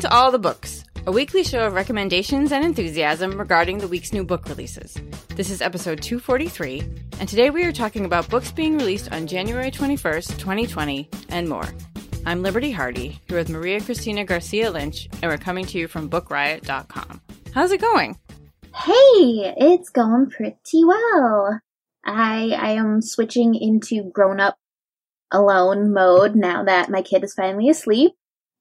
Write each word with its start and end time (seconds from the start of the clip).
To 0.00 0.14
All 0.14 0.30
the 0.30 0.38
Books, 0.38 0.84
a 1.06 1.12
weekly 1.12 1.42
show 1.42 1.66
of 1.66 1.72
recommendations 1.72 2.52
and 2.52 2.64
enthusiasm 2.64 3.36
regarding 3.36 3.78
the 3.78 3.88
week's 3.88 4.12
new 4.12 4.22
book 4.22 4.48
releases. 4.48 4.96
This 5.34 5.50
is 5.50 5.60
episode 5.60 6.00
243, 6.00 6.82
and 7.18 7.28
today 7.28 7.50
we 7.50 7.64
are 7.64 7.72
talking 7.72 8.04
about 8.04 8.28
books 8.28 8.52
being 8.52 8.78
released 8.78 9.10
on 9.10 9.26
January 9.26 9.72
21st, 9.72 10.38
2020, 10.38 11.08
and 11.30 11.48
more. 11.48 11.64
I'm 12.24 12.42
Liberty 12.42 12.70
Hardy, 12.70 13.20
here 13.26 13.38
with 13.38 13.48
Maria 13.48 13.80
Cristina 13.80 14.24
Garcia 14.24 14.70
Lynch, 14.70 15.08
and 15.20 15.24
we're 15.24 15.36
coming 15.36 15.64
to 15.66 15.78
you 15.78 15.88
from 15.88 16.08
BookRiot.com. 16.08 17.20
How's 17.52 17.72
it 17.72 17.80
going? 17.80 18.16
Hey, 18.72 19.54
it's 19.56 19.90
going 19.90 20.30
pretty 20.30 20.84
well. 20.84 21.60
I 22.04 22.50
I 22.56 22.70
am 22.72 23.02
switching 23.02 23.56
into 23.56 24.12
grown 24.12 24.38
up 24.38 24.58
alone 25.32 25.92
mode 25.92 26.36
now 26.36 26.62
that 26.64 26.88
my 26.88 27.02
kid 27.02 27.24
is 27.24 27.34
finally 27.34 27.68
asleep. 27.68 28.12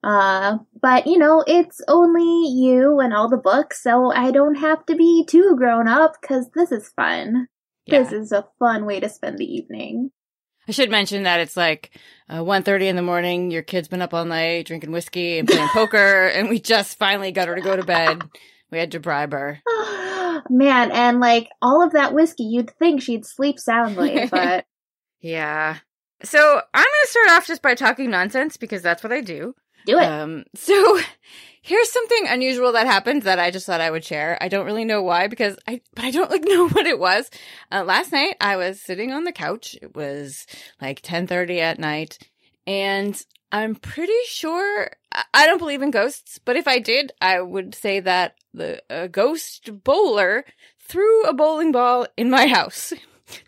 Uh, 0.04 0.58
but 0.82 1.08
you 1.08 1.18
know, 1.18 1.44
it's 1.46 1.82
only 1.88 2.50
you 2.50 3.00
and 3.00 3.14
all 3.14 3.30
the 3.30 3.38
books, 3.38 3.82
so 3.82 4.12
I 4.12 4.32
don't 4.32 4.56
have 4.56 4.86
to 4.86 4.96
be 4.96 5.26
too 5.28 5.56
grown 5.58 5.88
up 5.88 6.16
because 6.22 6.50
this 6.56 6.72
is 6.72 6.90
fun. 6.96 7.48
Yeah. 7.86 8.04
This 8.04 8.12
is 8.12 8.32
a 8.32 8.46
fun 8.60 8.86
way 8.86 9.00
to 9.00 9.10
spend 9.10 9.38
the 9.38 9.46
evening. 9.46 10.12
I 10.68 10.74
should 10.74 10.92
mention 10.92 11.24
that 11.24 11.40
it's 11.40 11.56
like 11.56 11.98
uh, 12.30 12.40
1.30 12.40 12.88
in 12.88 12.96
the 12.98 13.02
morning. 13.02 13.52
Your 13.52 13.62
kid's 13.62 13.88
been 13.88 14.02
up 14.02 14.14
all 14.14 14.26
night 14.26 14.66
drinking 14.66 14.92
whiskey 14.92 15.40
and 15.40 15.48
playing 15.48 15.68
poker, 15.74 16.28
and 16.28 16.50
we 16.50 16.60
just 16.60 17.00
finally 17.00 17.32
got 17.32 17.48
her 17.48 17.56
to 17.56 17.62
go 17.62 17.76
to 17.76 17.86
bed. 17.86 18.22
We 18.70 18.78
had 18.78 18.92
to 18.92 19.00
bribe 19.00 19.32
her. 19.32 19.62
Man, 20.50 20.92
and 20.92 21.20
like 21.20 21.50
all 21.62 21.82
of 21.82 21.94
that 21.94 22.14
whiskey, 22.14 22.44
you'd 22.44 22.72
think 22.78 23.02
she'd 23.02 23.26
sleep 23.26 23.60
soundly, 23.60 24.28
but 24.32 24.66
Yeah. 25.22 25.78
So 26.24 26.40
I'm 26.40 26.84
going 26.84 27.04
to 27.04 27.10
start 27.10 27.30
off 27.30 27.48
just 27.48 27.62
by 27.62 27.76
talking 27.76 28.10
nonsense 28.10 28.58
because 28.58 28.82
that's 28.82 29.04
what 29.04 29.14
I 29.14 29.22
do. 29.22 29.56
Do 29.88 29.98
it. 30.00 30.04
Um, 30.06 30.44
so 30.56 31.00
here's 31.62 31.92
something 31.92 32.28
unusual 32.28 32.72
that 32.74 32.86
happened 32.86 33.24
that 33.24 33.40
I 33.40 33.52
just 33.52 33.66
thought 33.66 33.82
I 33.82 33.92
would 33.92 34.06
share. 34.06 34.38
I 34.40 34.48
don't 34.48 34.66
really 34.66 34.86
know 34.86 35.02
why 35.02 35.28
because 35.28 35.58
I, 35.68 35.82
but 35.96 36.06
I 36.06 36.12
don't 36.12 36.30
like 36.32 36.44
know 36.46 36.70
what 36.70 36.86
it 36.86 37.00
was. 37.00 37.30
Uh, 37.72 37.84
last 37.84 38.12
night 38.12 38.36
I 38.40 38.56
was 38.58 38.82
sitting 38.82 39.12
on 39.12 39.24
the 39.24 39.32
couch. 39.32 39.76
It 39.82 39.96
was 39.96 40.46
like 40.82 40.98
1030 41.00 41.60
at 41.60 41.80
night 41.80 42.20
and 42.66 43.22
I'm 43.52 43.76
pretty 43.76 44.14
sure 44.28 44.92
I- 45.34 45.46
don't 45.48 45.58
believe 45.58 45.82
in 45.82 45.92
ghosts, 45.92 46.38
but 46.44 46.58
if 46.58 46.68
I 46.68 46.80
did, 46.80 47.12
I 47.22 47.42
would 47.42 47.74
say 47.74 48.00
that 48.02 48.36
the 48.54 48.82
a 48.90 49.08
ghost 49.08 49.70
bowler 49.84 50.44
threw 50.80 51.24
a 51.24 51.34
bowling 51.34 51.72
ball 51.72 52.08
in 52.18 52.30
my 52.30 52.48
house. 52.58 52.94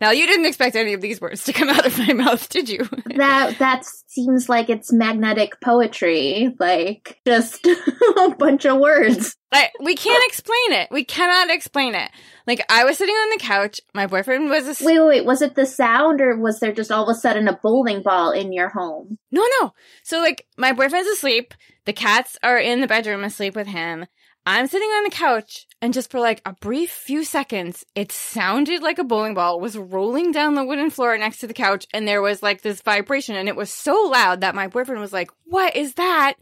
Now 0.02 0.12
you 0.12 0.28
didn't 0.28 0.46
expect 0.46 0.76
any 0.76 0.94
of 0.94 1.02
these 1.02 1.22
words 1.22 1.44
to 1.46 1.54
come 1.54 1.70
out 1.70 1.86
of 1.86 1.98
my 1.98 2.14
mouth, 2.14 2.48
did 2.50 2.70
you? 2.70 2.88
that 3.16 3.58
that 3.60 3.86
seems 4.08 4.50
like 4.50 4.70
it's 4.70 4.92
magnetic 4.92 5.60
poetry, 5.62 6.56
like 6.60 7.20
just 7.26 7.66
a 8.18 8.36
bunch 8.38 8.66
of 8.66 8.80
words. 8.80 9.36
I, 9.52 9.70
we 9.82 9.96
can't 9.96 10.24
explain 10.28 10.74
it. 10.74 10.90
We 10.92 11.04
cannot 11.04 11.54
explain 11.54 11.96
it. 11.96 12.12
Like 12.46 12.64
I 12.70 12.84
was 12.84 12.98
sitting 12.98 13.16
on 13.16 13.30
the 13.32 13.44
couch, 13.44 13.82
my 13.94 14.06
boyfriend 14.06 14.50
was 14.50 14.68
asleep. 14.68 14.88
Wait, 14.88 15.00
wait, 15.00 15.08
wait, 15.08 15.26
was 15.26 15.42
it 15.42 15.56
the 15.56 15.66
sound 15.66 16.22
or 16.22 16.38
was 16.38 16.60
there 16.60 16.74
just 16.74 16.92
all 16.92 17.10
of 17.10 17.16
a 17.16 17.20
sudden 17.20 17.48
a 17.48 17.58
bowling 17.62 18.04
ball 18.04 18.32
in 18.32 18.54
your 18.54 18.70
home? 18.70 19.18
No, 19.32 19.46
no. 19.60 19.74
So 20.04 20.20
like 20.20 20.46
my 20.58 20.74
boyfriend's 20.74 21.10
asleep. 21.10 21.54
The 21.86 21.94
cats 21.94 22.38
are 22.44 22.60
in 22.60 22.82
the 22.82 22.88
bedroom 22.88 23.24
asleep 23.24 23.56
with 23.56 23.68
him. 23.68 24.06
I'm 24.46 24.68
sitting 24.68 24.90
on 24.90 25.04
the 25.04 25.10
couch 25.10 25.68
and 25.82 25.94
just 25.94 26.10
for 26.10 26.20
like 26.20 26.42
a 26.46 26.54
brief 26.54 26.90
few 26.90 27.24
seconds, 27.24 27.86
it 27.94 28.12
sounded 28.12 28.82
like 28.82 28.98
a 28.98 29.04
bowling 29.04 29.34
ball 29.34 29.60
was 29.60 29.78
rolling 29.78 30.32
down 30.32 30.56
the 30.56 30.64
wooden 30.64 30.90
floor 30.90 31.18
next 31.18 31.40
to 31.40 31.48
the 31.48 31.54
couch 31.54 31.86
and 31.94 32.08
there 32.08 32.22
was 32.22 32.42
like 32.42 32.62
this 32.62 32.82
vibration 32.82 33.36
and 33.36 33.48
it 33.48 33.56
was 33.56 33.70
so 33.70 33.94
loud 34.12 34.42
that 34.42 34.56
my 34.56 34.68
boyfriend 34.68 35.02
was 35.02 35.14
like, 35.14 35.30
what 35.46 35.76
is 35.76 35.94
that? 35.96 36.36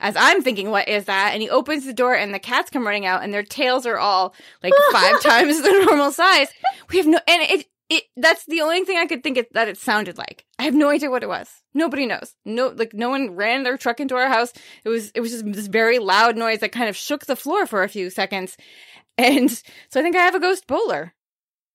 As 0.00 0.14
I'm 0.16 0.42
thinking, 0.42 0.70
what 0.70 0.88
is 0.88 1.06
that? 1.06 1.30
And 1.32 1.42
he 1.42 1.50
opens 1.50 1.84
the 1.84 1.92
door 1.92 2.14
and 2.14 2.32
the 2.32 2.38
cats 2.38 2.70
come 2.70 2.86
running 2.86 3.06
out 3.06 3.24
and 3.24 3.34
their 3.34 3.42
tails 3.42 3.86
are 3.86 3.98
all 3.98 4.34
like 4.62 4.74
five 4.92 5.20
times 5.22 5.60
the 5.60 5.84
normal 5.86 6.12
size. 6.12 6.48
We 6.90 6.98
have 6.98 7.06
no, 7.06 7.18
and 7.26 7.42
it, 7.42 7.66
it, 7.90 8.04
that's 8.16 8.44
the 8.46 8.60
only 8.60 8.84
thing 8.84 8.98
I 8.98 9.06
could 9.06 9.22
think 9.22 9.38
it, 9.38 9.52
that 9.54 9.68
it 9.68 9.78
sounded 9.78 10.18
like. 10.18 10.44
I 10.58 10.64
have 10.64 10.74
no 10.74 10.88
idea 10.90 11.10
what 11.10 11.22
it 11.22 11.28
was. 11.28 11.48
Nobody 11.72 12.06
knows. 12.06 12.34
No, 12.44 12.68
like 12.68 12.92
no 12.92 13.08
one 13.08 13.34
ran 13.34 13.62
their 13.62 13.78
truck 13.78 14.00
into 14.00 14.16
our 14.16 14.28
house. 14.28 14.52
It 14.84 14.88
was, 14.88 15.10
it 15.14 15.20
was 15.20 15.30
just 15.30 15.52
this 15.52 15.68
very 15.68 15.98
loud 15.98 16.36
noise 16.36 16.60
that 16.60 16.72
kind 16.72 16.88
of 16.88 16.96
shook 16.96 17.26
the 17.26 17.36
floor 17.36 17.66
for 17.66 17.82
a 17.82 17.88
few 17.88 18.10
seconds. 18.10 18.56
And 19.20 19.50
so 19.50 19.98
I 19.98 20.02
think 20.04 20.14
I 20.14 20.20
have 20.20 20.36
a 20.36 20.40
ghost 20.40 20.68
bowler. 20.68 21.12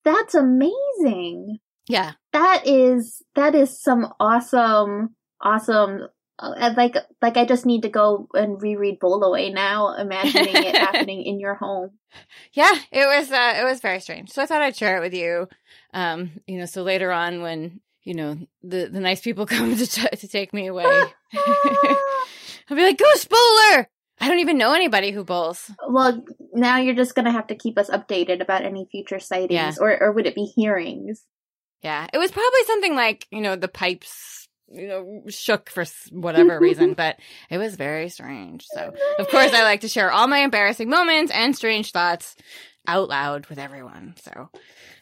That's 0.06 0.34
amazing. 0.34 1.60
Yeah. 1.90 2.14
That 2.32 2.66
is 2.66 3.22
that 3.36 3.54
is 3.54 3.82
some 3.82 4.14
awesome, 4.18 5.16
awesome. 5.42 6.08
Uh, 6.40 6.74
like 6.76 6.96
like 7.22 7.38
I 7.38 7.46
just 7.46 7.66
need 7.66 7.84
to 7.84 7.90
go 7.90 8.28
and 8.34 8.60
reread 8.62 9.00
Bowlaway 9.00 9.54
now, 9.54 9.96
imagining 9.96 10.56
it 10.56 10.76
happening 10.88 11.24
in 11.24 11.40
your 11.40 11.54
home. 11.56 11.92
Yeah, 12.54 12.74
it 12.92 13.06
was, 13.06 13.32
uh, 13.32 13.54
it 13.60 13.64
was 13.64 13.80
very 13.82 14.00
strange. 14.00 14.32
So 14.32 14.42
I 14.42 14.46
thought 14.48 14.62
I'd 14.62 14.76
share 14.76 14.98
it 14.98 15.02
with 15.02 15.14
you. 15.14 15.48
Um, 15.94 16.32
you 16.48 16.58
know, 16.58 16.66
so 16.66 16.82
later 16.84 17.12
on 17.12 17.42
when, 17.42 17.82
you 18.04 18.14
know, 18.16 18.38
the, 18.64 18.88
the 18.88 19.00
nice 19.00 19.22
people 19.22 19.46
come 19.48 19.76
to, 19.76 19.86
t- 19.88 20.08
to 20.18 20.28
take 20.28 20.54
me 20.54 20.68
away, 20.68 20.86
I'll 21.34 22.78
be 22.78 22.84
like, 22.84 22.98
ghost 22.98 23.30
bowler! 23.30 23.88
I 24.20 24.28
don't 24.28 24.40
even 24.40 24.58
know 24.58 24.74
anybody 24.74 25.12
who 25.12 25.24
bowls. 25.24 25.70
Well, 25.88 26.24
now 26.54 26.78
you're 26.78 26.96
just 26.96 27.16
gonna 27.16 27.32
have 27.32 27.48
to 27.48 27.56
keep 27.56 27.78
us 27.78 27.90
updated 27.90 28.42
about 28.42 28.64
any 28.64 28.88
future 28.92 29.20
sightings, 29.20 29.52
Yeah. 29.54 29.74
or 29.80 30.02
or 30.02 30.12
would 30.14 30.26
it 30.28 30.36
be 30.36 30.46
hearings? 30.56 31.24
Yeah, 31.82 32.08
it 32.14 32.18
was 32.18 32.32
probably 32.32 32.64
something 32.66 32.96
like, 32.96 33.28
you 33.32 33.42
know, 33.42 33.56
the 33.58 33.68
pipes, 33.68 34.48
you 34.72 34.88
know, 34.88 35.24
shook 35.30 35.70
for 35.70 35.86
whatever 36.12 36.60
reason, 36.60 36.94
but 36.98 37.18
it 37.50 37.58
was 37.58 37.76
very 37.76 38.10
strange. 38.10 38.66
So, 38.74 38.94
of 39.20 39.28
course, 39.30 39.54
I 39.54 39.64
like 39.64 39.82
to 39.82 39.88
share 39.88 40.12
all 40.12 40.28
my 40.28 40.40
embarrassing 40.40 40.90
moments 40.90 41.32
and 41.32 41.56
strange 41.56 41.92
thoughts 41.92 42.36
out 42.88 43.08
loud 43.10 43.48
with 43.48 43.60
everyone. 43.60 44.16
So, 44.22 44.50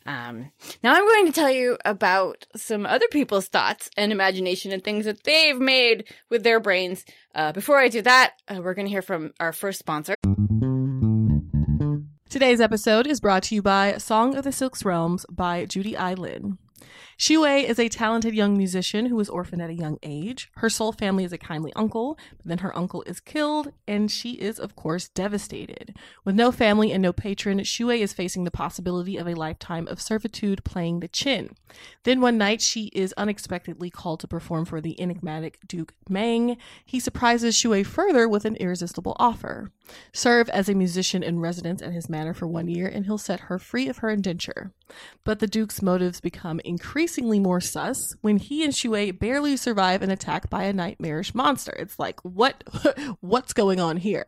um, 0.06 0.52
now 0.84 0.94
I'm 0.94 1.06
going 1.06 1.26
to 1.28 1.32
tell 1.32 1.50
you 1.50 1.78
about 1.86 2.46
some 2.56 2.86
other 2.86 3.08
people's 3.12 3.48
thoughts 3.48 3.90
and 3.98 4.12
imagination 4.12 4.72
and 4.72 4.84
things 4.84 5.06
that 5.06 5.24
they've 5.24 5.60
made 5.60 6.06
with 6.30 6.44
their 6.44 6.60
brains. 6.60 7.06
Uh, 7.34 7.52
before 7.52 7.80
I 7.80 7.88
do 7.88 8.02
that, 8.02 8.34
uh, 8.48 8.62
we're 8.62 8.74
going 8.74 8.88
to 8.88 8.92
hear 8.92 9.02
from 9.02 9.34
our 9.40 9.54
first 9.54 9.80
sponsor. 9.80 10.16
Today's 12.30 12.62
episode 12.62 13.08
is 13.08 13.20
brought 13.20 13.44
to 13.44 13.56
you 13.56 13.62
by 13.62 13.98
Song 13.98 14.36
of 14.36 14.44
the 14.44 14.52
Six 14.52 14.86
Realms 14.86 15.26
by 15.30 15.66
Judy 15.66 15.98
I. 15.98 16.16
Lin. 17.30 17.40
Xue 17.40 17.64
is 17.64 17.80
a 17.80 17.90
talented 17.90 18.34
young 18.34 18.58
musician 18.58 19.06
who 19.06 19.16
was 19.16 19.30
orphaned 19.30 19.62
at 19.62 19.70
a 19.70 19.76
young 19.76 19.98
age. 20.02 20.50
Her 20.56 20.70
sole 20.70 20.92
family 20.92 21.24
is 21.24 21.32
a 21.32 21.38
kindly 21.38 21.72
uncle, 21.76 22.18
but 22.38 22.46
then 22.46 22.58
her 22.60 22.76
uncle 22.76 23.04
is 23.06 23.20
killed, 23.20 23.72
and 23.88 24.10
she 24.10 24.32
is, 24.34 24.60
of 24.60 24.76
course, 24.76 25.08
devastated. 25.10 25.96
With 26.26 26.36
no 26.36 26.52
family 26.52 26.92
and 26.92 27.02
no 27.02 27.14
patron, 27.14 27.60
Xue 27.60 28.00
is 28.00 28.14
facing 28.14 28.44
the 28.44 28.52
possibility 28.52 29.18
of 29.18 29.28
a 29.28 29.36
lifetime 29.36 29.88
of 29.88 30.02
servitude 30.02 30.64
playing 30.64 31.00
the 31.00 31.08
qin. 31.08 31.52
Then 32.04 32.22
one 32.22 32.38
night, 32.38 32.62
she 32.62 32.86
is 32.88 33.14
unexpectedly 33.18 33.90
called 33.90 34.20
to 34.22 34.28
perform 34.28 34.66
for 34.66 34.82
the 34.82 35.00
enigmatic 35.00 35.60
Duke 35.68 35.94
Meng. 36.10 36.58
He 36.86 37.00
surprises 37.00 37.56
Xue 37.56 37.86
further 37.86 38.28
with 38.28 38.46
an 38.46 38.56
irresistible 38.56 39.16
offer. 39.20 39.72
Serve 40.14 40.50
as 40.50 40.70
a 40.70 40.74
musician 40.74 41.22
in 41.22 41.40
residence 41.40 41.82
at 41.82 41.92
his 41.92 42.10
manor 42.10 42.34
for 42.34 42.48
one 42.48 42.68
year, 42.68 42.88
and 42.88 43.06
he'll 43.06 43.18
set 43.18 43.42
her 43.42 43.60
free 43.60 43.88
of 43.88 43.98
her 43.98 44.10
indenture. 44.10 44.72
But 45.24 45.40
the 45.40 45.48
Duke's 45.48 45.82
motives 45.82 46.20
become 46.20 46.60
increasingly 46.64 47.11
more 47.20 47.62
sus 47.62 48.16
when 48.22 48.38
he 48.38 48.64
and 48.64 48.74
Xue 48.74 49.18
barely 49.18 49.58
survive 49.58 50.02
an 50.02 50.12
attack 50.12 50.50
by 50.50 50.64
a 50.64 50.74
nightmarish 50.74 51.34
monster. 51.36 51.74
It's 51.78 52.00
like, 52.00 52.20
what 52.22 52.64
what's 53.22 53.54
going 53.54 53.80
on 53.80 53.98
here? 53.98 54.28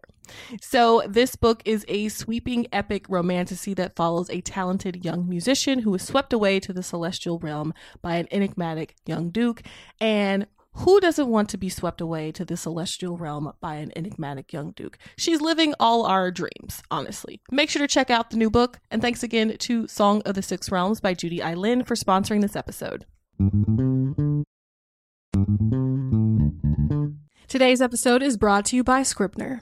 So 0.61 1.03
this 1.07 1.35
book 1.35 1.61
is 1.65 1.85
a 1.87 2.09
sweeping 2.09 2.67
epic 2.71 3.05
romantasy 3.09 3.73
that 3.75 3.95
follows 3.95 4.29
a 4.29 4.41
talented 4.41 5.03
young 5.03 5.27
musician 5.27 5.79
who 5.79 5.93
is 5.95 6.03
swept 6.03 6.33
away 6.33 6.59
to 6.61 6.73
the 6.73 6.83
celestial 6.83 7.39
realm 7.39 7.73
by 8.01 8.15
an 8.15 8.27
enigmatic 8.31 8.95
young 9.05 9.29
duke 9.29 9.61
and 9.99 10.47
Who 10.77 10.99
doesn't 10.99 11.27
want 11.27 11.49
to 11.49 11.57
be 11.57 11.69
swept 11.69 12.01
away 12.01 12.31
to 12.31 12.43
the 12.43 12.57
celestial 12.57 13.15
realm 13.15 13.53
by 13.61 13.75
an 13.75 13.91
enigmatic 13.95 14.51
young 14.51 14.71
duke? 14.71 14.97
She's 15.17 15.39
living 15.39 15.75
all 15.79 16.05
our 16.05 16.31
dreams, 16.31 16.81
honestly. 16.89 17.41
Make 17.51 17.69
sure 17.69 17.81
to 17.81 17.87
check 17.87 18.09
out 18.09 18.31
the 18.31 18.37
new 18.37 18.49
book, 18.49 18.79
and 18.89 19.01
thanks 19.01 19.21
again 19.21 19.55
to 19.57 19.87
Song 19.87 20.23
of 20.25 20.33
the 20.33 20.41
Six 20.41 20.71
Realms 20.71 20.99
by 20.99 21.13
Judy 21.13 21.43
I. 21.43 21.53
Lin 21.53 21.83
for 21.83 21.95
sponsoring 21.95 22.41
this 22.41 22.55
episode. 22.55 23.05
Today's 27.47 27.81
episode 27.81 28.23
is 28.23 28.35
brought 28.35 28.65
to 28.65 28.75
you 28.75 28.83
by 28.83 29.03
Scribner. 29.03 29.61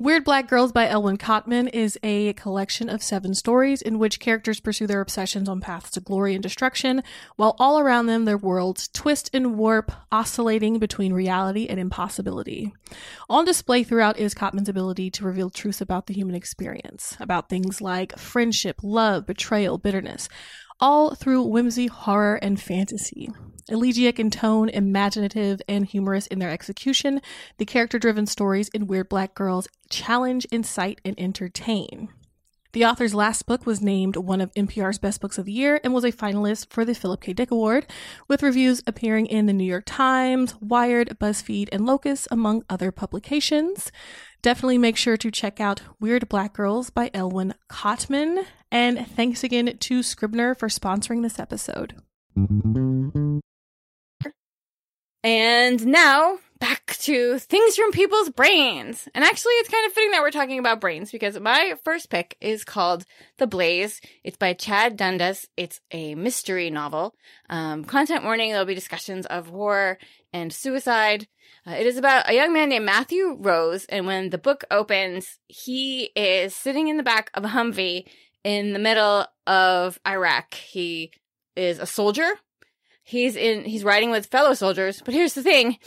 Weird 0.00 0.24
Black 0.24 0.48
Girls 0.48 0.72
by 0.72 0.88
Elwin 0.88 1.18
Cotman 1.18 1.68
is 1.68 1.98
a 2.02 2.32
collection 2.32 2.88
of 2.88 3.02
seven 3.02 3.34
stories 3.34 3.82
in 3.82 3.98
which 3.98 4.18
characters 4.18 4.58
pursue 4.58 4.86
their 4.86 5.02
obsessions 5.02 5.46
on 5.46 5.60
paths 5.60 5.90
to 5.90 6.00
glory 6.00 6.32
and 6.32 6.42
destruction, 6.42 7.02
while 7.36 7.54
all 7.58 7.78
around 7.78 8.06
them 8.06 8.24
their 8.24 8.38
worlds 8.38 8.88
twist 8.88 9.28
and 9.34 9.58
warp, 9.58 9.92
oscillating 10.10 10.78
between 10.78 11.12
reality 11.12 11.66
and 11.66 11.78
impossibility. 11.78 12.72
On 13.28 13.44
display 13.44 13.84
throughout 13.84 14.18
is 14.18 14.32
Cotman's 14.32 14.70
ability 14.70 15.10
to 15.10 15.26
reveal 15.26 15.50
truths 15.50 15.82
about 15.82 16.06
the 16.06 16.14
human 16.14 16.34
experience, 16.34 17.14
about 17.20 17.50
things 17.50 17.82
like 17.82 18.18
friendship, 18.18 18.76
love, 18.82 19.26
betrayal, 19.26 19.76
bitterness, 19.76 20.30
all 20.80 21.14
through 21.14 21.42
whimsy, 21.42 21.88
horror, 21.88 22.36
and 22.36 22.58
fantasy. 22.58 23.28
Elegiac 23.70 24.18
in 24.18 24.30
tone, 24.30 24.68
imaginative, 24.68 25.60
and 25.68 25.86
humorous 25.86 26.26
in 26.26 26.38
their 26.38 26.50
execution, 26.50 27.20
the 27.58 27.64
character 27.64 27.98
driven 27.98 28.26
stories 28.26 28.68
in 28.70 28.86
Weird 28.86 29.08
Black 29.08 29.34
Girls 29.34 29.68
challenge, 29.88 30.44
incite, 30.46 31.00
and 31.04 31.18
entertain. 31.18 32.08
The 32.72 32.84
author's 32.84 33.14
last 33.14 33.46
book 33.46 33.66
was 33.66 33.80
named 33.80 34.14
one 34.14 34.40
of 34.40 34.54
NPR's 34.54 34.98
best 34.98 35.20
books 35.20 35.38
of 35.38 35.44
the 35.44 35.52
year 35.52 35.80
and 35.82 35.92
was 35.92 36.04
a 36.04 36.12
finalist 36.12 36.72
for 36.72 36.84
the 36.84 36.94
Philip 36.94 37.20
K. 37.20 37.32
Dick 37.32 37.50
Award, 37.50 37.86
with 38.28 38.44
reviews 38.44 38.80
appearing 38.86 39.26
in 39.26 39.46
the 39.46 39.52
New 39.52 39.64
York 39.64 39.82
Times, 39.86 40.54
Wired, 40.60 41.18
BuzzFeed, 41.18 41.68
and 41.72 41.84
Locus, 41.84 42.28
among 42.30 42.62
other 42.70 42.92
publications. 42.92 43.90
Definitely 44.40 44.78
make 44.78 44.96
sure 44.96 45.16
to 45.16 45.32
check 45.32 45.60
out 45.60 45.82
Weird 45.98 46.28
Black 46.28 46.52
Girls 46.52 46.90
by 46.90 47.10
Elwin 47.12 47.54
Cotman. 47.68 48.46
And 48.70 49.04
thanks 49.04 49.42
again 49.42 49.76
to 49.76 50.02
Scribner 50.04 50.54
for 50.54 50.68
sponsoring 50.68 51.22
this 51.22 51.40
episode. 51.40 51.96
And 55.22 55.86
now 55.86 56.38
back 56.60 56.96
to 57.00 57.38
things 57.38 57.74
from 57.74 57.90
people's 57.90 58.28
brains. 58.28 59.08
And 59.14 59.24
actually, 59.24 59.52
it's 59.54 59.70
kind 59.70 59.86
of 59.86 59.92
fitting 59.92 60.10
that 60.12 60.20
we're 60.20 60.30
talking 60.30 60.58
about 60.58 60.80
brains 60.80 61.10
because 61.10 61.38
my 61.40 61.74
first 61.84 62.10
pick 62.10 62.36
is 62.40 62.64
called 62.64 63.04
The 63.38 63.46
Blaze. 63.46 64.00
It's 64.22 64.36
by 64.36 64.52
Chad 64.52 64.96
Dundas. 64.96 65.48
It's 65.56 65.80
a 65.90 66.14
mystery 66.14 66.70
novel. 66.70 67.14
Um, 67.48 67.84
content 67.84 68.24
warning, 68.24 68.50
there'll 68.50 68.66
be 68.66 68.74
discussions 68.74 69.26
of 69.26 69.50
war 69.50 69.98
and 70.32 70.52
suicide. 70.52 71.26
Uh, 71.66 71.72
it 71.72 71.86
is 71.86 71.96
about 71.96 72.28
a 72.28 72.34
young 72.34 72.52
man 72.52 72.68
named 72.68 72.84
Matthew 72.84 73.36
Rose. 73.38 73.86
And 73.86 74.06
when 74.06 74.30
the 74.30 74.38
book 74.38 74.64
opens, 74.70 75.38
he 75.48 76.10
is 76.14 76.54
sitting 76.54 76.88
in 76.88 76.98
the 76.98 77.02
back 77.02 77.30
of 77.34 77.44
a 77.44 77.48
Humvee 77.48 78.06
in 78.44 78.72
the 78.72 78.78
middle 78.78 79.26
of 79.46 79.98
Iraq. 80.06 80.54
He 80.54 81.12
is 81.56 81.78
a 81.78 81.86
soldier 81.86 82.38
he's 83.02 83.36
in 83.36 83.64
he's 83.64 83.84
riding 83.84 84.10
with 84.10 84.26
fellow 84.26 84.54
soldiers 84.54 85.02
but 85.04 85.14
here's 85.14 85.34
the 85.34 85.42
thing. 85.42 85.78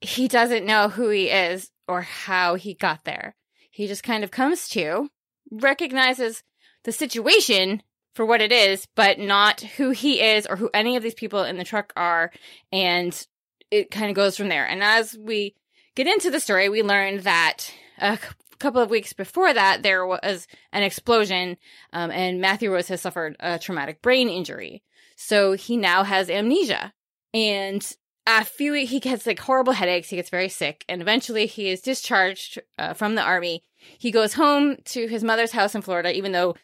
He 0.00 0.28
doesn't 0.28 0.66
know 0.66 0.88
who 0.88 1.08
he 1.08 1.28
is 1.28 1.70
or 1.88 2.02
how 2.02 2.54
he 2.54 2.74
got 2.74 3.04
there. 3.04 3.34
He 3.70 3.86
just 3.86 4.02
kind 4.02 4.24
of 4.24 4.30
comes 4.30 4.68
to 4.70 5.08
recognizes 5.50 6.42
the 6.84 6.92
situation 6.92 7.82
for 8.14 8.26
what 8.26 8.40
it 8.40 8.52
is 8.52 8.86
but 8.94 9.18
not 9.18 9.60
who 9.60 9.90
he 9.90 10.20
is 10.20 10.46
or 10.46 10.56
who 10.56 10.70
any 10.74 10.96
of 10.96 11.02
these 11.02 11.14
people 11.14 11.42
in 11.42 11.56
the 11.56 11.64
truck 11.64 11.92
are. 11.96 12.30
And 12.72 13.26
it 13.70 13.90
kind 13.90 14.10
of 14.10 14.16
goes 14.16 14.36
from 14.36 14.48
there. 14.48 14.66
And 14.66 14.82
as 14.82 15.16
we 15.18 15.54
get 15.94 16.06
into 16.06 16.30
the 16.30 16.40
story 16.40 16.68
we 16.68 16.82
learned 16.82 17.20
that 17.20 17.72
a 17.98 18.18
couple 18.58 18.80
of 18.80 18.90
weeks 18.90 19.12
before 19.12 19.52
that 19.52 19.82
there 19.82 20.06
was 20.06 20.46
an 20.72 20.82
explosion 20.82 21.56
um, 21.92 22.10
and 22.10 22.40
matthew 22.40 22.72
rose 22.72 22.88
has 22.88 23.00
suffered 23.00 23.36
a 23.40 23.58
traumatic 23.58 24.02
brain 24.02 24.28
injury 24.28 24.82
so 25.20 25.54
he 25.54 25.76
now 25.76 26.04
has 26.04 26.30
amnesia. 26.30 26.92
And 27.34 27.84
a 28.24 28.44
few 28.44 28.72
he 28.74 29.00
gets 29.00 29.26
like 29.26 29.40
horrible 29.40 29.72
headaches. 29.72 30.10
He 30.10 30.16
gets 30.16 30.30
very 30.30 30.48
sick, 30.48 30.84
and 30.88 31.02
eventually 31.02 31.46
he 31.46 31.70
is 31.70 31.80
discharged 31.80 32.60
uh, 32.78 32.94
from 32.94 33.16
the 33.16 33.22
army. 33.22 33.64
He 33.76 34.12
goes 34.12 34.34
home 34.34 34.76
to 34.86 35.08
his 35.08 35.24
mother's 35.24 35.52
house 35.52 35.74
in 35.74 35.82
Florida, 35.82 36.16
even 36.16 36.30
though 36.30 36.54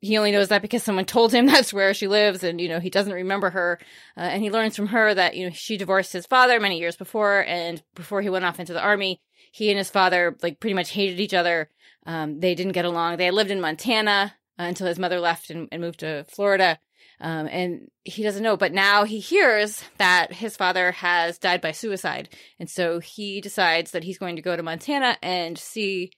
he 0.00 0.18
only 0.18 0.32
knows 0.32 0.48
that 0.48 0.62
because 0.62 0.82
someone 0.82 1.04
told 1.06 1.32
him 1.32 1.46
that's 1.46 1.72
where 1.72 1.94
she 1.94 2.08
lives, 2.08 2.42
and 2.42 2.60
you 2.60 2.68
know 2.68 2.80
he 2.80 2.90
doesn't 2.90 3.12
remember 3.12 3.50
her. 3.50 3.78
Uh, 4.16 4.22
and 4.22 4.42
he 4.42 4.50
learns 4.50 4.74
from 4.74 4.88
her 4.88 5.14
that 5.14 5.36
you 5.36 5.46
know 5.46 5.52
she 5.54 5.76
divorced 5.76 6.12
his 6.12 6.26
father 6.26 6.58
many 6.58 6.80
years 6.80 6.96
before, 6.96 7.44
and 7.46 7.80
before 7.94 8.22
he 8.22 8.30
went 8.30 8.44
off 8.44 8.58
into 8.58 8.72
the 8.72 8.82
army, 8.82 9.20
he 9.52 9.70
and 9.70 9.78
his 9.78 9.90
father 9.90 10.36
like 10.42 10.58
pretty 10.58 10.74
much 10.74 10.90
hated 10.90 11.20
each 11.20 11.34
other. 11.34 11.70
Um, 12.06 12.40
they 12.40 12.56
didn't 12.56 12.72
get 12.72 12.84
along. 12.84 13.18
They 13.18 13.30
lived 13.30 13.52
in 13.52 13.60
Montana 13.60 14.34
uh, 14.58 14.64
until 14.64 14.88
his 14.88 14.98
mother 14.98 15.20
left 15.20 15.50
and, 15.50 15.68
and 15.70 15.80
moved 15.80 16.00
to 16.00 16.24
Florida. 16.24 16.80
Um, 17.20 17.48
and 17.48 17.90
he 18.04 18.22
doesn't 18.22 18.42
know, 18.42 18.56
but 18.56 18.72
now 18.72 19.04
he 19.04 19.18
hears 19.20 19.84
that 19.98 20.32
his 20.32 20.56
father 20.56 20.92
has 20.92 21.38
died 21.38 21.60
by 21.60 21.72
suicide. 21.72 22.30
And 22.58 22.68
so 22.68 22.98
he 22.98 23.40
decides 23.40 23.90
that 23.90 24.04
he's 24.04 24.18
going 24.18 24.36
to 24.36 24.42
go 24.42 24.56
to 24.56 24.62
Montana 24.62 25.18
and 25.22 25.58
see 25.58 26.12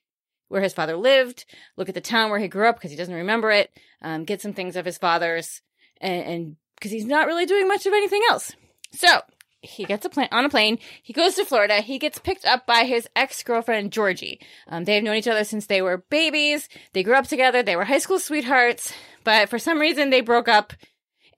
where 0.48 0.62
his 0.62 0.74
father 0.74 0.96
lived, 0.96 1.44
look 1.76 1.88
at 1.88 1.94
the 1.94 2.00
town 2.00 2.30
where 2.30 2.38
he 2.38 2.46
grew 2.46 2.68
up 2.68 2.76
because 2.76 2.90
he 2.90 2.96
doesn't 2.96 3.14
remember 3.14 3.50
it, 3.50 3.70
um, 4.02 4.24
get 4.24 4.40
some 4.40 4.52
things 4.52 4.76
of 4.76 4.84
his 4.84 4.98
father's, 4.98 5.62
and 6.00 6.56
because 6.76 6.92
he's 6.92 7.06
not 7.06 7.26
really 7.26 7.46
doing 7.46 7.66
much 7.66 7.86
of 7.86 7.92
anything 7.92 8.20
else. 8.28 8.52
So 8.92 9.22
he 9.62 9.84
gets 9.84 10.04
a 10.04 10.10
plane 10.10 10.28
on 10.30 10.44
a 10.44 10.50
plane. 10.50 10.78
He 11.02 11.12
goes 11.12 11.36
to 11.36 11.44
Florida. 11.44 11.80
He 11.80 11.98
gets 11.98 12.18
picked 12.18 12.44
up 12.44 12.66
by 12.66 12.84
his 12.84 13.08
ex 13.16 13.42
girlfriend 13.42 13.92
Georgie. 13.92 14.40
Um, 14.68 14.84
they 14.84 14.96
have 14.96 15.04
known 15.04 15.16
each 15.16 15.28
other 15.28 15.44
since 15.44 15.66
they 15.66 15.80
were 15.80 16.04
babies. 16.10 16.68
They 16.92 17.02
grew 17.02 17.14
up 17.14 17.28
together. 17.28 17.62
They 17.62 17.76
were 17.76 17.84
high 17.84 17.98
school 17.98 18.18
sweethearts, 18.18 18.92
but 19.24 19.48
for 19.48 19.58
some 19.58 19.80
reason 19.80 20.10
they 20.10 20.20
broke 20.20 20.48
up 20.48 20.72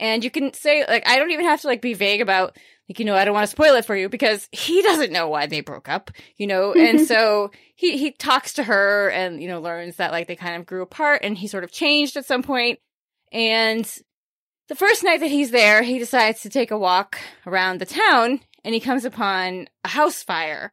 and 0.01 0.25
you 0.25 0.31
can 0.31 0.53
say, 0.53 0.85
like, 0.87 1.07
I 1.07 1.19
don't 1.19 1.31
even 1.31 1.45
have 1.47 1.61
to, 1.63 1.67
like, 1.67 1.81
be 1.81 1.95
vague 1.95 2.21
about, 2.21 2.57
like, 2.89 2.99
you 2.99 3.05
know, 3.05 3.15
I 3.15 3.25
don't 3.25 3.35
want 3.35 3.45
to 3.45 3.51
spoil 3.51 3.75
it 3.75 3.85
for 3.85 3.97
you 3.97 4.09
because 4.09 4.49
he 4.53 4.83
doesn't 4.83 5.13
know 5.13 5.29
why 5.29 5.47
they 5.47 5.61
broke 5.61 5.89
up, 5.89 6.11
you 6.37 6.47
know? 6.47 6.73
and 6.73 7.01
so 7.07 7.51
he, 7.75 7.99
he 7.99 8.11
talks 8.13 8.55
to 8.55 8.65
her 8.65 9.11
and, 9.11 9.41
you 9.41 9.49
know, 9.49 9.61
learns 9.61 9.97
that, 9.97 10.13
like, 10.13 10.27
they 10.27 10.37
kind 10.37 10.57
of 10.57 10.67
grew 10.67 10.83
apart 10.83 11.21
and 11.23 11.39
he 11.39 11.47
sort 11.47 11.65
of 11.65 11.73
changed 11.73 12.17
at 12.17 12.27
some 12.27 12.43
point. 12.43 12.79
And 13.33 13.85
the 14.69 14.75
first 14.75 15.05
night 15.05 15.21
that 15.21 15.31
he's 15.31 15.51
there, 15.51 15.83
he 15.83 15.99
decides 15.99 16.43
to 16.43 16.51
take 16.51 16.71
a 16.71 16.79
walk 16.79 17.19
around 17.47 17.81
the 17.81 17.87
town 17.87 18.41
and 18.65 18.75
he 18.75 18.81
comes 18.81 19.05
upon 19.05 19.69
a 19.85 19.89
house 19.89 20.23
fire 20.23 20.73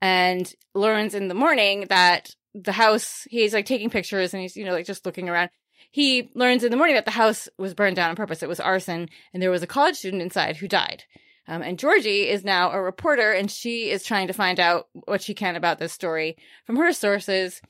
and 0.00 0.52
learns 0.74 1.14
in 1.14 1.28
the 1.28 1.34
morning 1.34 1.86
that 1.88 2.34
the 2.54 2.72
house, 2.72 3.26
he's 3.30 3.54
like 3.54 3.66
taking 3.66 3.90
pictures 3.90 4.34
and 4.34 4.42
he's, 4.42 4.56
you 4.56 4.64
know, 4.64 4.72
like 4.72 4.86
just 4.86 5.06
looking 5.06 5.28
around 5.28 5.50
he 5.92 6.30
learns 6.34 6.64
in 6.64 6.70
the 6.70 6.76
morning 6.76 6.96
that 6.96 7.04
the 7.04 7.10
house 7.10 7.50
was 7.58 7.74
burned 7.74 7.96
down 7.96 8.08
on 8.08 8.16
purpose. 8.16 8.42
It 8.42 8.48
was 8.48 8.58
arson, 8.58 9.10
and 9.32 9.42
there 9.42 9.50
was 9.50 9.62
a 9.62 9.66
college 9.66 9.96
student 9.96 10.22
inside 10.22 10.56
who 10.56 10.66
died. 10.66 11.04
Um, 11.46 11.60
and 11.60 11.78
Georgie 11.78 12.28
is 12.30 12.44
now 12.44 12.70
a 12.70 12.80
reporter, 12.80 13.30
and 13.32 13.50
she 13.50 13.90
is 13.90 14.02
trying 14.02 14.26
to 14.28 14.32
find 14.32 14.58
out 14.58 14.88
what 15.04 15.20
she 15.20 15.34
can 15.34 15.54
about 15.54 15.78
this 15.78 15.92
story 15.92 16.36
from 16.64 16.76
her 16.76 16.92
sources. 16.94 17.60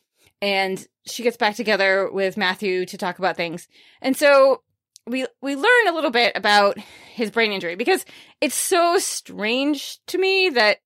And 0.41 0.87
she 1.05 1.25
gets 1.25 1.37
back 1.37 1.57
together 1.57 2.09
with 2.13 2.37
Matthew 2.37 2.87
to 2.87 2.97
talk 2.97 3.19
about 3.19 3.37
things. 3.37 3.67
And 4.01 4.17
so 4.17 4.63
we 5.05 5.27
we 5.41 5.57
learn 5.57 5.89
a 5.89 5.93
little 5.93 6.11
bit 6.13 6.37
about 6.37 6.79
his 7.15 7.33
brain 7.33 7.51
injury 7.51 7.75
because 7.75 8.05
it's 8.41 8.55
so 8.55 8.99
strange 8.99 9.99
to 10.07 10.19
me 10.19 10.51
that 10.51 10.79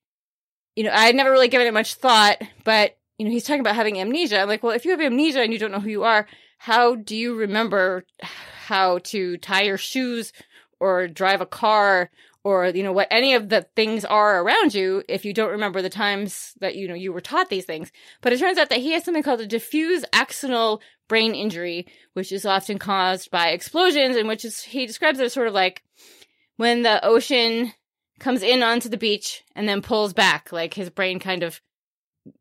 you 0.75 0.85
know 0.85 0.91
I 0.91 1.05
had 1.05 1.15
never 1.15 1.31
really 1.31 1.49
given 1.49 1.67
it 1.67 1.75
much 1.75 1.95
thought, 1.95 2.41
but 2.65 2.97
you 3.19 3.27
know 3.27 3.31
he's 3.31 3.45
talking 3.45 3.61
about 3.61 3.75
having 3.75 4.01
amnesia. 4.01 4.41
I'm 4.41 4.49
like, 4.49 4.63
well, 4.63 4.73
if 4.73 4.87
you 4.87 4.93
have 4.93 5.03
amnesia 5.03 5.43
and 5.43 5.53
you 5.53 5.59
don't 5.59 5.73
know 5.73 5.81
who 5.81 5.91
you 5.91 6.05
are, 6.05 6.27
how 6.59 6.95
do 6.95 7.17
you 7.17 7.35
remember 7.35 8.05
how 8.21 8.99
to 8.99 9.37
tie 9.39 9.63
your 9.63 9.79
shoes 9.79 10.33
or 10.81 11.09
drive 11.09 11.41
a 11.41 11.47
car 11.47 12.11
or 12.45 12.67
you 12.69 12.83
know 12.83 12.93
what 12.93 13.09
any 13.11 13.35
of 13.35 13.49
the 13.49 13.67
things 13.75 14.05
are 14.05 14.43
around 14.43 14.75
you 14.75 15.03
if 15.09 15.25
you 15.25 15.33
don't 15.33 15.51
remember 15.51 15.83
the 15.83 15.91
times 15.91 16.55
that 16.61 16.77
you 16.77 16.87
know 16.87 16.95
you 16.95 17.13
were 17.13 17.21
taught 17.21 17.51
these 17.51 17.65
things? 17.65 17.91
But 18.21 18.33
it 18.33 18.39
turns 18.39 18.59
out 18.59 18.69
that 18.69 18.81
he 18.81 18.93
has 18.93 19.05
something 19.05 19.23
called 19.23 19.41
a 19.41 19.47
diffuse 19.47 20.05
axonal 20.13 20.81
brain 21.09 21.35
injury 21.35 21.87
which 22.15 22.33
is 22.33 22.47
often 22.47 22.79
caused 22.79 23.31
by 23.31 23.49
explosions 23.49 24.17
and 24.17 24.29
which 24.29 24.45
is 24.45 24.63
he 24.63 24.87
describes 24.87 25.19
it 25.19 25.25
as 25.25 25.33
sort 25.33 25.49
of 25.49 25.55
like 25.55 25.83
when 26.57 26.83
the 26.83 27.05
ocean 27.05 27.73
comes 28.19 28.43
in 28.43 28.63
onto 28.63 28.89
the 28.89 28.97
beach 28.97 29.45
and 29.55 29.69
then 29.69 29.83
pulls 29.83 30.13
back 30.13 30.51
like 30.53 30.75
his 30.75 30.91
brain 30.91 31.19
kind 31.19 31.43
of 31.43 31.61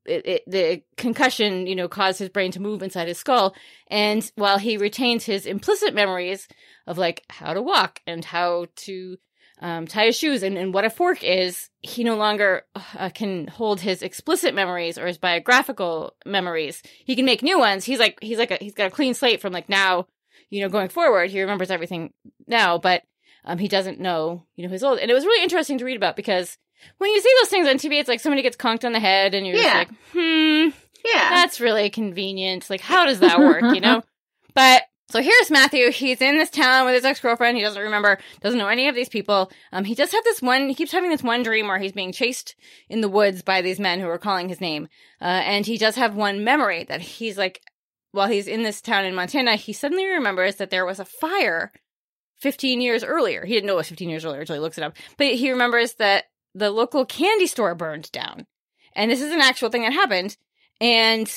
it, 0.05 0.25
it, 0.25 0.43
the 0.47 0.83
concussion, 0.97 1.67
you 1.67 1.75
know, 1.75 1.87
caused 1.87 2.19
his 2.19 2.29
brain 2.29 2.51
to 2.51 2.61
move 2.61 2.83
inside 2.83 3.07
his 3.07 3.17
skull. 3.17 3.55
And 3.87 4.29
while 4.35 4.57
he 4.57 4.77
retains 4.77 5.25
his 5.25 5.45
implicit 5.45 5.93
memories 5.93 6.47
of 6.87 6.97
like 6.97 7.23
how 7.29 7.53
to 7.53 7.61
walk 7.61 8.01
and 8.05 8.23
how 8.23 8.67
to 8.75 9.17
um, 9.61 9.87
tie 9.87 10.07
his 10.07 10.17
shoes 10.17 10.43
and, 10.43 10.57
and 10.57 10.73
what 10.73 10.85
a 10.85 10.89
fork 10.89 11.23
is, 11.23 11.69
he 11.81 12.03
no 12.03 12.15
longer 12.15 12.63
uh, 12.97 13.09
can 13.09 13.47
hold 13.47 13.79
his 13.79 14.01
explicit 14.01 14.53
memories 14.53 14.97
or 14.97 15.07
his 15.07 15.17
biographical 15.17 16.13
memories. 16.25 16.83
He 17.05 17.15
can 17.15 17.25
make 17.25 17.41
new 17.41 17.59
ones. 17.59 17.85
He's 17.85 17.99
like 17.99 18.17
he's 18.21 18.37
like 18.37 18.51
a, 18.51 18.57
he's 18.59 18.73
got 18.73 18.87
a 18.87 18.91
clean 18.91 19.13
slate 19.13 19.41
from 19.41 19.53
like 19.53 19.69
now, 19.69 20.07
you 20.49 20.61
know, 20.61 20.69
going 20.69 20.89
forward. 20.89 21.29
He 21.29 21.41
remembers 21.41 21.71
everything 21.71 22.13
now, 22.47 22.77
but 22.77 23.03
um, 23.45 23.57
he 23.57 23.67
doesn't 23.67 23.99
know, 23.99 24.45
you 24.55 24.65
know, 24.65 24.71
his 24.71 24.83
old. 24.83 24.99
And 24.99 25.09
it 25.09 25.13
was 25.13 25.25
really 25.25 25.43
interesting 25.43 25.77
to 25.77 25.85
read 25.85 25.97
about 25.97 26.15
because 26.15 26.57
when 26.97 27.11
you 27.11 27.21
see 27.21 27.31
those 27.41 27.49
things 27.49 27.67
on 27.67 27.75
TV, 27.77 27.99
it's 27.99 28.09
like 28.09 28.19
somebody 28.19 28.41
gets 28.41 28.55
conked 28.57 28.85
on 28.85 28.91
the 28.91 28.99
head, 28.99 29.33
and 29.33 29.45
you're 29.45 29.55
Yeah. 29.55 29.63
just 29.63 29.75
like, 29.75 29.89
hmm, 30.13 30.69
Yeah. 31.05 31.29
that's 31.29 31.59
really 31.59 31.89
convenient. 31.89 32.69
Like, 32.69 32.81
how 32.81 33.05
does 33.05 33.19
that 33.19 33.39
work, 33.39 33.73
you 33.75 33.81
know? 33.81 34.01
But 34.53 34.83
so 35.09 35.21
here's 35.21 35.51
Matthew. 35.51 35.91
He's 35.91 36.21
in 36.21 36.37
this 36.37 36.49
town 36.49 36.85
with 36.85 36.95
his 36.95 37.03
ex 37.03 37.19
girlfriend. 37.19 37.57
He 37.57 37.63
doesn't 37.63 37.81
remember, 37.81 38.17
doesn't 38.39 38.57
know 38.57 38.69
any 38.69 38.87
of 38.87 38.95
these 38.95 39.09
people. 39.09 39.51
Um, 39.73 39.83
he 39.83 39.95
does 39.95 40.13
have 40.13 40.23
this 40.23 40.41
one, 40.41 40.69
he 40.69 40.75
keeps 40.75 40.93
having 40.93 41.09
this 41.09 41.21
one 41.21 41.43
dream 41.43 41.67
where 41.67 41.77
he's 41.77 41.91
being 41.91 42.13
chased 42.13 42.55
in 42.89 43.01
the 43.01 43.09
woods 43.09 43.41
by 43.41 43.61
these 43.61 43.79
men 43.81 43.99
who 43.99 44.07
are 44.07 44.17
calling 44.17 44.47
his 44.47 44.61
name. 44.61 44.87
Uh, 45.21 45.25
and 45.25 45.65
he 45.65 45.77
does 45.77 45.95
have 45.97 46.15
one 46.15 46.43
memory 46.45 46.85
that 46.85 47.01
he's 47.01 47.37
like, 47.37 47.61
while 48.13 48.29
he's 48.29 48.47
in 48.47 48.63
this 48.63 48.79
town 48.81 49.03
in 49.03 49.13
Montana, 49.13 49.57
he 49.57 49.73
suddenly 49.73 50.05
remembers 50.05 50.55
that 50.55 50.69
there 50.69 50.85
was 50.85 51.01
a 51.01 51.05
fire 51.05 51.73
15 52.39 52.79
years 52.79 53.03
earlier. 53.03 53.43
He 53.45 53.53
didn't 53.53 53.67
know 53.67 53.73
it 53.73 53.77
was 53.77 53.89
15 53.89 54.09
years 54.09 54.23
earlier 54.23 54.39
until 54.41 54.55
he 54.55 54.61
looks 54.61 54.77
it 54.77 54.83
up. 54.85 54.95
But 55.17 55.27
he 55.33 55.51
remembers 55.51 55.95
that 55.95 56.23
the 56.55 56.71
local 56.71 57.05
candy 57.05 57.45
store 57.45 57.75
burned 57.75 58.11
down. 58.11 58.47
And 58.95 59.11
this 59.11 59.21
is 59.21 59.31
an 59.31 59.41
actual 59.41 59.69
thing 59.69 59.81
that 59.83 59.93
happened. 59.93 60.37
And, 60.81 61.31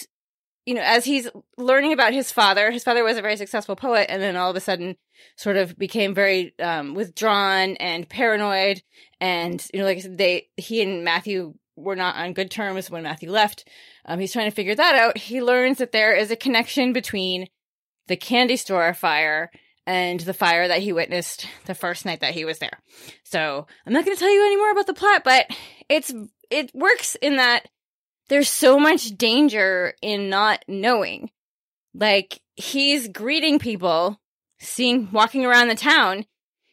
you 0.64 0.74
know, 0.74 0.80
as 0.80 1.04
he's 1.04 1.28
learning 1.58 1.92
about 1.92 2.12
his 2.12 2.30
father, 2.30 2.70
his 2.70 2.84
father 2.84 3.04
was 3.04 3.18
a 3.18 3.22
very 3.22 3.36
successful 3.36 3.76
poet, 3.76 4.06
and 4.08 4.22
then 4.22 4.36
all 4.36 4.50
of 4.50 4.56
a 4.56 4.60
sudden 4.60 4.96
sort 5.36 5.56
of 5.56 5.76
became 5.76 6.14
very 6.14 6.54
um, 6.60 6.94
withdrawn 6.94 7.76
and 7.76 8.08
paranoid. 8.08 8.80
And, 9.20 9.64
you 9.74 9.80
know, 9.80 9.86
like 9.86 9.98
I 9.98 10.00
said, 10.00 10.18
they, 10.18 10.48
he 10.56 10.80
and 10.82 11.04
Matthew 11.04 11.54
were 11.76 11.96
not 11.96 12.16
on 12.16 12.32
good 12.32 12.50
terms 12.50 12.90
when 12.90 13.02
Matthew 13.02 13.30
left. 13.30 13.68
Um, 14.04 14.20
he's 14.20 14.32
trying 14.32 14.50
to 14.50 14.54
figure 14.54 14.74
that 14.74 14.94
out. 14.94 15.18
He 15.18 15.42
learns 15.42 15.78
that 15.78 15.92
there 15.92 16.14
is 16.14 16.30
a 16.30 16.36
connection 16.36 16.92
between 16.92 17.48
the 18.06 18.16
candy 18.16 18.56
store 18.56 18.94
fire 18.94 19.50
and 19.88 20.20
the 20.20 20.34
fire 20.34 20.68
that 20.68 20.82
he 20.82 20.92
witnessed 20.92 21.48
the 21.64 21.74
first 21.74 22.04
night 22.04 22.20
that 22.20 22.34
he 22.34 22.44
was 22.44 22.58
there. 22.58 22.78
So 23.24 23.66
I'm 23.86 23.92
not 23.94 24.04
going 24.04 24.14
to 24.14 24.20
tell 24.20 24.30
you 24.30 24.44
any 24.44 24.56
more 24.56 24.70
about 24.70 24.86
the 24.86 24.92
plot, 24.92 25.24
but 25.24 25.46
it's 25.88 26.12
it 26.50 26.70
works 26.74 27.14
in 27.16 27.36
that 27.36 27.66
there's 28.28 28.50
so 28.50 28.78
much 28.78 29.16
danger 29.16 29.94
in 30.02 30.28
not 30.28 30.62
knowing. 30.68 31.30
Like 31.94 32.42
he's 32.54 33.08
greeting 33.08 33.58
people, 33.58 34.20
seeing 34.58 35.10
walking 35.10 35.46
around 35.46 35.68
the 35.68 35.74
town. 35.74 36.26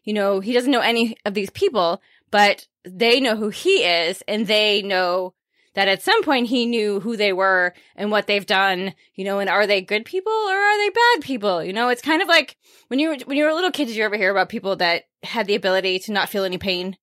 You 0.03 0.13
know, 0.13 0.41
he 0.41 0.51
doesn't 0.51 0.71
know 0.71 0.81
any 0.81 1.15
of 1.23 1.33
these 1.33 1.49
people, 1.49 2.01
but 2.31 2.67
they 2.83 3.21
know 3.21 3.37
who 3.37 3.47
he 3.47 3.85
is, 3.85 4.21
and 4.27 4.45
they 4.45 4.81
know 4.81 5.33
that 5.75 5.87
at 5.87 6.01
some 6.01 6.23
point 6.23 6.47
he 6.47 6.65
knew 6.65 6.99
who 6.99 7.15
they 7.15 7.31
were 7.31 7.73
and 7.95 8.11
what 8.11 8.27
they've 8.27 8.45
done, 8.45 8.93
you 9.13 9.23
know, 9.23 9.39
and 9.39 9.49
are 9.49 9.67
they 9.67 9.81
good 9.81 10.05
people 10.05 10.31
or 10.31 10.55
are 10.55 10.77
they 10.77 10.89
bad 10.89 11.21
people? 11.21 11.63
You 11.63 11.73
know, 11.73 11.89
it's 11.89 12.01
kind 12.01 12.21
of 12.21 12.27
like 12.27 12.57
when 12.87 12.99
you 12.99 13.09
were 13.09 13.17
when 13.25 13.37
you 13.37 13.43
were 13.43 13.49
a 13.49 13.55
little 13.55 13.71
kid, 13.71 13.87
did 13.87 13.95
you 13.95 14.03
ever 14.03 14.17
hear 14.17 14.31
about 14.31 14.49
people 14.49 14.75
that 14.77 15.03
had 15.23 15.47
the 15.47 15.55
ability 15.55 15.99
to 15.99 16.11
not 16.11 16.29
feel 16.29 16.43
any 16.43 16.57
pain? 16.57 16.97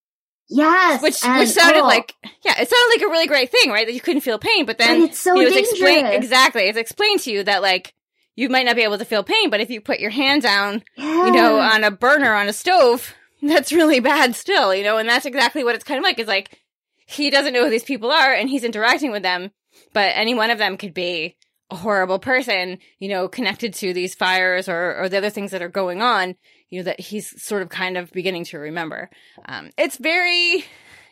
yes. 0.52 1.02
Which 1.02 1.22
which 1.24 1.48
sounded 1.48 1.80
oh, 1.80 1.86
like 1.86 2.14
yeah, 2.44 2.60
it 2.60 2.68
sounded 2.68 2.88
like 2.94 3.02
a 3.02 3.10
really 3.10 3.26
great 3.26 3.50
thing, 3.50 3.70
right? 3.70 3.86
That 3.86 3.94
you 3.94 4.00
couldn't 4.00 4.22
feel 4.22 4.38
pain, 4.38 4.64
but 4.64 4.78
then 4.78 5.02
it's 5.02 5.18
so 5.18 5.34
you 5.34 5.42
know, 5.42 5.48
it's 5.48 5.70
explained 5.70 6.06
dangerous. 6.06 6.24
exactly. 6.24 6.62
It's 6.62 6.78
explained 6.78 7.20
to 7.20 7.32
you 7.32 7.44
that 7.44 7.62
like 7.62 7.94
you 8.34 8.48
might 8.48 8.66
not 8.66 8.76
be 8.76 8.82
able 8.82 8.98
to 8.98 9.04
feel 9.04 9.24
pain, 9.24 9.50
but 9.50 9.60
if 9.60 9.70
you 9.70 9.80
put 9.80 10.00
your 10.00 10.10
hand 10.10 10.42
down, 10.42 10.82
yeah. 10.96 11.26
you 11.26 11.32
know, 11.32 11.58
on 11.60 11.84
a 11.84 11.90
burner 11.90 12.32
on 12.32 12.48
a 12.48 12.52
stove, 12.52 13.14
that's 13.42 13.72
really 13.72 14.00
bad 14.00 14.34
still, 14.34 14.74
you 14.74 14.84
know, 14.84 14.98
and 14.98 15.08
that's 15.08 15.26
exactly 15.26 15.64
what 15.64 15.74
it's 15.74 15.84
kind 15.84 15.98
of 15.98 16.04
like. 16.04 16.18
Is 16.18 16.28
like 16.28 16.58
he 17.12 17.30
doesn't 17.30 17.52
know 17.52 17.64
who 17.64 17.70
these 17.70 17.84
people 17.84 18.10
are 18.10 18.32
and 18.32 18.48
he's 18.48 18.64
interacting 18.64 19.10
with 19.12 19.22
them, 19.22 19.50
but 19.92 20.12
any 20.14 20.34
one 20.34 20.50
of 20.50 20.58
them 20.58 20.76
could 20.76 20.94
be 20.94 21.36
a 21.70 21.76
horrible 21.76 22.18
person, 22.18 22.78
you 22.98 23.08
know, 23.08 23.28
connected 23.28 23.74
to 23.74 23.92
these 23.92 24.14
fires 24.14 24.68
or, 24.68 24.96
or 25.02 25.08
the 25.08 25.16
other 25.18 25.30
things 25.30 25.50
that 25.52 25.62
are 25.62 25.68
going 25.68 26.02
on, 26.02 26.34
you 26.68 26.80
know, 26.80 26.84
that 26.84 27.00
he's 27.00 27.42
sort 27.42 27.62
of 27.62 27.68
kind 27.68 27.96
of 27.96 28.10
beginning 28.12 28.44
to 28.44 28.58
remember. 28.58 29.08
Um, 29.46 29.70
it's 29.78 29.96
very, 29.96 30.64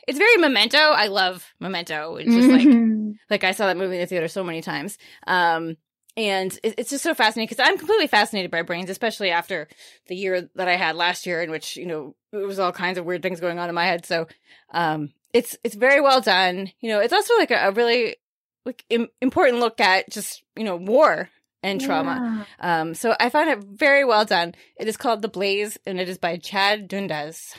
it's 0.07 0.19
very 0.19 0.37
memento. 0.37 0.79
I 0.79 1.07
love 1.07 1.47
memento. 1.61 2.17
It's 2.17 2.35
just 2.35 2.49
like, 2.49 2.69
Mhm. 2.69 3.15
like 3.31 3.45
I 3.45 3.53
saw 3.53 3.67
that 3.67 3.77
movie 3.77 3.95
in 3.97 4.01
the 4.01 4.07
theater 4.07 4.29
so 4.29 4.45
many 4.45 4.61
times. 4.61 4.99
Um, 5.27 5.77
and 6.17 6.59
it's 6.65 6.91
just 6.91 7.05
so 7.05 7.15
fascinating 7.15 7.49
because 7.49 7.65
I'm 7.67 7.79
completely 7.79 8.09
fascinated 8.09 8.51
by 8.51 8.63
brains, 8.63 8.91
especially 8.91 9.31
after 9.31 9.69
the 10.09 10.17
year 10.17 10.51
that 10.57 10.69
I 10.69 10.75
had 10.77 10.97
last 10.97 11.25
year, 11.25 11.41
in 11.41 11.51
which 11.53 11.77
you 11.77 11.87
know 11.87 12.17
it 12.33 12.45
was 12.45 12.59
all 12.59 12.73
kinds 12.73 12.99
of 12.99 13.05
weird 13.07 13.23
things 13.23 13.41
going 13.41 13.59
on 13.61 13.69
in 13.69 13.75
my 13.77 13.87
head. 13.87 14.05
So, 14.05 14.27
um, 14.75 15.13
it's 15.33 15.57
it's 15.65 15.75
very 15.75 16.01
well 16.01 16.21
done. 16.21 16.73
You 16.81 16.91
know, 16.91 17.01
it's 17.01 17.13
also 17.13 17.37
like 17.37 17.51
a, 17.51 17.69
a 17.69 17.73
really 17.73 18.17
like 18.65 18.85
Im- 18.91 19.09
important 19.21 19.61
look 19.61 19.81
at 19.81 20.11
just 20.11 20.43
you 20.57 20.65
know 20.65 20.77
war 20.77 21.31
and 21.63 21.81
trauma. 21.81 22.47
Yeah. 22.61 22.81
Um, 22.81 22.95
so 22.95 23.15
I 23.21 23.29
found 23.29 23.51
it 23.51 23.59
very 23.59 24.05
well 24.05 24.25
done. 24.25 24.55
It 24.79 24.89
is 24.89 24.97
called 24.97 25.23
The 25.23 25.29
Blaze, 25.29 25.79
and 25.87 26.01
it 26.01 26.09
is 26.09 26.19
by 26.19 26.37
Chad 26.37 26.89
Dundas. 26.89 27.55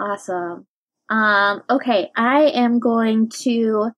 Awesome. 0.00 0.66
Um, 1.08 1.62
okay, 1.70 2.10
I 2.14 2.50
am 2.54 2.78
going 2.78 3.30
to 3.40 3.90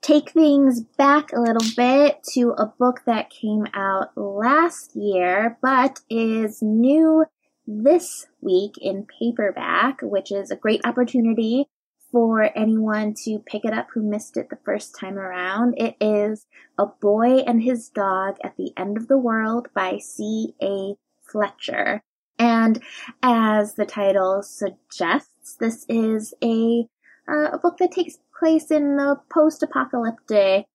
take 0.00 0.30
things 0.30 0.82
back 0.98 1.32
a 1.32 1.40
little 1.40 1.66
bit 1.76 2.22
to 2.34 2.50
a 2.50 2.66
book 2.66 3.00
that 3.06 3.30
came 3.30 3.66
out 3.74 4.16
last 4.16 4.96
year, 4.96 5.58
but 5.62 6.00
is 6.08 6.62
new 6.62 7.24
this 7.66 8.26
week 8.40 8.74
in 8.80 9.06
paperback, 9.18 10.00
which 10.02 10.32
is 10.32 10.50
a 10.50 10.56
great 10.56 10.80
opportunity 10.84 11.66
for 12.14 12.48
anyone 12.56 13.12
to 13.12 13.40
pick 13.40 13.64
it 13.64 13.72
up 13.72 13.88
who 13.92 14.00
missed 14.00 14.36
it 14.36 14.48
the 14.48 14.58
first 14.64 14.96
time 14.96 15.18
around. 15.18 15.74
It 15.76 15.96
is 16.00 16.46
A 16.78 16.86
Boy 16.86 17.38
and 17.38 17.60
His 17.60 17.88
Dog 17.88 18.36
at 18.44 18.56
the 18.56 18.70
End 18.76 18.96
of 18.96 19.08
the 19.08 19.18
World 19.18 19.66
by 19.74 19.98
C.A. 19.98 20.94
Fletcher. 21.28 22.00
And 22.38 22.80
as 23.20 23.74
the 23.74 23.84
title 23.84 24.44
suggests, 24.44 25.56
this 25.58 25.86
is 25.88 26.32
a, 26.40 26.86
uh, 27.28 27.50
a 27.52 27.58
book 27.58 27.78
that 27.78 27.90
takes 27.90 28.18
place 28.38 28.70
in 28.70 28.94
the 28.94 29.16
post-apocalyptic 29.28 30.66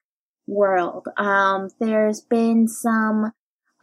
world. 0.46 1.08
Um, 1.16 1.70
there's 1.80 2.20
been 2.20 2.68
some 2.68 3.32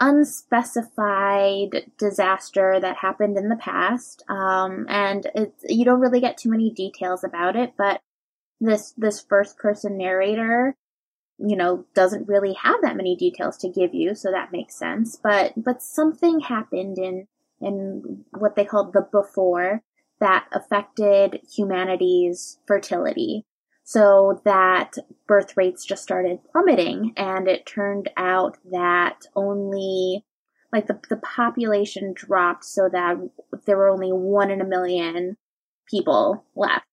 unspecified 0.01 1.91
disaster 1.99 2.79
that 2.81 2.97
happened 2.99 3.37
in 3.37 3.49
the 3.49 3.57
past, 3.57 4.23
um, 4.29 4.87
and 4.89 5.27
you 5.69 5.85
don't 5.85 6.01
really 6.01 6.21
get 6.21 6.37
too 6.37 6.51
many 6.51 6.71
details 6.71 7.25
about 7.25 7.57
it. 7.57 7.75
But 7.77 8.01
this 8.61 8.93
this 8.97 9.21
first 9.21 9.59
person 9.59 9.97
narrator, 9.97 10.75
you 11.39 11.57
know, 11.57 11.85
doesn't 11.95 12.29
really 12.29 12.55
have 12.55 12.77
that 12.83 12.97
many 12.97 13.17
details 13.17 13.57
to 13.59 13.69
give 13.69 13.95
you, 13.95 14.15
so 14.15 14.31
that 14.31 14.53
makes 14.53 14.79
sense. 14.79 15.17
But 15.17 15.53
but 15.57 15.83
something 15.83 16.41
happened 16.41 16.99
in 16.99 17.27
in 17.61 18.25
what 18.31 18.57
they 18.57 18.65
called 18.65 18.93
the 18.93 19.07
before 19.11 19.83
that 20.21 20.47
affected 20.53 21.41
humanity's 21.55 22.59
fertility. 22.67 23.45
So 23.89 24.41
that 24.45 24.95
birth 25.29 25.57
rates 25.57 25.85
just 25.85 26.03
started 26.03 26.41
plummeting 26.51 27.13
and 27.17 27.47
it 27.47 27.67
turned 27.67 28.11
out 28.17 28.59
that 28.73 29.27
only 29.37 30.25
like 30.73 30.89
the, 30.89 30.99
the 31.09 31.19
population 31.19 32.13
dropped 32.13 32.65
so 32.65 32.89
that 32.91 33.17
there 33.65 33.77
were 33.77 33.89
only 33.89 34.11
one 34.11 34.51
in 34.51 34.61
a 34.61 34.67
million 34.67 35.37
people 35.89 36.45
left, 36.57 36.85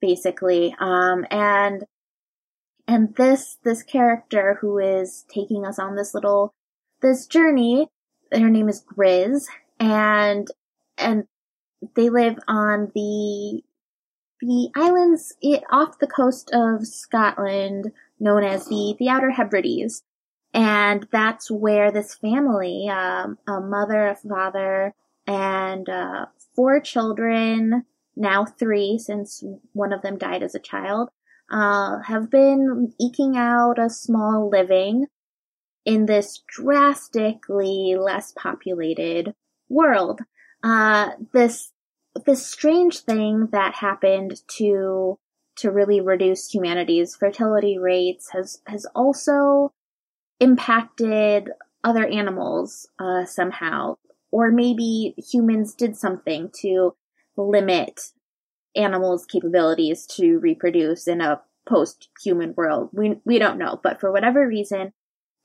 basically. 0.00 0.74
Um, 0.80 1.24
and, 1.30 1.84
and 2.88 3.14
this, 3.14 3.58
this 3.62 3.84
character 3.84 4.58
who 4.60 4.78
is 4.78 5.24
taking 5.32 5.64
us 5.64 5.78
on 5.78 5.94
this 5.94 6.12
little, 6.12 6.54
this 7.02 7.28
journey, 7.28 7.86
her 8.32 8.50
name 8.50 8.68
is 8.68 8.82
Grizz 8.82 9.46
and, 9.78 10.48
and 10.98 11.22
they 11.94 12.10
live 12.10 12.40
on 12.48 12.90
the 12.96 13.62
the 14.42 14.70
islands 14.74 15.34
off 15.70 15.98
the 15.98 16.06
coast 16.06 16.50
of 16.52 16.86
Scotland, 16.86 17.92
known 18.18 18.44
as 18.44 18.66
the 18.66 18.96
the 18.98 19.08
Outer 19.08 19.30
Hebrides, 19.30 20.02
and 20.52 21.06
that's 21.12 21.50
where 21.50 21.90
this 21.90 22.14
family, 22.14 22.88
um, 22.88 23.38
a 23.46 23.60
mother, 23.60 24.08
a 24.08 24.16
father, 24.16 24.94
and 25.26 25.88
uh, 25.88 26.26
four 26.54 26.80
children, 26.80 27.84
now 28.16 28.44
three 28.44 28.98
since 28.98 29.42
one 29.72 29.92
of 29.92 30.02
them 30.02 30.18
died 30.18 30.42
as 30.42 30.54
a 30.54 30.60
child, 30.60 31.08
uh, 31.50 32.00
have 32.00 32.30
been 32.30 32.92
eking 33.00 33.36
out 33.36 33.78
a 33.78 33.88
small 33.88 34.50
living 34.50 35.06
in 35.84 36.06
this 36.06 36.42
drastically 36.48 37.96
less 37.98 38.32
populated 38.32 39.34
world. 39.68 40.20
Uh, 40.62 41.10
this 41.32 41.72
this 42.24 42.46
strange 42.46 43.00
thing 43.00 43.48
that 43.52 43.74
happened 43.74 44.40
to 44.56 45.18
to 45.54 45.70
really 45.70 46.00
reduce 46.00 46.52
humanity's 46.52 47.14
fertility 47.14 47.78
rates 47.78 48.30
has 48.32 48.60
has 48.66 48.86
also 48.94 49.72
impacted 50.40 51.50
other 51.84 52.06
animals 52.06 52.88
uh, 52.98 53.24
somehow, 53.24 53.96
or 54.30 54.50
maybe 54.50 55.14
humans 55.16 55.74
did 55.74 55.96
something 55.96 56.50
to 56.60 56.94
limit 57.36 58.12
animals' 58.74 59.26
capabilities 59.26 60.06
to 60.06 60.38
reproduce 60.38 61.06
in 61.06 61.20
a 61.20 61.40
post-human 61.68 62.54
world. 62.56 62.90
We 62.92 63.20
we 63.24 63.38
don't 63.38 63.58
know, 63.58 63.80
but 63.82 64.00
for 64.00 64.10
whatever 64.10 64.46
reason, 64.46 64.92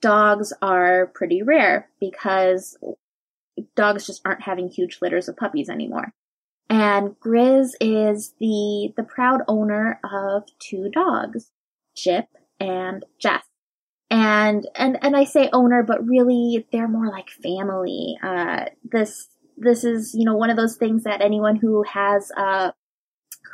dogs 0.00 0.52
are 0.62 1.10
pretty 1.14 1.42
rare 1.42 1.88
because 2.00 2.76
dogs 3.74 4.06
just 4.06 4.22
aren't 4.24 4.42
having 4.42 4.68
huge 4.68 4.98
litters 5.00 5.28
of 5.28 5.36
puppies 5.36 5.68
anymore. 5.68 6.12
And 6.70 7.18
Grizz 7.20 7.70
is 7.80 8.34
the 8.40 8.92
the 8.96 9.02
proud 9.02 9.40
owner 9.48 10.00
of 10.04 10.44
two 10.58 10.90
dogs, 10.90 11.50
Chip 11.96 12.26
and 12.60 13.04
Jess. 13.18 13.44
And 14.10 14.66
and 14.74 14.98
and 15.02 15.16
I 15.16 15.24
say 15.24 15.48
owner, 15.52 15.82
but 15.82 16.06
really 16.06 16.66
they're 16.70 16.88
more 16.88 17.08
like 17.08 17.30
family. 17.30 18.18
Uh, 18.22 18.66
this 18.84 19.28
this 19.56 19.84
is 19.84 20.14
you 20.14 20.24
know 20.24 20.36
one 20.36 20.50
of 20.50 20.56
those 20.56 20.76
things 20.76 21.04
that 21.04 21.20
anyone 21.20 21.56
who 21.56 21.82
has 21.84 22.30
uh 22.36 22.70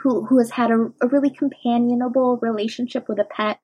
who 0.02 0.24
who 0.26 0.38
has 0.38 0.50
had 0.50 0.70
a, 0.70 0.92
a 1.00 1.08
really 1.08 1.30
companionable 1.30 2.38
relationship 2.42 3.08
with 3.08 3.18
a 3.18 3.24
pet 3.24 3.58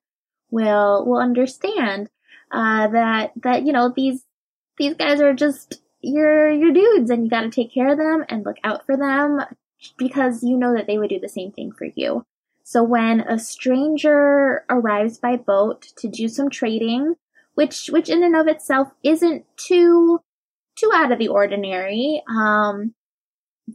will 0.49 1.05
will 1.05 1.19
understand 1.19 2.09
uh, 2.51 2.87
that 2.87 3.31
that 3.37 3.65
you 3.65 3.71
know 3.71 3.91
these 3.95 4.25
these 4.77 4.95
guys 4.95 5.21
are 5.21 5.33
just 5.33 5.81
your 6.01 6.49
your 6.51 6.71
dudes 6.71 7.09
and 7.09 7.23
you 7.23 7.29
got 7.29 7.41
to 7.41 7.49
take 7.49 7.73
care 7.73 7.89
of 7.89 7.97
them 7.97 8.25
and 8.29 8.45
look 8.45 8.57
out 8.63 8.85
for 8.85 8.97
them 8.97 9.41
because 9.97 10.43
you 10.43 10.57
know 10.57 10.75
that 10.75 10.87
they 10.87 10.97
would 10.97 11.09
do 11.09 11.19
the 11.19 11.29
same 11.29 11.51
thing 11.51 11.71
for 11.71 11.87
you. 11.95 12.25
So 12.63 12.83
when 12.83 13.21
a 13.21 13.39
stranger 13.39 14.65
arrives 14.69 15.17
by 15.17 15.35
boat 15.35 15.81
to 15.97 16.07
do 16.07 16.27
some 16.27 16.49
trading, 16.49 17.15
which 17.55 17.89
which 17.91 18.09
in 18.09 18.23
and 18.23 18.35
of 18.35 18.47
itself 18.47 18.89
isn't 19.03 19.45
too 19.57 20.21
too 20.75 20.91
out 20.93 21.11
of 21.11 21.19
the 21.19 21.27
ordinary, 21.27 22.23
um, 22.29 22.93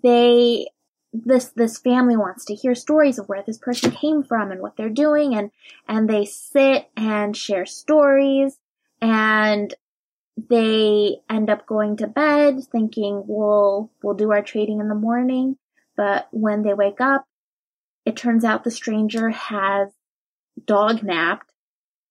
they 0.02 0.66
this 1.12 1.46
this 1.56 1.78
family 1.78 2.16
wants 2.16 2.44
to 2.46 2.54
hear 2.54 2.74
stories 2.74 3.18
of 3.18 3.28
where 3.28 3.42
this 3.46 3.58
person 3.58 3.90
came 3.90 4.22
from 4.22 4.50
and 4.50 4.60
what 4.60 4.76
they're 4.76 4.88
doing 4.88 5.34
and 5.34 5.50
and 5.88 6.08
they 6.08 6.24
sit 6.24 6.88
and 6.96 7.36
share 7.36 7.66
stories 7.66 8.58
and 9.00 9.74
they 10.36 11.16
end 11.30 11.48
up 11.48 11.66
going 11.66 11.96
to 11.96 12.06
bed 12.06 12.56
thinking 12.70 13.24
we'll 13.26 13.90
we'll 14.02 14.14
do 14.14 14.32
our 14.32 14.42
trading 14.42 14.80
in 14.80 14.88
the 14.88 14.94
morning 14.94 15.56
but 15.96 16.28
when 16.30 16.62
they 16.62 16.74
wake 16.74 17.00
up 17.00 17.24
it 18.04 18.16
turns 18.16 18.44
out 18.44 18.62
the 18.62 18.70
stranger 18.70 19.30
has 19.30 19.88
dog 20.66 21.02
napped 21.02 21.50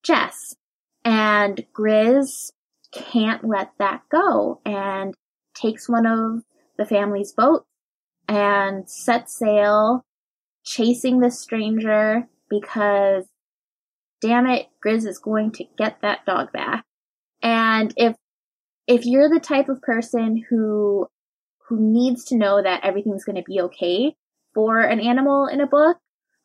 Jess 0.04 0.56
and 1.04 1.66
Grizz 1.74 2.52
can't 2.92 3.48
let 3.48 3.72
that 3.78 4.02
go 4.10 4.62
and 4.66 5.14
takes 5.54 5.88
one 5.88 6.06
of 6.06 6.44
the 6.78 6.86
family's 6.86 7.32
boats 7.32 7.66
and 8.28 8.90
set 8.90 9.30
sail 9.30 10.04
chasing 10.64 11.20
the 11.20 11.30
stranger 11.30 12.28
because 12.50 13.26
damn 14.22 14.48
it, 14.48 14.68
Grizz 14.84 15.06
is 15.06 15.20
going 15.20 15.52
to 15.52 15.66
get 15.78 16.02
that 16.02 16.26
dog 16.26 16.52
back. 16.52 16.84
And 17.46 17.94
if 17.96 18.16
if 18.88 19.06
you're 19.06 19.30
the 19.30 19.40
type 19.40 19.70
of 19.70 19.82
person 19.82 20.44
who 20.50 21.08
who 21.68 21.80
needs 21.80 22.26
to 22.26 22.38
know 22.38 22.62
that 22.62 22.84
everything's 22.84 23.24
going 23.24 23.38
to 23.38 23.44
be 23.44 23.62
okay 23.62 24.16
for 24.54 24.80
an 24.80 25.00
animal 25.00 25.46
in 25.46 25.62
a 25.62 25.68
book, 25.68 25.98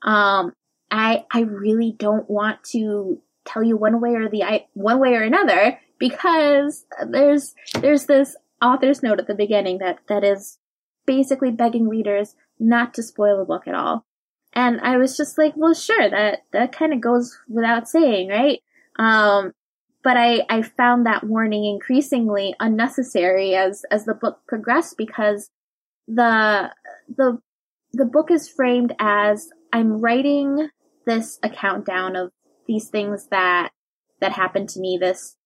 um, 0.03 0.53
I 0.91 1.25
I 1.33 1.41
really 1.41 1.97
don't 1.99 2.29
want 2.29 2.63
to 2.73 3.19
tell 3.47 3.63
you 3.63 3.79
one 3.79 4.03
way 4.03 4.11
or 4.11 4.29
the 4.29 4.63
one 4.75 5.01
way 5.01 5.15
or 5.15 5.23
another 5.23 5.79
because 5.99 6.85
there's 7.09 7.55
there's 7.81 8.05
this 8.05 8.37
author's 8.61 9.03
note 9.03 9.21
at 9.21 9.27
the 9.27 9.35
beginning 9.35 9.79
that 9.79 10.01
that 10.09 10.23
is 10.23 10.59
basically 11.07 11.51
begging 11.51 11.89
readers 11.89 12.37
not 12.59 12.93
to 12.93 13.03
spoil 13.03 13.39
the 13.39 13.45
book 13.47 13.67
at 13.67 13.75
all. 13.75 14.05
And 14.53 14.81
I 14.83 14.99
was 14.99 15.17
just 15.17 15.39
like, 15.39 15.55
well, 15.57 15.73
sure, 15.73 16.11
that, 16.11 16.41
that 16.53 16.73
kind 16.73 16.93
of 16.93 17.01
goes 17.01 17.39
without 17.49 17.89
saying, 17.89 18.29
right? 18.29 18.61
Um, 18.99 19.53
but 20.03 20.17
I, 20.17 20.45
I 20.49 20.63
found 20.63 21.07
that 21.07 21.25
warning 21.25 21.65
increasingly 21.65 22.55
unnecessary 22.59 23.55
as, 23.55 23.85
as 23.91 24.05
the 24.05 24.15
book 24.15 24.41
progressed 24.47 24.97
because 24.97 25.51
the, 26.09 26.71
the, 27.17 27.39
the 27.93 28.07
book 28.07 28.31
is 28.31 28.49
framed 28.49 28.95
as 28.99 29.51
I'm 29.73 30.01
writing 30.01 30.69
this 31.07 31.39
account 31.43 31.87
down 31.87 32.17
of 32.17 32.31
these 32.67 32.89
things 32.89 33.29
that, 33.31 33.71
that 34.21 34.33
happened 34.33 34.69
to 34.71 34.81
me, 34.81 34.99
this, 35.01 35.37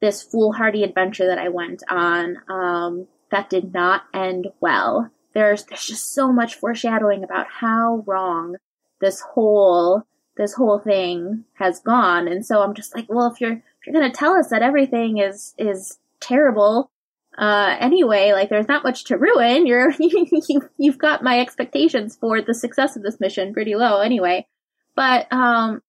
this 0.00 0.22
foolhardy 0.22 0.82
adventure 0.82 1.26
that 1.26 1.38
I 1.38 1.48
went 1.48 1.82
on, 1.88 2.36
um, 2.48 3.06
that 3.30 3.50
did 3.50 3.72
not 3.72 4.02
end 4.12 4.48
well. 4.60 5.10
There's 5.34 5.64
there's 5.64 5.86
just 5.86 6.12
so 6.12 6.32
much 6.32 6.56
foreshadowing 6.56 7.22
about 7.22 7.46
how 7.48 8.02
wrong 8.06 8.56
this 9.00 9.20
whole 9.20 10.02
this 10.36 10.54
whole 10.54 10.78
thing 10.78 11.44
has 11.54 11.80
gone. 11.80 12.26
And 12.26 12.44
so 12.44 12.62
I'm 12.62 12.74
just 12.74 12.94
like, 12.94 13.06
well, 13.08 13.30
if 13.32 13.40
you're 13.40 13.62
you're 13.90 14.00
gonna 14.00 14.12
tell 14.12 14.34
us 14.34 14.48
that 14.48 14.62
everything 14.62 15.18
is 15.18 15.54
is 15.58 15.98
terrible, 16.20 16.90
uh, 17.38 17.76
anyway, 17.80 18.32
like 18.32 18.48
there's 18.48 18.68
not 18.68 18.84
much 18.84 19.04
to 19.04 19.16
ruin. 19.16 19.66
You're 19.66 19.92
you 19.98 20.68
you've 20.76 20.98
got 20.98 21.22
my 21.22 21.40
expectations 21.40 22.16
for 22.16 22.42
the 22.42 22.54
success 22.54 22.96
of 22.96 23.02
this 23.02 23.20
mission 23.20 23.54
pretty 23.54 23.74
low 23.74 24.00
anyway. 24.00 24.46
But 24.94 25.32
um, 25.32 25.80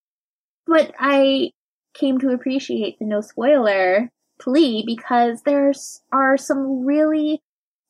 but 0.66 0.94
I 1.00 1.52
came 1.94 2.20
to 2.20 2.30
appreciate 2.30 3.00
the 3.00 3.06
no 3.06 3.22
spoiler 3.22 4.10
plea 4.40 4.84
because 4.86 5.42
there's 5.42 6.02
are 6.12 6.38
some 6.38 6.86
really 6.86 7.42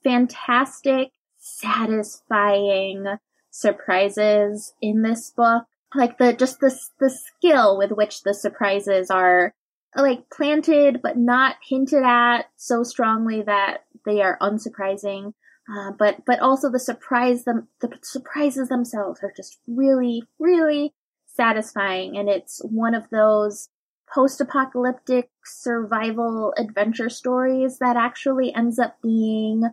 fantastic, 0.04 1.12
satisfying 1.38 3.06
surprises 3.52 4.74
in 4.82 5.04
this 5.04 5.30
book. 5.30 5.66
Like 5.94 6.18
the 6.18 6.34
just 6.34 6.62
the 6.62 6.76
the 7.00 7.10
skill 7.10 7.78
with 7.78 7.92
which 7.92 8.24
the 8.24 8.34
surprises 8.34 9.12
are 9.12 9.54
like 9.96 10.30
planted 10.30 11.02
but 11.02 11.18
not 11.18 11.56
hinted 11.68 12.04
at 12.04 12.44
so 12.56 12.84
strongly 12.84 13.42
that 13.42 13.86
they 14.06 14.22
are 14.22 14.38
unsurprising. 14.42 15.34
Uh, 15.72 15.92
but 15.98 16.26
but 16.26 16.40
also 16.40 16.70
the 16.70 16.80
surprise 16.80 17.44
them 17.44 17.68
the 17.82 17.90
surprises 18.02 18.68
themselves 18.68 19.20
are 19.22 19.32
just 19.38 19.60
really 19.68 20.24
really 20.40 20.94
satisfying 21.28 22.18
and 22.18 22.28
it's 22.28 22.60
one 22.66 22.96
of 22.96 23.10
those 23.10 23.70
post-apocalyptic 24.14 25.30
survival 25.46 26.54
adventure 26.58 27.10
stories 27.10 27.78
that 27.80 27.96
actually 27.96 28.54
ends 28.54 28.80
up 28.80 28.98
being 29.02 29.64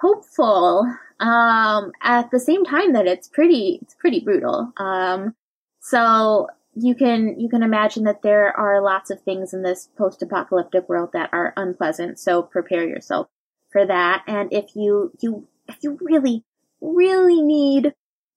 hopeful 0.00 0.86
um, 1.20 1.92
at 2.02 2.30
the 2.30 2.40
same 2.40 2.64
time 2.64 2.92
that 2.92 3.06
it's 3.06 3.28
pretty 3.28 3.78
it's 3.82 3.94
pretty 3.94 4.20
brutal 4.20 4.72
um, 4.76 5.34
so 5.80 6.48
you 6.74 6.94
can 6.94 7.38
you 7.38 7.48
can 7.48 7.62
imagine 7.62 8.04
that 8.04 8.22
there 8.22 8.56
are 8.56 8.80
lots 8.80 9.10
of 9.10 9.20
things 9.22 9.52
in 9.52 9.62
this 9.62 9.88
post-apocalyptic 9.96 10.88
world 10.88 11.10
that 11.12 11.30
are 11.32 11.52
unpleasant 11.56 12.18
so 12.18 12.42
prepare 12.42 12.86
yourself 12.86 13.28
for 13.70 13.86
that 13.86 14.22
and 14.26 14.52
if 14.52 14.76
you 14.76 15.12
you 15.20 15.46
if 15.68 15.76
you 15.82 15.98
really 16.00 16.44
really 16.80 17.42
need 17.42 17.92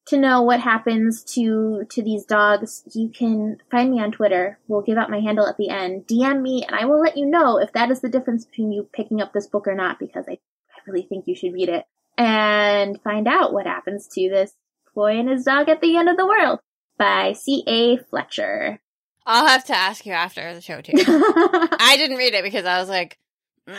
to 0.06 0.18
know 0.18 0.42
what 0.42 0.60
happens 0.60 1.24
to 1.24 1.86
to 1.90 2.04
these 2.04 2.26
dogs, 2.26 2.84
you 2.94 3.10
can 3.10 3.58
find 3.72 3.92
me 3.92 4.02
on 4.02 4.12
Twitter. 4.12 4.60
We'll 4.68 4.82
give 4.82 4.98
out 4.98 5.10
my 5.10 5.20
handle 5.20 5.48
at 5.48 5.58
the 5.58 5.70
end. 5.70 6.08
DM 6.08 6.42
me, 6.42 6.66
and 6.68 6.76
I 6.76 6.86
will 6.86 7.00
let 7.00 7.18
you 7.18 7.26
know 7.26 7.58
if 7.58 7.72
that 7.74 7.90
is 7.90 8.02
the 8.02 8.10
difference 8.10 8.46
between 8.46 8.72
you 8.72 8.90
picking 8.92 9.22
up 9.22 9.32
this 9.32 9.48
book 9.48 9.68
or 9.68 9.76
not, 9.76 10.00
because 10.00 10.26
I, 10.28 10.34
I 10.34 10.80
really 10.86 11.04
think 11.08 11.26
you 11.28 11.36
should 11.36 11.54
read 11.54 11.70
it 11.70 11.86
and 12.18 13.02
find 13.02 13.28
out 13.28 13.54
what 13.54 13.66
happens 13.66 14.08
to 14.08 14.30
this 14.30 14.54
boy 14.94 15.18
and 15.18 15.30
his 15.30 15.46
dog 15.46 15.70
at 15.70 15.82
the 15.82 15.98
end 15.98 16.10
of 16.10 16.18
the 16.18 16.28
world 16.28 16.60
by 16.98 17.34
C. 17.34 17.64
A. 17.68 17.98
Fletcher. 17.98 18.80
I'll 19.26 19.48
have 19.48 19.66
to 19.66 19.76
ask 19.76 20.06
you 20.06 20.14
after 20.14 20.54
the 20.54 20.62
show 20.62 20.82
too. 20.82 20.94
I 20.98 21.96
didn't 21.98 22.18
read 22.18 22.34
it 22.34 22.44
because 22.44 22.66
I 22.66 22.80
was 22.80 22.90
like, 22.90 23.18
mm. 23.68 23.74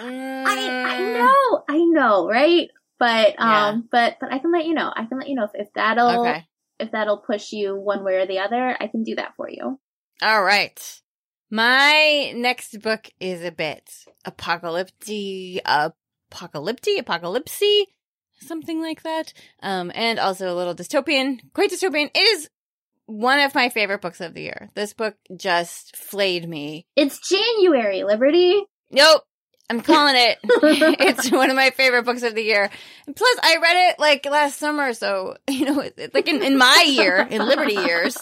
I 0.47 0.95
I 0.95 1.13
know, 1.13 1.65
I 1.69 1.85
know, 1.85 2.27
right? 2.27 2.71
But 2.99 3.39
um, 3.39 3.39
yeah. 3.39 3.81
but 3.91 4.17
but 4.21 4.33
I 4.33 4.39
can 4.39 4.53
let 4.53 4.67
you 4.67 4.75
know. 4.75 4.93
I 4.95 5.05
can 5.05 5.19
let 5.19 5.29
you 5.29 5.35
know 5.35 5.45
if, 5.45 5.51
if 5.55 5.73
that'll 5.75 6.21
okay. 6.21 6.47
if 6.79 6.93
that'll 6.93 7.19
push 7.19 7.53
you 7.53 7.77
one 7.77 8.05
way 8.05 8.17
or 8.17 8.27
the 8.27 8.39
other. 8.39 8.77
I 8.81 8.87
can 8.87 9.03
do 9.03 9.17
that 9.17 9.35
for 9.37 9.49
you. 9.49 9.79
All 10.23 10.43
right. 10.43 11.03
My 11.51 12.33
next 12.35 12.81
book 12.81 13.11
is 13.21 13.45
a 13.45 13.53
bit 13.53 13.91
apocalyptic, 14.25 15.63
apocalyptic, 15.65 16.99
apocalypse, 16.99 17.63
something 18.41 18.81
like 18.81 19.03
that. 19.03 19.33
Um, 19.63 19.93
and 19.95 20.19
also 20.19 20.53
a 20.53 20.57
little 20.57 20.75
dystopian, 20.75 21.41
quite 21.53 21.71
dystopian. 21.71 22.11
It 22.15 22.19
is 22.19 22.49
one 23.07 23.41
of 23.41 23.55
my 23.55 23.69
favorite 23.69 24.01
books 24.01 24.21
of 24.21 24.35
the 24.35 24.43
year. 24.43 24.71
This 24.75 24.93
book 24.93 25.17
just 25.37 25.97
flayed 25.97 26.49
me. 26.49 26.87
It's 26.97 27.19
January, 27.29 28.05
Liberty. 28.05 28.63
Nope. 28.91 29.23
I'm 29.71 29.81
calling 29.81 30.15
it. 30.17 30.39
it's 31.01 31.31
one 31.31 31.51
of 31.51 31.57
my 31.57 31.71
favorite 31.71 32.05
books 32.05 32.23
of 32.23 32.35
the 32.35 32.43
year. 32.43 32.71
And 33.07 33.17
plus, 33.17 33.39
I 33.43 33.57
read 33.63 33.91
it 33.91 33.99
like 33.99 34.27
last 34.27 34.59
summer, 34.59 34.93
so 34.93 35.37
you 35.49 35.65
know, 35.65 35.89
like 36.13 36.29
in, 36.29 36.43
in 36.43 36.59
my 36.59 36.85
year, 36.87 37.27
in 37.31 37.47
Liberty 37.47 37.75
years, 37.75 38.17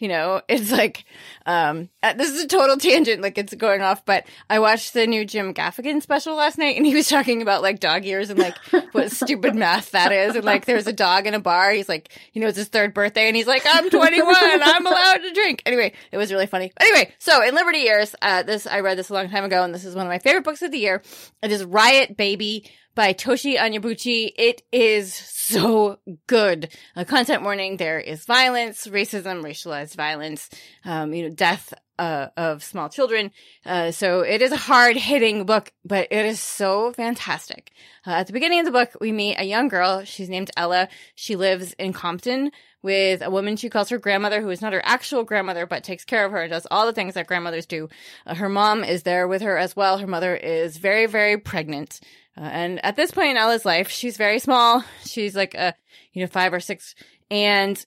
you 0.00 0.08
know, 0.08 0.40
it's 0.48 0.72
like, 0.72 1.04
um, 1.46 1.88
uh, 2.02 2.14
this 2.14 2.30
is 2.30 2.42
a 2.42 2.48
total 2.48 2.76
tangent, 2.76 3.22
like 3.22 3.38
it's 3.38 3.54
going 3.54 3.82
off, 3.82 4.04
but 4.04 4.26
I 4.48 4.58
watched 4.58 4.94
the 4.94 5.06
new 5.06 5.24
Jim 5.24 5.54
Gaffigan 5.54 6.02
special 6.02 6.34
last 6.34 6.58
night 6.58 6.76
and 6.76 6.84
he 6.84 6.94
was 6.94 7.08
talking 7.10 7.42
about 7.42 7.62
like 7.62 7.78
dog 7.78 8.04
years 8.04 8.30
and 8.30 8.38
like 8.38 8.56
what 8.92 9.12
stupid 9.12 9.54
math 9.54 9.92
that 9.92 10.10
is. 10.10 10.34
And 10.34 10.44
like 10.44 10.64
there's 10.64 10.86
a 10.86 10.92
dog 10.92 11.26
in 11.26 11.34
a 11.34 11.40
bar. 11.40 11.70
He's 11.70 11.88
like, 11.88 12.10
you 12.32 12.40
know, 12.40 12.48
it's 12.48 12.58
his 12.58 12.68
third 12.68 12.94
birthday 12.94 13.28
and 13.28 13.36
he's 13.36 13.46
like, 13.46 13.62
I'm 13.66 13.88
21. 13.88 14.34
I'm 14.36 14.86
allowed 14.86 15.18
to 15.18 15.32
drink. 15.32 15.62
Anyway, 15.66 15.92
it 16.10 16.16
was 16.16 16.32
really 16.32 16.46
funny. 16.46 16.72
Anyway, 16.80 17.14
so 17.18 17.46
in 17.46 17.54
Liberty 17.54 17.78
years, 17.78 18.14
uh, 18.22 18.42
this, 18.42 18.66
I 18.66 18.80
read 18.80 18.98
this 18.98 19.10
a 19.10 19.14
long 19.14 19.28
time 19.28 19.44
ago 19.44 19.62
and 19.62 19.74
this 19.74 19.84
is 19.84 19.94
one 19.94 20.06
of 20.06 20.10
my 20.10 20.18
favorite 20.18 20.44
books 20.44 20.62
of 20.62 20.72
the 20.72 20.78
year. 20.78 21.02
It 21.42 21.52
is 21.52 21.64
Riot 21.64 22.16
Baby 22.16 22.70
by 23.00 23.14
Tochi 23.14 23.56
Onyebuchi. 23.56 24.30
It 24.36 24.60
is 24.70 25.14
so 25.14 26.00
good. 26.26 26.68
A 26.94 27.06
content 27.06 27.42
warning: 27.42 27.78
there 27.78 27.98
is 27.98 28.26
violence, 28.26 28.86
racism, 28.86 29.42
racialized 29.42 29.96
violence, 29.96 30.50
um, 30.84 31.14
you 31.14 31.22
know, 31.22 31.34
death 31.34 31.72
uh, 32.00 32.30
of 32.36 32.64
small 32.64 32.88
children. 32.88 33.30
Uh, 33.64 33.90
so 33.90 34.20
it 34.20 34.40
is 34.40 34.52
a 34.52 34.56
hard 34.56 34.96
hitting 34.96 35.44
book, 35.44 35.70
but 35.84 36.08
it 36.10 36.24
is 36.24 36.40
so 36.40 36.92
fantastic. 36.92 37.72
Uh, 38.06 38.12
at 38.12 38.26
the 38.26 38.32
beginning 38.32 38.58
of 38.58 38.64
the 38.64 38.72
book, 38.72 38.96
we 39.02 39.12
meet 39.12 39.36
a 39.36 39.44
young 39.44 39.68
girl. 39.68 40.02
She's 40.04 40.30
named 40.30 40.50
Ella. 40.56 40.88
She 41.14 41.36
lives 41.36 41.74
in 41.74 41.92
Compton 41.92 42.52
with 42.82 43.20
a 43.20 43.30
woman 43.30 43.56
she 43.56 43.68
calls 43.68 43.90
her 43.90 43.98
grandmother, 43.98 44.40
who 44.40 44.48
is 44.48 44.62
not 44.62 44.72
her 44.72 44.80
actual 44.82 45.24
grandmother, 45.24 45.66
but 45.66 45.84
takes 45.84 46.06
care 46.06 46.24
of 46.24 46.32
her 46.32 46.40
and 46.40 46.50
does 46.50 46.66
all 46.70 46.86
the 46.86 46.94
things 46.94 47.12
that 47.14 47.26
grandmothers 47.26 47.66
do. 47.66 47.90
Uh, 48.26 48.34
her 48.34 48.48
mom 48.48 48.82
is 48.82 49.02
there 49.02 49.28
with 49.28 49.42
her 49.42 49.58
as 49.58 49.76
well. 49.76 49.98
Her 49.98 50.06
mother 50.06 50.34
is 50.34 50.78
very, 50.78 51.04
very 51.04 51.36
pregnant. 51.36 52.00
Uh, 52.34 52.44
and 52.44 52.82
at 52.82 52.96
this 52.96 53.10
point 53.10 53.32
in 53.32 53.36
Ella's 53.36 53.66
life, 53.66 53.90
she's 53.90 54.16
very 54.16 54.38
small. 54.38 54.82
She's 55.04 55.36
like 55.36 55.54
a, 55.54 55.74
you 56.14 56.22
know, 56.22 56.28
five 56.28 56.54
or 56.54 56.60
six. 56.60 56.94
And 57.30 57.84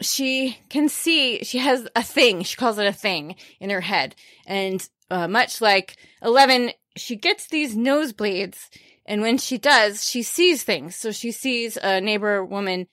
she 0.00 0.58
can 0.68 0.88
see 0.88 1.44
she 1.44 1.58
has 1.58 1.88
a 1.94 2.02
thing 2.02 2.42
she 2.42 2.56
calls 2.56 2.78
it 2.78 2.86
a 2.86 2.92
thing 2.92 3.36
in 3.60 3.70
her 3.70 3.80
head. 3.80 4.14
And 4.46 4.86
uh, 5.10 5.28
much 5.28 5.60
like 5.60 5.96
11 6.22 6.72
she 6.96 7.16
gets 7.16 7.48
these 7.48 7.76
nosebleeds 7.76 8.68
and 9.06 9.22
when 9.22 9.38
she 9.38 9.58
does 9.58 10.08
she 10.08 10.22
sees 10.22 10.62
things. 10.62 10.96
So 10.96 11.12
she 11.12 11.32
sees 11.32 11.76
a 11.76 12.00
neighbor 12.00 12.44
woman 12.44 12.86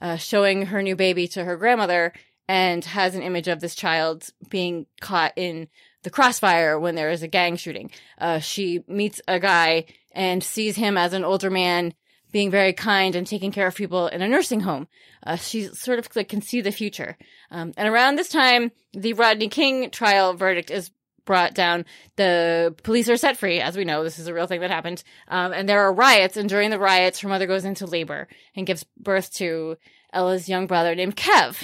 uh, 0.00 0.16
showing 0.16 0.66
her 0.66 0.82
new 0.82 0.96
baby 0.96 1.28
to 1.28 1.44
her 1.44 1.56
grandmother 1.56 2.12
and 2.48 2.84
has 2.84 3.14
an 3.14 3.22
image 3.22 3.48
of 3.48 3.60
this 3.60 3.74
child 3.74 4.28
being 4.48 4.86
caught 5.00 5.32
in 5.36 5.68
the 6.02 6.10
crossfire 6.10 6.78
when 6.78 6.94
there 6.94 7.10
is 7.10 7.22
a 7.22 7.28
gang 7.28 7.56
shooting. 7.56 7.90
Uh, 8.18 8.38
she 8.38 8.80
meets 8.88 9.20
a 9.28 9.38
guy 9.38 9.84
and 10.12 10.42
sees 10.42 10.76
him 10.76 10.96
as 10.96 11.12
an 11.12 11.24
older 11.24 11.50
man 11.50 11.92
being 12.32 12.50
very 12.50 12.72
kind 12.72 13.14
and 13.14 13.26
taking 13.26 13.52
care 13.52 13.66
of 13.66 13.74
people 13.74 14.08
in 14.08 14.22
a 14.22 14.28
nursing 14.28 14.60
home. 14.60 14.88
Uh, 15.24 15.36
she 15.36 15.64
sort 15.64 15.98
of 15.98 16.08
like 16.14 16.28
can 16.28 16.42
see 16.42 16.60
the 16.60 16.72
future. 16.72 17.16
Um, 17.50 17.72
and 17.76 17.88
around 17.88 18.16
this 18.16 18.28
time, 18.28 18.72
the 18.92 19.14
Rodney 19.14 19.48
King 19.48 19.90
trial 19.90 20.34
verdict 20.34 20.70
is 20.70 20.90
brought 21.24 21.54
down. 21.54 21.84
The 22.16 22.74
police 22.82 23.08
are 23.08 23.16
set 23.16 23.36
free, 23.36 23.60
as 23.60 23.76
we 23.76 23.84
know. 23.84 24.02
This 24.02 24.18
is 24.18 24.28
a 24.28 24.34
real 24.34 24.46
thing 24.46 24.60
that 24.60 24.70
happened. 24.70 25.02
Um, 25.28 25.52
and 25.52 25.68
there 25.68 25.82
are 25.82 25.92
riots. 25.92 26.36
And 26.36 26.48
during 26.48 26.70
the 26.70 26.78
riots, 26.78 27.20
her 27.20 27.28
mother 27.28 27.46
goes 27.46 27.64
into 27.64 27.86
labor 27.86 28.28
and 28.56 28.66
gives 28.66 28.84
birth 28.98 29.32
to 29.34 29.76
Ella's 30.12 30.48
young 30.48 30.66
brother 30.66 30.94
named 30.94 31.16
Kev. 31.16 31.62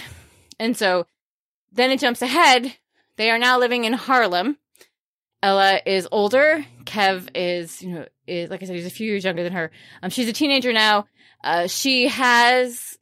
And 0.60 0.76
so 0.76 1.06
then 1.72 1.90
it 1.90 2.00
jumps 2.00 2.22
ahead. 2.22 2.76
They 3.16 3.30
are 3.30 3.38
now 3.38 3.58
living 3.58 3.84
in 3.84 3.94
Harlem. 3.94 4.58
Ella 5.44 5.78
is 5.84 6.08
older. 6.10 6.64
Kev 6.84 7.28
is, 7.34 7.82
you 7.82 7.90
know, 7.90 8.06
is 8.26 8.48
like 8.48 8.62
I 8.62 8.66
said, 8.66 8.76
he's 8.76 8.86
a 8.86 8.90
few 8.90 9.06
years 9.06 9.24
younger 9.24 9.42
than 9.42 9.52
her. 9.52 9.70
Um, 10.02 10.08
she's 10.08 10.26
a 10.26 10.32
teenager 10.32 10.72
now. 10.72 11.04
Uh, 11.44 11.66
she 11.66 12.08
has 12.08 12.98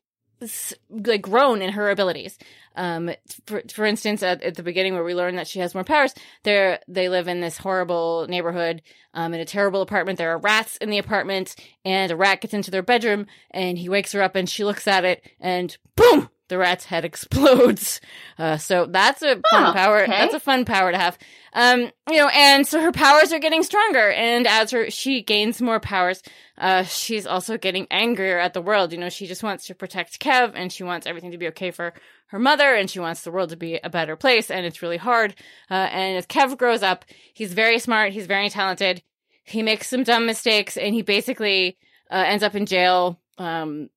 like 0.90 1.22
grown 1.22 1.62
in 1.62 1.70
her 1.70 1.88
abilities. 1.88 2.36
Um, 2.74 3.12
for, 3.46 3.62
for 3.72 3.84
instance, 3.84 4.24
at, 4.24 4.42
at 4.42 4.56
the 4.56 4.64
beginning 4.64 4.94
where 4.94 5.04
we 5.04 5.14
learn 5.14 5.36
that 5.36 5.46
she 5.46 5.60
has 5.60 5.72
more 5.72 5.84
powers, 5.84 6.14
they 6.42 6.78
they 6.88 7.08
live 7.08 7.28
in 7.28 7.40
this 7.40 7.58
horrible 7.58 8.26
neighborhood, 8.28 8.82
um, 9.14 9.32
in 9.34 9.40
a 9.40 9.44
terrible 9.44 9.80
apartment. 9.80 10.18
There 10.18 10.32
are 10.32 10.38
rats 10.38 10.78
in 10.78 10.90
the 10.90 10.98
apartment 10.98 11.54
and 11.84 12.10
a 12.10 12.16
rat 12.16 12.40
gets 12.40 12.54
into 12.54 12.72
their 12.72 12.82
bedroom 12.82 13.26
and 13.52 13.78
he 13.78 13.88
wakes 13.88 14.10
her 14.12 14.22
up 14.22 14.34
and 14.34 14.50
she 14.50 14.64
looks 14.64 14.88
at 14.88 15.04
it 15.04 15.22
and 15.38 15.76
boom, 15.94 16.28
the 16.52 16.58
rat's 16.58 16.84
head 16.84 17.04
explodes. 17.06 18.00
Uh, 18.38 18.58
so 18.58 18.86
that's 18.86 19.22
a 19.22 19.40
fun 19.50 19.70
oh, 19.70 19.72
power. 19.72 20.02
Okay. 20.02 20.12
That's 20.12 20.34
a 20.34 20.40
fun 20.40 20.64
power 20.64 20.92
to 20.92 20.98
have. 20.98 21.18
Um, 21.54 21.90
you 22.08 22.18
know, 22.18 22.28
and 22.28 22.66
so 22.66 22.80
her 22.80 22.92
powers 22.92 23.32
are 23.32 23.38
getting 23.38 23.62
stronger, 23.62 24.10
and 24.10 24.46
as 24.46 24.70
her 24.70 24.90
she 24.90 25.22
gains 25.22 25.60
more 25.60 25.80
powers, 25.80 26.22
uh, 26.58 26.82
she's 26.84 27.26
also 27.26 27.58
getting 27.58 27.86
angrier 27.90 28.38
at 28.38 28.54
the 28.54 28.62
world. 28.62 28.92
You 28.92 28.98
know, 28.98 29.08
she 29.08 29.26
just 29.26 29.42
wants 29.42 29.66
to 29.66 29.74
protect 29.74 30.20
Kev, 30.20 30.52
and 30.54 30.72
she 30.72 30.82
wants 30.82 31.06
everything 31.06 31.32
to 31.32 31.38
be 31.38 31.48
okay 31.48 31.70
for 31.70 31.94
her 32.28 32.38
mother, 32.38 32.74
and 32.74 32.88
she 32.88 33.00
wants 33.00 33.22
the 33.22 33.30
world 33.30 33.50
to 33.50 33.56
be 33.56 33.78
a 33.82 33.90
better 33.90 34.16
place, 34.16 34.50
and 34.50 34.64
it's 34.64 34.82
really 34.82 34.96
hard. 34.98 35.34
Uh, 35.70 35.74
and 35.74 36.16
as 36.16 36.26
Kev 36.26 36.56
grows 36.56 36.82
up, 36.82 37.04
he's 37.34 37.52
very 37.52 37.78
smart, 37.78 38.12
he's 38.12 38.26
very 38.26 38.48
talented. 38.48 39.02
He 39.44 39.62
makes 39.62 39.88
some 39.88 40.04
dumb 40.04 40.24
mistakes, 40.24 40.76
and 40.76 40.94
he 40.94 41.02
basically 41.02 41.76
uh, 42.10 42.24
ends 42.26 42.42
up 42.42 42.54
in 42.54 42.66
jail 42.66 43.18
um, 43.38 43.90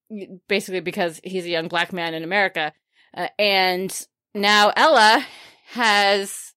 basically 0.47 0.79
because 0.79 1.19
he's 1.23 1.45
a 1.45 1.49
young 1.49 1.67
black 1.67 1.93
man 1.93 2.13
in 2.13 2.23
America. 2.23 2.73
Uh, 3.13 3.27
and 3.39 4.07
now 4.33 4.71
Ella 4.75 5.25
has 5.67 6.53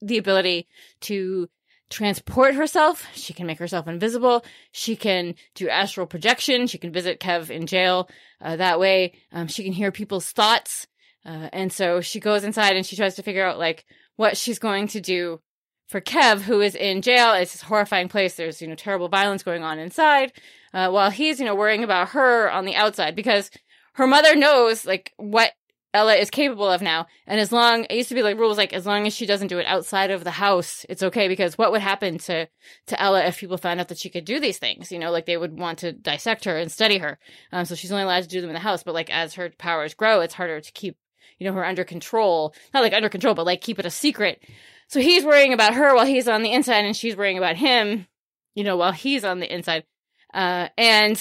the 0.00 0.18
ability 0.18 0.68
to 1.00 1.48
transport 1.90 2.54
herself. 2.54 3.06
She 3.14 3.32
can 3.32 3.46
make 3.46 3.58
herself 3.58 3.88
invisible. 3.88 4.44
She 4.72 4.94
can 4.94 5.34
do 5.54 5.68
astral 5.68 6.06
projection. 6.06 6.66
She 6.66 6.78
can 6.78 6.92
visit 6.92 7.20
Kev 7.20 7.50
in 7.50 7.66
jail. 7.66 8.08
Uh, 8.40 8.56
that 8.56 8.78
way, 8.78 9.14
um, 9.32 9.48
she 9.48 9.64
can 9.64 9.72
hear 9.72 9.90
people's 9.90 10.30
thoughts. 10.30 10.86
Uh, 11.24 11.48
and 11.52 11.72
so 11.72 12.00
she 12.00 12.20
goes 12.20 12.44
inside 12.44 12.76
and 12.76 12.86
she 12.86 12.96
tries 12.96 13.16
to 13.16 13.22
figure 13.22 13.44
out 13.44 13.58
like 13.58 13.84
what 14.16 14.36
she's 14.36 14.58
going 14.58 14.88
to 14.88 15.00
do 15.00 15.40
for 15.88 16.00
Kev, 16.00 16.42
who 16.42 16.60
is 16.60 16.74
in 16.74 17.02
jail. 17.02 17.32
It's 17.32 17.52
this 17.52 17.62
horrifying 17.62 18.08
place. 18.08 18.34
There's, 18.34 18.60
you 18.60 18.68
know, 18.68 18.74
terrible 18.74 19.08
violence 19.08 19.42
going 19.42 19.62
on 19.64 19.78
inside 19.78 20.32
uh, 20.72 20.90
while 20.90 21.10
he's, 21.10 21.38
you 21.38 21.46
know, 21.46 21.54
worrying 21.54 21.84
about 21.84 22.10
her 22.10 22.50
on 22.50 22.64
the 22.64 22.74
outside 22.74 23.16
because 23.16 23.50
her 23.94 24.06
mother 24.06 24.36
knows 24.36 24.86
like 24.86 25.12
what 25.16 25.52
Ella 25.94 26.14
is 26.14 26.30
capable 26.30 26.68
of 26.70 26.82
now. 26.82 27.06
And 27.26 27.40
as 27.40 27.50
long, 27.50 27.84
it 27.84 27.96
used 27.96 28.10
to 28.10 28.14
be 28.14 28.22
like 28.22 28.38
rules 28.38 28.58
like 28.58 28.72
as 28.72 28.84
long 28.84 29.06
as 29.06 29.14
she 29.14 29.24
doesn't 29.24 29.48
do 29.48 29.58
it 29.58 29.66
outside 29.66 30.10
of 30.10 30.22
the 30.22 30.30
house, 30.30 30.84
it's 30.88 31.02
okay 31.02 31.28
because 31.28 31.56
what 31.56 31.72
would 31.72 31.80
happen 31.80 32.18
to, 32.18 32.46
to 32.86 33.02
Ella 33.02 33.24
if 33.24 33.38
people 33.38 33.56
found 33.56 33.80
out 33.80 33.88
that 33.88 33.98
she 33.98 34.10
could 34.10 34.26
do 34.26 34.38
these 34.38 34.58
things? 34.58 34.92
You 34.92 34.98
know, 34.98 35.10
like 35.10 35.24
they 35.24 35.38
would 35.38 35.58
want 35.58 35.78
to 35.80 35.92
dissect 35.92 36.44
her 36.44 36.58
and 36.58 36.70
study 36.70 36.98
her. 36.98 37.18
Um, 37.52 37.64
so 37.64 37.74
she's 37.74 37.90
only 37.90 38.04
allowed 38.04 38.22
to 38.22 38.28
do 38.28 38.40
them 38.40 38.50
in 38.50 38.54
the 38.54 38.60
house. 38.60 38.82
But 38.82 38.94
like 38.94 39.10
as 39.10 39.34
her 39.34 39.50
powers 39.58 39.94
grow, 39.94 40.20
it's 40.20 40.34
harder 40.34 40.60
to 40.60 40.72
keep, 40.72 40.96
you 41.38 41.46
know, 41.46 41.54
her 41.54 41.64
under 41.64 41.84
control. 41.84 42.54
Not 42.74 42.82
like 42.82 42.92
under 42.92 43.08
control, 43.08 43.34
but 43.34 43.46
like 43.46 43.62
keep 43.62 43.78
it 43.78 43.86
a 43.86 43.90
secret. 43.90 44.42
So 44.88 45.00
he's 45.00 45.24
worrying 45.24 45.54
about 45.54 45.74
her 45.74 45.94
while 45.94 46.06
he's 46.06 46.28
on 46.28 46.42
the 46.42 46.52
inside 46.52 46.84
and 46.84 46.96
she's 46.96 47.16
worrying 47.16 47.38
about 47.38 47.56
him, 47.56 48.06
you 48.54 48.62
know, 48.62 48.76
while 48.76 48.92
he's 48.92 49.24
on 49.24 49.40
the 49.40 49.52
inside. 49.52 49.84
Uh, 50.32 50.68
and 50.76 51.16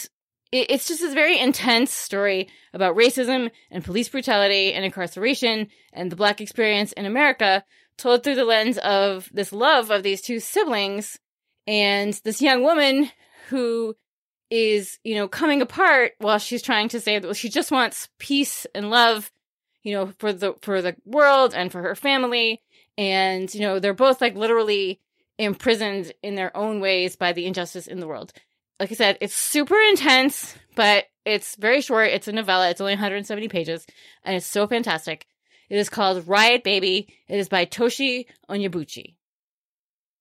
it, 0.52 0.72
it's 0.72 0.88
just 0.88 1.02
this 1.02 1.14
very 1.14 1.40
intense 1.40 1.92
story 1.92 2.50
about 2.74 2.96
racism 2.96 3.52
and 3.72 3.84
police 3.84 4.10
brutality 4.10 4.74
and 4.74 4.86
incarceration 4.86 5.68
and 5.94 6.12
the 6.12 6.16
black 6.16 6.42
experience 6.42 6.92
in 6.94 7.06
America 7.06 7.64
told 7.98 8.24
through 8.24 8.36
the 8.36 8.46
lens 8.46 8.78
of 8.80 9.30
this 9.34 9.52
love 9.52 9.90
of 9.90 10.04
these 10.04 10.22
two 10.22 10.40
siblings 10.40 11.18
and 11.66 12.14
this 12.24 12.42
young 12.42 12.64
woman 12.64 13.10
who 13.50 13.96
is, 14.50 15.00
you 15.04 15.16
know, 15.16 15.28
coming 15.28 15.62
apart 15.62 16.14
while 16.20 16.38
she's 16.38 16.62
trying 16.62 16.90
to 16.90 17.02
say 17.02 17.20
that 17.20 17.36
she 17.36 17.50
just 17.50 17.72
wants 17.72 18.08
peace 18.18 18.66
and 18.74 18.90
love, 18.90 19.32
you 19.84 19.94
know, 19.94 20.14
for 20.20 20.32
the 20.32 20.54
for 20.62 20.82
the 20.82 20.96
world 21.06 21.54
and 21.54 21.72
for 21.72 21.82
her 21.82 21.96
family. 21.96 22.62
And, 22.98 23.54
you 23.54 23.62
know, 23.62 23.80
they're 23.80 23.94
both 23.94 24.22
like 24.22 24.36
literally 24.36 25.02
imprisoned 25.38 26.14
in 26.24 26.36
their 26.36 26.56
own 26.56 26.80
ways 26.80 27.16
by 27.16 27.34
the 27.34 27.46
injustice 27.46 27.88
in 27.88 28.00
the 28.00 28.08
world 28.08 28.34
like 28.80 28.92
I 28.92 28.96
said, 28.96 29.18
it's 29.22 29.34
super 29.34 29.78
intense, 29.90 30.56
but 30.76 31.06
it's 31.26 31.56
very 31.56 31.82
short. 31.82 32.10
It's 32.10 32.28
a 32.28 32.32
novella. 32.32 32.70
It's 32.70 32.82
only 32.82 32.94
170 32.94 33.48
pages, 33.48 33.86
and 34.24 34.36
it's 34.36 34.46
so 34.46 34.68
fantastic. 34.68 35.26
It 35.70 35.78
is 35.78 35.90
called 35.90 36.28
Riot 36.28 36.64
Baby. 36.64 37.14
It 37.28 37.38
is 37.38 37.50
by 37.50 37.66
Tochi 37.66 38.26
Onyebuchi. 38.50 39.16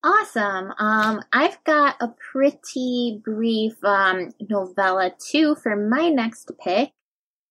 Awesome. 0.02 0.72
Um, 0.78 1.22
I've 1.32 1.62
got 1.64 1.96
a 2.00 2.08
pretty 2.32 3.20
brief 3.24 3.72
um, 3.84 4.32
novella 4.40 5.12
too 5.18 5.54
for 5.56 5.76
my 5.76 6.08
next 6.08 6.50
pick, 6.62 6.92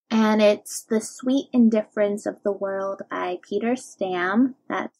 and 0.09 0.41
it's 0.41 0.83
The 0.83 1.01
Sweet 1.01 1.47
Indifference 1.53 2.25
of 2.25 2.37
the 2.43 2.51
World 2.51 3.03
by 3.09 3.37
Peter 3.47 3.73
Stamm. 3.73 4.55
That's 4.67 4.97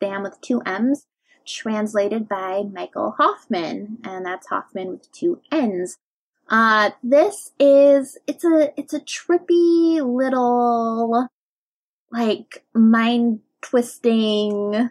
Stamm 0.00 0.22
with 0.22 0.40
two 0.40 0.62
M's 0.64 1.06
translated 1.46 2.28
by 2.28 2.62
Michael 2.62 3.14
Hofmann, 3.18 3.98
and 4.04 4.24
that's 4.24 4.48
Hofmann 4.48 4.88
with 4.88 5.10
two 5.12 5.40
N's. 5.50 5.96
Uh, 6.48 6.90
this 7.02 7.52
is, 7.60 8.18
it's 8.26 8.44
a, 8.44 8.72
it's 8.76 8.92
a 8.92 9.00
trippy 9.00 10.00
little, 10.02 11.28
like, 12.10 12.64
mind 12.74 13.40
twisting, 13.62 14.90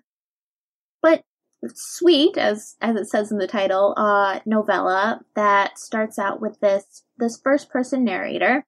but 1.01 1.23
sweet, 1.67 2.37
as, 2.37 2.77
as 2.81 2.95
it 2.95 3.09
says 3.09 3.31
in 3.31 3.37
the 3.37 3.47
title, 3.47 3.93
uh, 3.97 4.39
novella 4.45 5.21
that 5.35 5.77
starts 5.77 6.17
out 6.17 6.39
with 6.39 6.59
this, 6.61 7.03
this 7.17 7.37
first 7.37 7.69
person 7.69 8.03
narrator 8.03 8.65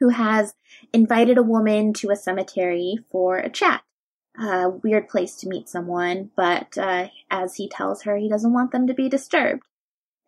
who 0.00 0.08
has 0.10 0.54
invited 0.92 1.38
a 1.38 1.42
woman 1.42 1.92
to 1.92 2.10
a 2.10 2.16
cemetery 2.16 2.98
for 3.10 3.38
a 3.38 3.50
chat 3.50 3.82
a 4.38 4.70
weird 4.70 5.08
place 5.08 5.34
to 5.36 5.48
meet 5.48 5.68
someone, 5.68 6.30
but 6.36 6.78
uh, 6.78 7.08
as 7.30 7.56
he 7.56 7.68
tells 7.68 8.02
her, 8.02 8.16
he 8.16 8.28
doesn't 8.28 8.52
want 8.52 8.72
them 8.72 8.86
to 8.86 8.94
be 8.94 9.08
disturbed. 9.08 9.64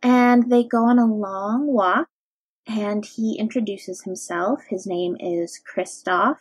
And 0.02 0.50
they 0.50 0.64
go 0.64 0.84
on 0.84 0.98
a 0.98 1.06
long 1.06 1.66
walk, 1.66 2.08
and 2.66 3.04
he 3.04 3.38
introduces 3.38 4.02
himself. 4.02 4.62
His 4.68 4.86
name 4.86 5.16
is 5.20 5.60
Christoph. 5.64 6.38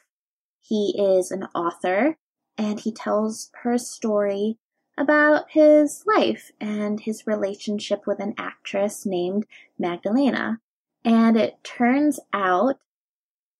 He 0.61 0.95
is 0.97 1.31
an 1.31 1.43
author, 1.55 2.17
and 2.57 2.79
he 2.79 2.91
tells 2.91 3.51
her 3.63 3.73
a 3.73 3.79
story 3.79 4.57
about 4.97 5.51
his 5.51 6.03
life 6.05 6.51
and 6.59 6.99
his 6.99 7.25
relationship 7.25 8.05
with 8.05 8.19
an 8.19 8.33
actress 8.37 9.05
named 9.05 9.45
Magdalena. 9.77 10.59
And 11.05 11.37
it 11.37 11.63
turns 11.63 12.19
out 12.33 12.79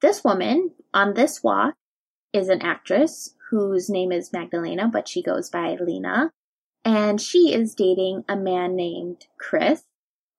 this 0.02 0.24
woman 0.24 0.72
on 0.93 1.13
this 1.13 1.41
walk 1.41 1.76
is 2.34 2.50
an 2.50 2.62
actress 2.62 3.36
whose 3.50 3.90
name 3.90 4.12
is 4.12 4.34
Magdalena, 4.34 4.90
but 4.92 5.08
she 5.08 5.22
goes 5.22 5.50
by 5.50 5.76
Lena. 5.80 6.32
And 6.86 7.20
she 7.20 7.54
is 7.54 7.76
dating 7.76 8.24
a 8.30 8.36
man 8.36 8.76
named 8.76 9.28
Chris. 9.38 9.84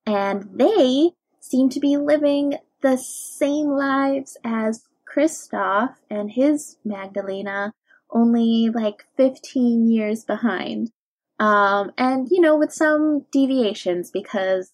And 0.07 0.49
they 0.55 1.11
seem 1.41 1.69
to 1.71 1.81
be 1.81 1.97
living 1.97 2.55
the 2.83 2.97
same 2.97 3.69
lives 3.69 4.37
as 4.45 4.85
Christoph 5.05 6.01
and 6.09 6.31
his 6.31 6.77
Magdalena, 6.85 7.73
only 8.11 8.71
like 8.73 9.05
15 9.17 9.91
years 9.91 10.25
behind. 10.25 10.91
Um, 11.39 11.93
and, 11.99 12.29
you 12.31 12.41
know, 12.41 12.57
with 12.57 12.73
some 12.73 13.27
deviations 13.33 14.11
because 14.11 14.73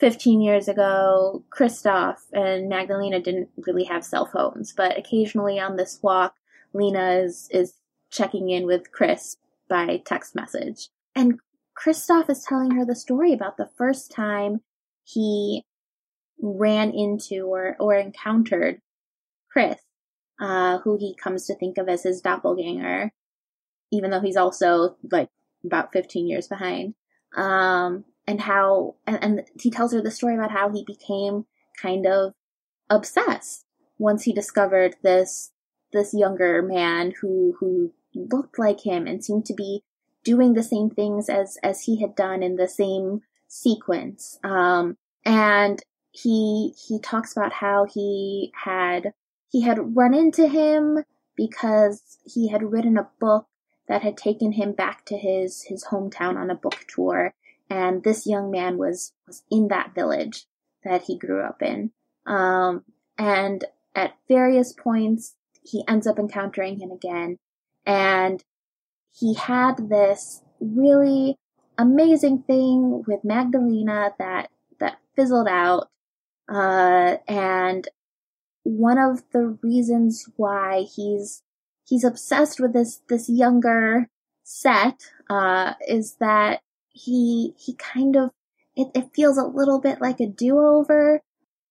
15 0.00 0.40
years 0.40 0.68
ago, 0.68 1.44
Christoph 1.50 2.24
and 2.32 2.68
Magdalena 2.68 3.20
didn't 3.20 3.48
really 3.66 3.84
have 3.84 4.04
cell 4.04 4.26
phones, 4.26 4.72
but 4.72 4.98
occasionally 4.98 5.58
on 5.58 5.76
this 5.76 6.00
walk, 6.02 6.34
Lena 6.72 7.20
is, 7.24 7.48
is 7.52 7.74
checking 8.10 8.50
in 8.50 8.66
with 8.66 8.92
Chris 8.92 9.36
by 9.68 10.02
text 10.04 10.34
message. 10.34 10.88
And 11.14 11.38
Christoph 11.74 12.30
is 12.30 12.44
telling 12.44 12.72
her 12.72 12.84
the 12.84 12.94
story 12.94 13.32
about 13.32 13.56
the 13.56 13.70
first 13.76 14.10
time 14.10 14.60
he 15.04 15.64
ran 16.40 16.90
into 16.90 17.46
or, 17.46 17.76
or 17.78 17.94
encountered 17.94 18.80
Chris, 19.50 19.78
uh, 20.40 20.78
who 20.78 20.96
he 20.98 21.16
comes 21.22 21.46
to 21.46 21.54
think 21.54 21.78
of 21.78 21.88
as 21.88 22.02
his 22.02 22.20
doppelganger, 22.20 23.10
even 23.92 24.10
though 24.10 24.20
he's 24.20 24.36
also 24.36 24.96
like 25.10 25.28
about 25.64 25.92
15 25.92 26.28
years 26.28 26.48
behind. 26.48 26.94
Um, 27.36 28.04
and 28.26 28.40
how, 28.40 28.96
and, 29.06 29.22
and 29.22 29.42
he 29.60 29.70
tells 29.70 29.92
her 29.92 30.02
the 30.02 30.10
story 30.10 30.34
about 30.34 30.50
how 30.50 30.70
he 30.70 30.84
became 30.84 31.46
kind 31.80 32.06
of 32.06 32.32
obsessed 32.90 33.64
once 33.98 34.24
he 34.24 34.32
discovered 34.32 34.96
this, 35.02 35.52
this 35.96 36.14
younger 36.14 36.62
man 36.62 37.12
who, 37.20 37.56
who 37.58 37.92
looked 38.14 38.58
like 38.58 38.80
him 38.80 39.06
and 39.06 39.24
seemed 39.24 39.46
to 39.46 39.54
be 39.54 39.82
doing 40.24 40.54
the 40.54 40.62
same 40.62 40.90
things 40.90 41.28
as, 41.28 41.56
as 41.62 41.82
he 41.82 42.00
had 42.00 42.14
done 42.14 42.42
in 42.42 42.56
the 42.56 42.68
same 42.68 43.22
sequence. 43.48 44.38
Um, 44.44 44.96
and 45.24 45.82
he, 46.10 46.74
he 46.88 47.00
talks 47.00 47.36
about 47.36 47.52
how 47.52 47.86
he 47.92 48.52
had, 48.64 49.12
he 49.50 49.62
had 49.62 49.96
run 49.96 50.14
into 50.14 50.48
him 50.48 51.04
because 51.36 52.18
he 52.24 52.48
had 52.48 52.72
written 52.72 52.96
a 52.96 53.08
book 53.20 53.46
that 53.88 54.02
had 54.02 54.16
taken 54.16 54.52
him 54.52 54.72
back 54.72 55.04
to 55.06 55.16
his, 55.16 55.62
his 55.62 55.84
hometown 55.84 56.36
on 56.36 56.50
a 56.50 56.56
book 56.56 56.84
tour. 56.88 57.34
And 57.70 58.02
this 58.02 58.26
young 58.26 58.50
man 58.50 58.78
was, 58.78 59.12
was 59.26 59.42
in 59.50 59.68
that 59.68 59.94
village 59.94 60.44
that 60.84 61.02
he 61.02 61.18
grew 61.18 61.42
up 61.42 61.62
in. 61.62 61.90
Um, 62.26 62.84
and 63.18 63.64
at 63.94 64.16
various 64.28 64.72
points, 64.72 65.34
he 65.66 65.84
ends 65.88 66.06
up 66.06 66.18
encountering 66.18 66.80
him 66.80 66.90
again. 66.90 67.38
And 67.84 68.42
he 69.12 69.34
had 69.34 69.88
this 69.88 70.42
really 70.60 71.36
amazing 71.78 72.42
thing 72.42 73.04
with 73.06 73.24
Magdalena 73.24 74.12
that, 74.18 74.50
that 74.80 74.98
fizzled 75.14 75.48
out. 75.48 75.88
Uh, 76.48 77.16
and 77.26 77.88
one 78.62 78.98
of 78.98 79.22
the 79.32 79.58
reasons 79.62 80.28
why 80.36 80.84
he's 80.94 81.42
he's 81.88 82.04
obsessed 82.04 82.60
with 82.60 82.72
this 82.72 83.00
this 83.08 83.28
younger 83.28 84.08
set 84.42 85.10
uh, 85.30 85.74
is 85.88 86.16
that 86.20 86.60
he 86.88 87.54
he 87.58 87.74
kind 87.74 88.16
of 88.16 88.30
it, 88.74 88.88
it 88.94 89.14
feels 89.14 89.38
a 89.38 89.44
little 89.44 89.80
bit 89.80 90.00
like 90.00 90.20
a 90.20 90.26
do 90.26 90.58
over, 90.58 91.20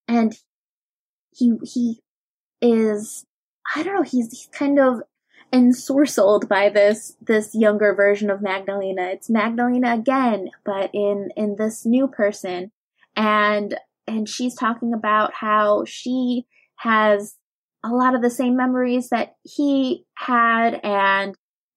and 0.08 0.38
he 1.36 1.53
he 1.63 1.99
is 2.62 3.25
I 3.73 3.84
don't 3.84 3.95
know 3.95 4.04
he's 4.04 4.32
he's 4.32 4.49
kind 4.51 4.80
of 4.80 5.01
ensorcelled 5.54 6.47
by 6.47 6.69
this 6.69 7.15
this 7.21 7.56
younger 7.56 7.93
version 7.95 8.30
of 8.30 8.41
Magdalena. 8.41 9.10
It's 9.12 9.30
Magdalena 9.30 9.93
again, 9.93 10.49
but 10.65 10.89
in 10.93 11.30
in 11.36 11.56
this 11.58 11.86
new 11.86 12.08
person, 12.08 12.71
and 13.15 13.75
and 14.08 14.28
she's 14.28 14.56
talking 14.56 14.93
about 14.93 15.34
how 15.34 15.86
she 15.86 16.45
has 16.78 17.36
a 17.84 17.89
lot 17.89 18.15
of 18.15 18.21
the 18.21 18.30
same 18.30 18.58
memories 18.58 19.10
that 19.10 19.36
he 19.43 20.06
had 20.15 20.80
and 20.84 21.36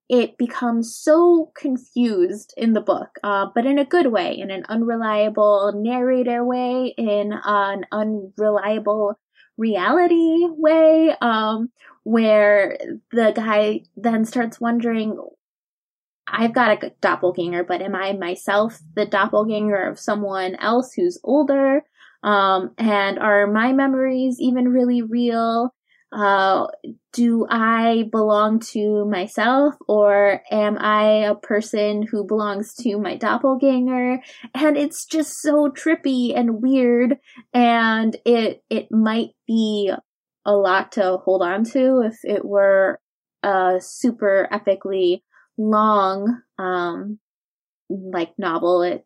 it 0.09 0.39
becomes 0.39 0.95
so 0.95 1.51
confused 1.55 2.51
in 2.57 2.73
the 2.73 2.81
book, 2.81 3.19
uh, 3.23 3.45
but 3.53 3.67
in 3.67 3.77
a 3.77 3.85
good 3.85 4.07
way, 4.07 4.35
in 4.35 4.49
an 4.49 4.65
unreliable 4.67 5.71
narrator 5.75 6.43
way, 6.43 6.95
in 6.97 7.31
an 7.43 7.85
unreliable 7.91 9.19
reality 9.59 10.47
way, 10.49 11.15
um, 11.21 11.69
where 12.03 12.77
the 13.11 13.33
guy 13.35 13.81
then 13.97 14.25
starts 14.25 14.59
wondering, 14.59 15.19
I've 16.27 16.53
got 16.53 16.83
a 16.83 16.91
doppelganger, 17.01 17.63
but 17.63 17.81
am 17.81 17.95
I 17.95 18.13
myself 18.13 18.79
the 18.95 19.05
doppelganger 19.05 19.87
of 19.89 19.99
someone 19.99 20.55
else 20.55 20.93
who's 20.93 21.19
older? 21.23 21.83
Um, 22.23 22.71
and 22.77 23.19
are 23.19 23.47
my 23.47 23.73
memories 23.73 24.37
even 24.39 24.69
really 24.69 25.01
real? 25.01 25.73
Uh, 26.11 26.65
do 27.13 27.45
I 27.49 28.09
belong 28.11 28.59
to 28.71 29.05
myself 29.05 29.75
or 29.87 30.41
am 30.49 30.77
I 30.79 31.03
a 31.25 31.35
person 31.35 32.01
who 32.01 32.25
belongs 32.25 32.73
to 32.75 32.97
my 32.97 33.15
doppelganger? 33.15 34.19
And 34.55 34.77
it's 34.77 35.05
just 35.05 35.39
so 35.39 35.69
trippy 35.69 36.35
and 36.35 36.61
weird 36.63 37.17
and 37.53 38.15
it, 38.25 38.63
it 38.69 38.91
might 38.91 39.29
be 39.45 39.91
a 40.45 40.53
lot 40.53 40.93
to 40.93 41.17
hold 41.17 41.43
on 41.43 41.63
to 41.65 42.01
if 42.05 42.17
it 42.23 42.43
were 42.43 42.99
a 43.43 43.77
super 43.79 44.47
epically 44.51 45.21
long, 45.57 46.41
um, 46.57 47.19
like 47.89 48.33
novel. 48.39 48.81
It, 48.81 49.05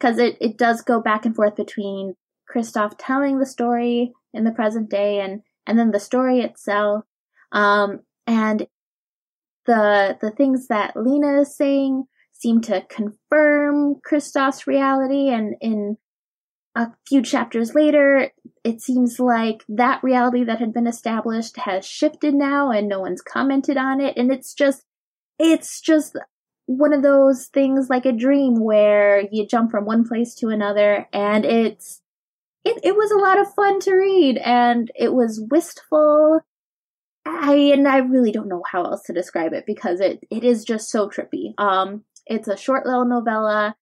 cause 0.00 0.18
it, 0.18 0.36
it 0.40 0.58
does 0.58 0.82
go 0.82 1.00
back 1.00 1.26
and 1.26 1.36
forth 1.36 1.54
between 1.54 2.14
Christoph 2.48 2.96
telling 2.96 3.38
the 3.38 3.46
story 3.46 4.12
in 4.34 4.42
the 4.42 4.50
present 4.50 4.90
day 4.90 5.20
and 5.20 5.42
and 5.70 5.78
then 5.78 5.92
the 5.92 6.00
story 6.00 6.40
itself, 6.40 7.04
um, 7.52 8.00
and 8.26 8.66
the 9.66 10.18
the 10.20 10.32
things 10.32 10.66
that 10.66 10.96
Lena 10.96 11.40
is 11.42 11.56
saying 11.56 12.04
seem 12.32 12.60
to 12.62 12.84
confirm 12.90 13.94
Christoph's 14.04 14.66
reality, 14.66 15.28
and 15.28 15.54
in 15.60 15.96
a 16.74 16.88
few 17.06 17.22
chapters 17.22 17.74
later, 17.74 18.30
it 18.64 18.80
seems 18.82 19.20
like 19.20 19.64
that 19.68 20.02
reality 20.02 20.42
that 20.44 20.58
had 20.58 20.72
been 20.74 20.88
established 20.88 21.56
has 21.58 21.86
shifted 21.86 22.34
now, 22.34 22.72
and 22.72 22.88
no 22.88 22.98
one's 22.98 23.22
commented 23.22 23.76
on 23.76 24.00
it, 24.00 24.16
and 24.16 24.32
it's 24.32 24.52
just 24.52 24.82
it's 25.38 25.80
just 25.80 26.16
one 26.66 26.92
of 26.92 27.02
those 27.02 27.46
things 27.46 27.88
like 27.88 28.06
a 28.06 28.12
dream 28.12 28.60
where 28.60 29.22
you 29.32 29.46
jump 29.46 29.70
from 29.70 29.84
one 29.84 30.06
place 30.06 30.34
to 30.36 30.48
another 30.48 31.08
and 31.12 31.44
it's 31.44 32.00
it, 32.64 32.80
it 32.82 32.96
was 32.96 33.10
a 33.10 33.16
lot 33.16 33.40
of 33.40 33.54
fun 33.54 33.80
to 33.80 33.94
read 33.94 34.36
and 34.38 34.90
it 34.94 35.12
was 35.12 35.42
wistful. 35.50 36.40
I 37.26 37.54
and 37.74 37.86
I 37.86 37.98
really 37.98 38.32
don't 38.32 38.48
know 38.48 38.62
how 38.70 38.84
else 38.84 39.02
to 39.04 39.12
describe 39.12 39.52
it 39.52 39.64
because 39.66 40.00
it, 40.00 40.20
it 40.30 40.44
is 40.44 40.64
just 40.64 40.90
so 40.90 41.08
trippy. 41.08 41.54
Um 41.58 42.04
it's 42.26 42.48
a 42.48 42.56
short 42.56 42.86
little 42.86 43.04
novella. 43.04 43.74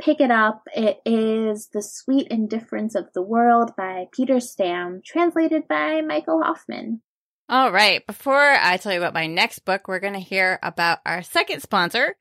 Pick 0.00 0.20
it 0.20 0.30
up. 0.30 0.62
It 0.74 0.98
is 1.04 1.68
The 1.72 1.82
Sweet 1.82 2.28
Indifference 2.30 2.94
of 2.94 3.12
the 3.14 3.22
World 3.22 3.72
by 3.76 4.06
Peter 4.12 4.36
Stamm, 4.36 5.02
translated 5.04 5.66
by 5.66 6.02
Michael 6.02 6.40
Hofmann. 6.40 7.00
All 7.48 7.72
right. 7.72 8.06
Before 8.06 8.54
I 8.60 8.76
tell 8.76 8.92
you 8.92 8.98
about 8.98 9.14
my 9.14 9.26
next 9.26 9.60
book, 9.60 9.88
we're 9.88 9.98
going 9.98 10.12
to 10.12 10.20
hear 10.20 10.60
about 10.62 11.00
our 11.04 11.22
second 11.22 11.62
sponsor. 11.62 12.14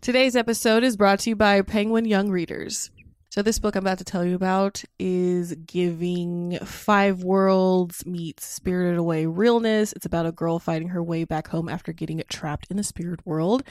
Today's 0.00 0.36
episode 0.36 0.84
is 0.84 0.96
brought 0.96 1.20
to 1.20 1.30
you 1.30 1.36
by 1.36 1.62
Penguin 1.62 2.04
Young 2.04 2.30
Readers. 2.30 2.92
So 3.34 3.42
this 3.42 3.58
book 3.58 3.74
I'm 3.74 3.82
about 3.82 3.98
to 3.98 4.04
tell 4.04 4.24
you 4.24 4.36
about 4.36 4.84
is 4.96 5.56
giving 5.66 6.56
Five 6.62 7.24
Worlds 7.24 8.06
meets 8.06 8.46
Spirited 8.46 8.96
Away 8.96 9.26
realness. 9.26 9.92
It's 9.92 10.06
about 10.06 10.26
a 10.26 10.30
girl 10.30 10.60
fighting 10.60 10.90
her 10.90 11.02
way 11.02 11.24
back 11.24 11.48
home 11.48 11.68
after 11.68 11.92
getting 11.92 12.22
trapped 12.28 12.68
in 12.70 12.76
the 12.76 12.84
spirit 12.84 13.26
world. 13.26 13.64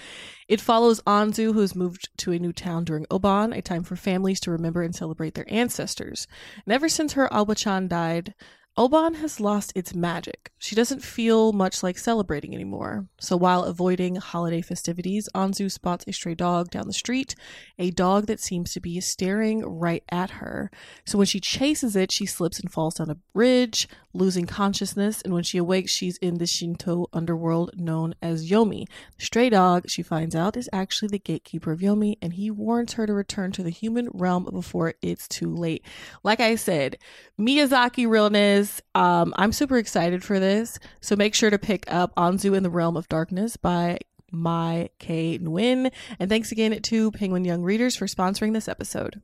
It 0.50 0.60
follows 0.60 1.00
Anzu, 1.04 1.54
who's 1.54 1.78
moved 1.78 2.10
to 2.18 2.34
a 2.34 2.40
new 2.40 2.52
town 2.52 2.84
during 2.84 3.06
Obon, 3.06 3.58
a 3.58 3.62
time 3.62 3.84
for 3.84 3.96
families 3.96 4.42
to 4.42 4.52
remember 4.52 4.82
and 4.82 4.94
celebrate 4.94 5.34
their 5.34 5.50
ancestors. 5.50 6.28
And 6.66 6.74
ever 6.74 6.90
since 6.90 7.14
her 7.14 7.30
Obaa-chan 7.30 7.88
died, 7.88 8.34
Obon 8.76 9.18
has 9.18 9.40
lost 9.40 9.72
its 9.76 9.94
magic. 9.94 10.52
She 10.58 10.76
doesn't 10.76 11.04
feel 11.04 11.54
much 11.54 11.84
like 11.84 11.96
celebrating 11.96 12.56
anymore. 12.56 13.06
So 13.20 13.38
while 13.38 13.66
avoiding 13.66 14.16
holiday 14.16 14.62
festivities, 14.64 15.30
Anzu 15.36 15.72
spots 15.72 16.06
a 16.08 16.12
stray 16.12 16.34
dog 16.34 16.72
down 16.72 16.88
the 16.88 16.94
street, 16.94 17.36
a 17.78 17.92
dog 17.92 18.26
that 18.26 18.40
seems 18.40 18.74
to 18.74 18.80
be 18.80 19.00
staring 19.00 19.64
right 19.64 20.04
at 20.10 20.32
her. 20.32 20.72
So 21.06 21.20
when 21.20 21.28
she 21.28 21.40
chases 21.40 21.96
it, 21.96 22.12
she 22.12 22.26
slips 22.26 22.60
and 22.60 22.72
falls 22.72 22.96
down 22.96 23.12
a 23.12 23.18
bridge, 23.36 23.88
losing 24.12 24.48
consciousness, 24.48 25.22
and 25.22 25.34
when 25.34 25.44
she 25.44 25.60
awakes, 25.60 25.92
she's 25.92 26.18
in 26.18 26.40
the 26.40 26.48
Shinto 26.48 27.06
underworld 27.14 27.72
known 27.76 28.16
as 28.24 28.50
Yomi. 28.50 28.88
The 29.20 29.26
stray 29.26 29.50
dog, 29.52 29.88
she 29.88 30.02
finds 30.02 30.36
out, 30.36 30.58
is 30.58 30.70
actually 30.74 31.10
the 31.10 31.20
gatekeeper 31.20 31.72
of 31.72 31.82
Yomi, 31.82 32.16
and 32.24 32.34
he 32.34 32.50
warns 32.50 32.94
her 32.94 33.06
to 33.06 33.14
return 33.14 33.52
to 33.52 33.62
the 33.62 33.70
human 33.70 34.10
realm 34.14 34.48
before 34.52 34.96
it's 35.04 35.28
too 35.28 35.54
late. 35.54 35.86
Like 36.24 36.40
I 36.40 36.56
said, 36.56 36.98
Miyazaki 37.40 38.08
realness. 38.08 38.63
Um, 38.96 39.34
I'm 39.38 39.52
super 39.52 39.78
excited 39.78 40.24
for 40.24 40.40
this. 40.40 40.80
So 41.02 41.16
make 41.16 41.36
sure 41.36 41.50
to 41.50 41.58
pick 41.58 41.92
up 41.92 42.14
Anzu 42.16 42.56
in 42.56 42.64
the 42.64 42.70
Realm 42.70 42.98
of 42.98 43.08
Darkness 43.10 43.58
by 43.58 44.00
Mai 44.32 44.90
K. 45.00 45.40
Nguyen. 45.40 45.92
And 46.20 46.30
thanks 46.30 46.52
again 46.52 46.82
to 46.82 47.12
Penguin 47.12 47.46
Young 47.46 47.62
Readers 47.62 47.96
for 47.96 48.08
sponsoring 48.08 48.54
this 48.54 48.68
episode. 48.68 49.22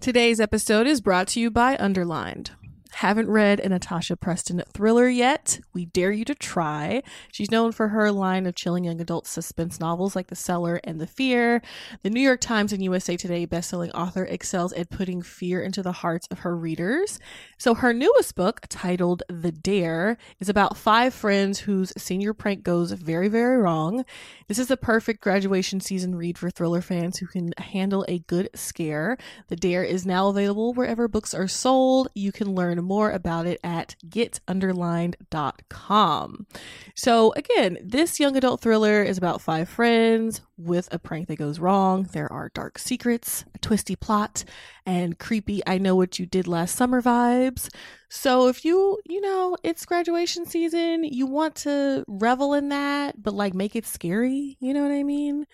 Today's 0.00 0.40
episode 0.40 0.86
is 0.86 1.00
brought 1.00 1.28
to 1.28 1.40
you 1.40 1.50
by 1.50 1.76
Underlined. 1.78 2.52
Haven't 2.96 3.28
read 3.28 3.60
a 3.60 3.68
Natasha 3.68 4.16
Preston 4.16 4.62
thriller 4.72 5.06
yet? 5.06 5.60
We 5.74 5.84
dare 5.84 6.12
you 6.12 6.24
to 6.24 6.34
try. 6.34 7.02
She's 7.30 7.50
known 7.50 7.72
for 7.72 7.88
her 7.88 8.10
line 8.10 8.46
of 8.46 8.54
chilling 8.54 8.84
young 8.84 9.02
adult 9.02 9.26
suspense 9.26 9.78
novels 9.78 10.16
like 10.16 10.28
The 10.28 10.34
Cellar 10.34 10.80
and 10.82 10.98
The 10.98 11.06
Fear. 11.06 11.60
The 12.02 12.08
New 12.08 12.22
York 12.22 12.40
Times 12.40 12.72
and 12.72 12.82
USA 12.82 13.18
Today 13.18 13.46
bestselling 13.46 13.90
author 13.92 14.24
excels 14.24 14.72
at 14.72 14.88
putting 14.88 15.20
fear 15.20 15.60
into 15.60 15.82
the 15.82 15.92
hearts 15.92 16.26
of 16.30 16.38
her 16.38 16.56
readers. 16.56 17.18
So 17.58 17.74
her 17.74 17.92
newest 17.92 18.34
book, 18.34 18.62
titled 18.70 19.24
The 19.28 19.52
Dare, 19.52 20.16
is 20.40 20.48
about 20.48 20.78
five 20.78 21.12
friends 21.12 21.58
whose 21.58 21.92
senior 21.98 22.32
prank 22.32 22.62
goes 22.62 22.92
very, 22.92 23.28
very 23.28 23.58
wrong. 23.58 24.06
This 24.48 24.58
is 24.58 24.68
the 24.68 24.78
perfect 24.78 25.20
graduation 25.20 25.80
season 25.80 26.14
read 26.14 26.38
for 26.38 26.48
thriller 26.48 26.80
fans 26.80 27.18
who 27.18 27.26
can 27.26 27.52
handle 27.58 28.06
a 28.08 28.20
good 28.20 28.48
scare. 28.54 29.18
The 29.48 29.56
Dare 29.56 29.84
is 29.84 30.06
now 30.06 30.28
available 30.28 30.72
wherever 30.72 31.08
books 31.08 31.34
are 31.34 31.46
sold. 31.46 32.08
You 32.14 32.32
can 32.32 32.54
learn 32.54 32.85
more 32.86 33.10
about 33.10 33.46
it 33.46 33.60
at 33.62 33.96
getunderlined.com. 34.08 36.46
So, 36.94 37.32
again, 37.32 37.76
this 37.82 38.18
young 38.18 38.34
adult 38.36 38.60
thriller 38.60 39.02
is 39.02 39.18
about 39.18 39.42
five 39.42 39.68
friends 39.68 40.40
with 40.56 40.88
a 40.92 40.98
prank 40.98 41.28
that 41.28 41.36
goes 41.36 41.58
wrong. 41.58 42.08
There 42.12 42.32
are 42.32 42.50
dark 42.54 42.78
secrets, 42.78 43.44
a 43.54 43.58
twisty 43.58 43.96
plot, 43.96 44.44
and 44.86 45.18
creepy 45.18 45.62
I 45.66 45.78
know 45.78 45.96
what 45.96 46.18
you 46.18 46.26
did 46.26 46.46
last 46.46 46.76
summer 46.76 47.02
vibes. 47.02 47.68
So, 48.08 48.48
if 48.48 48.64
you, 48.64 48.98
you 49.04 49.20
know, 49.20 49.56
it's 49.62 49.84
graduation 49.84 50.46
season, 50.46 51.04
you 51.04 51.26
want 51.26 51.56
to 51.56 52.04
revel 52.06 52.54
in 52.54 52.70
that, 52.70 53.22
but 53.22 53.34
like 53.34 53.52
make 53.52 53.76
it 53.76 53.84
scary, 53.86 54.56
you 54.60 54.72
know 54.72 54.82
what 54.82 54.92
I 54.92 55.02
mean? 55.02 55.46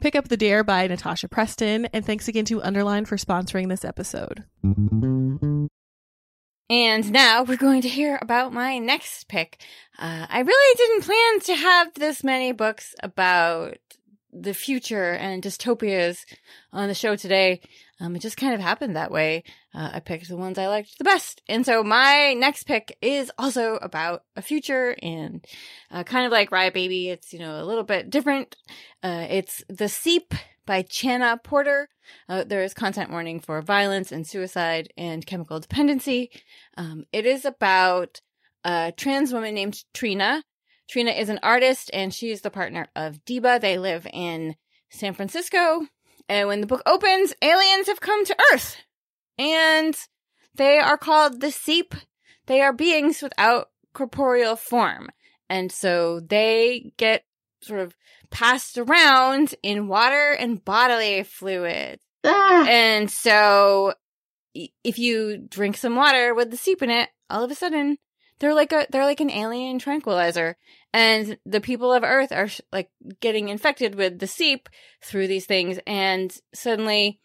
Pick 0.00 0.14
up 0.14 0.28
The 0.28 0.36
Dare 0.36 0.62
by 0.62 0.86
Natasha 0.86 1.28
Preston, 1.28 1.86
and 1.86 2.06
thanks 2.06 2.28
again 2.28 2.44
to 2.46 2.62
Underline 2.62 3.04
for 3.04 3.16
sponsoring 3.16 3.68
this 3.68 3.84
episode. 3.84 4.44
And 6.70 7.10
now 7.12 7.44
we're 7.44 7.56
going 7.56 7.82
to 7.82 7.88
hear 7.88 8.18
about 8.20 8.52
my 8.52 8.78
next 8.78 9.28
pick. 9.28 9.58
Uh, 9.98 10.26
I 10.28 10.40
really 10.40 10.76
didn't 10.76 11.04
plan 11.04 11.40
to 11.40 11.62
have 11.62 11.94
this 11.94 12.22
many 12.22 12.52
books 12.52 12.94
about 13.02 13.78
the 14.32 14.52
future 14.52 15.12
and 15.12 15.42
dystopias 15.42 16.26
on 16.72 16.88
the 16.88 16.94
show 16.94 17.16
today. 17.16 17.62
Um, 18.00 18.14
it 18.14 18.20
just 18.20 18.36
kind 18.36 18.54
of 18.54 18.60
happened 18.60 18.96
that 18.96 19.10
way. 19.10 19.44
Uh, 19.74 19.90
I 19.94 20.00
picked 20.00 20.28
the 20.28 20.36
ones 20.36 20.58
I 20.58 20.68
liked 20.68 20.98
the 20.98 21.04
best. 21.04 21.42
And 21.48 21.64
so 21.64 21.82
my 21.82 22.34
next 22.34 22.64
pick 22.64 22.96
is 23.00 23.32
also 23.38 23.76
about 23.76 24.24
a 24.36 24.42
future 24.42 24.94
and 25.02 25.44
uh, 25.90 26.04
kind 26.04 26.26
of 26.26 26.32
like 26.32 26.52
Riot 26.52 26.74
Baby. 26.74 27.08
It's, 27.08 27.32
you 27.32 27.38
know, 27.38 27.60
a 27.60 27.64
little 27.64 27.82
bit 27.82 28.10
different. 28.10 28.56
Uh, 29.02 29.26
it's 29.30 29.64
The 29.68 29.88
Seep 29.88 30.34
by 30.68 30.82
Chana 30.82 31.42
Porter. 31.42 31.88
Uh, 32.28 32.44
there 32.44 32.62
is 32.62 32.74
content 32.74 33.10
warning 33.10 33.40
for 33.40 33.62
violence 33.62 34.12
and 34.12 34.26
suicide 34.26 34.92
and 34.98 35.24
chemical 35.24 35.58
dependency. 35.58 36.30
Um, 36.76 37.06
it 37.10 37.24
is 37.24 37.46
about 37.46 38.20
a 38.64 38.92
trans 38.94 39.32
woman 39.32 39.54
named 39.54 39.82
Trina. 39.94 40.44
Trina 40.88 41.10
is 41.10 41.30
an 41.30 41.40
artist 41.42 41.90
and 41.94 42.12
she 42.12 42.30
is 42.30 42.42
the 42.42 42.50
partner 42.50 42.86
of 42.94 43.24
Deba. 43.24 43.60
They 43.60 43.78
live 43.78 44.06
in 44.12 44.56
San 44.90 45.14
Francisco. 45.14 45.86
And 46.28 46.48
when 46.48 46.60
the 46.60 46.66
book 46.66 46.82
opens, 46.84 47.32
aliens 47.40 47.86
have 47.86 48.00
come 48.00 48.26
to 48.26 48.36
Earth. 48.52 48.76
And 49.38 49.96
they 50.54 50.78
are 50.78 50.98
called 50.98 51.40
the 51.40 51.50
Seep. 51.50 51.94
They 52.46 52.60
are 52.60 52.74
beings 52.74 53.22
without 53.22 53.70
corporeal 53.94 54.56
form. 54.56 55.08
And 55.48 55.72
so 55.72 56.20
they 56.20 56.92
get 56.98 57.24
sort 57.62 57.80
of 57.80 57.94
passed 58.30 58.78
around 58.78 59.54
in 59.62 59.88
water 59.88 60.32
and 60.32 60.64
bodily 60.64 61.22
fluid. 61.22 62.00
Ah, 62.24 62.66
And 62.68 63.10
so 63.10 63.94
if 64.54 64.98
you 64.98 65.38
drink 65.38 65.76
some 65.76 65.96
water 65.96 66.34
with 66.34 66.50
the 66.50 66.56
seep 66.56 66.82
in 66.82 66.90
it, 66.90 67.08
all 67.30 67.44
of 67.44 67.50
a 67.50 67.54
sudden 67.54 67.98
they're 68.40 68.54
like 68.54 68.72
a 68.72 68.86
they're 68.90 69.04
like 69.04 69.20
an 69.20 69.30
alien 69.30 69.78
tranquilizer. 69.78 70.56
And 70.92 71.38
the 71.44 71.60
people 71.60 71.92
of 71.92 72.02
Earth 72.02 72.32
are 72.32 72.48
sh- 72.48 72.60
like 72.72 72.90
getting 73.20 73.48
infected 73.48 73.94
with 73.94 74.18
the 74.18 74.26
seep 74.26 74.68
through 75.02 75.26
these 75.28 75.46
things 75.46 75.78
and 75.86 76.34
suddenly 76.54 77.20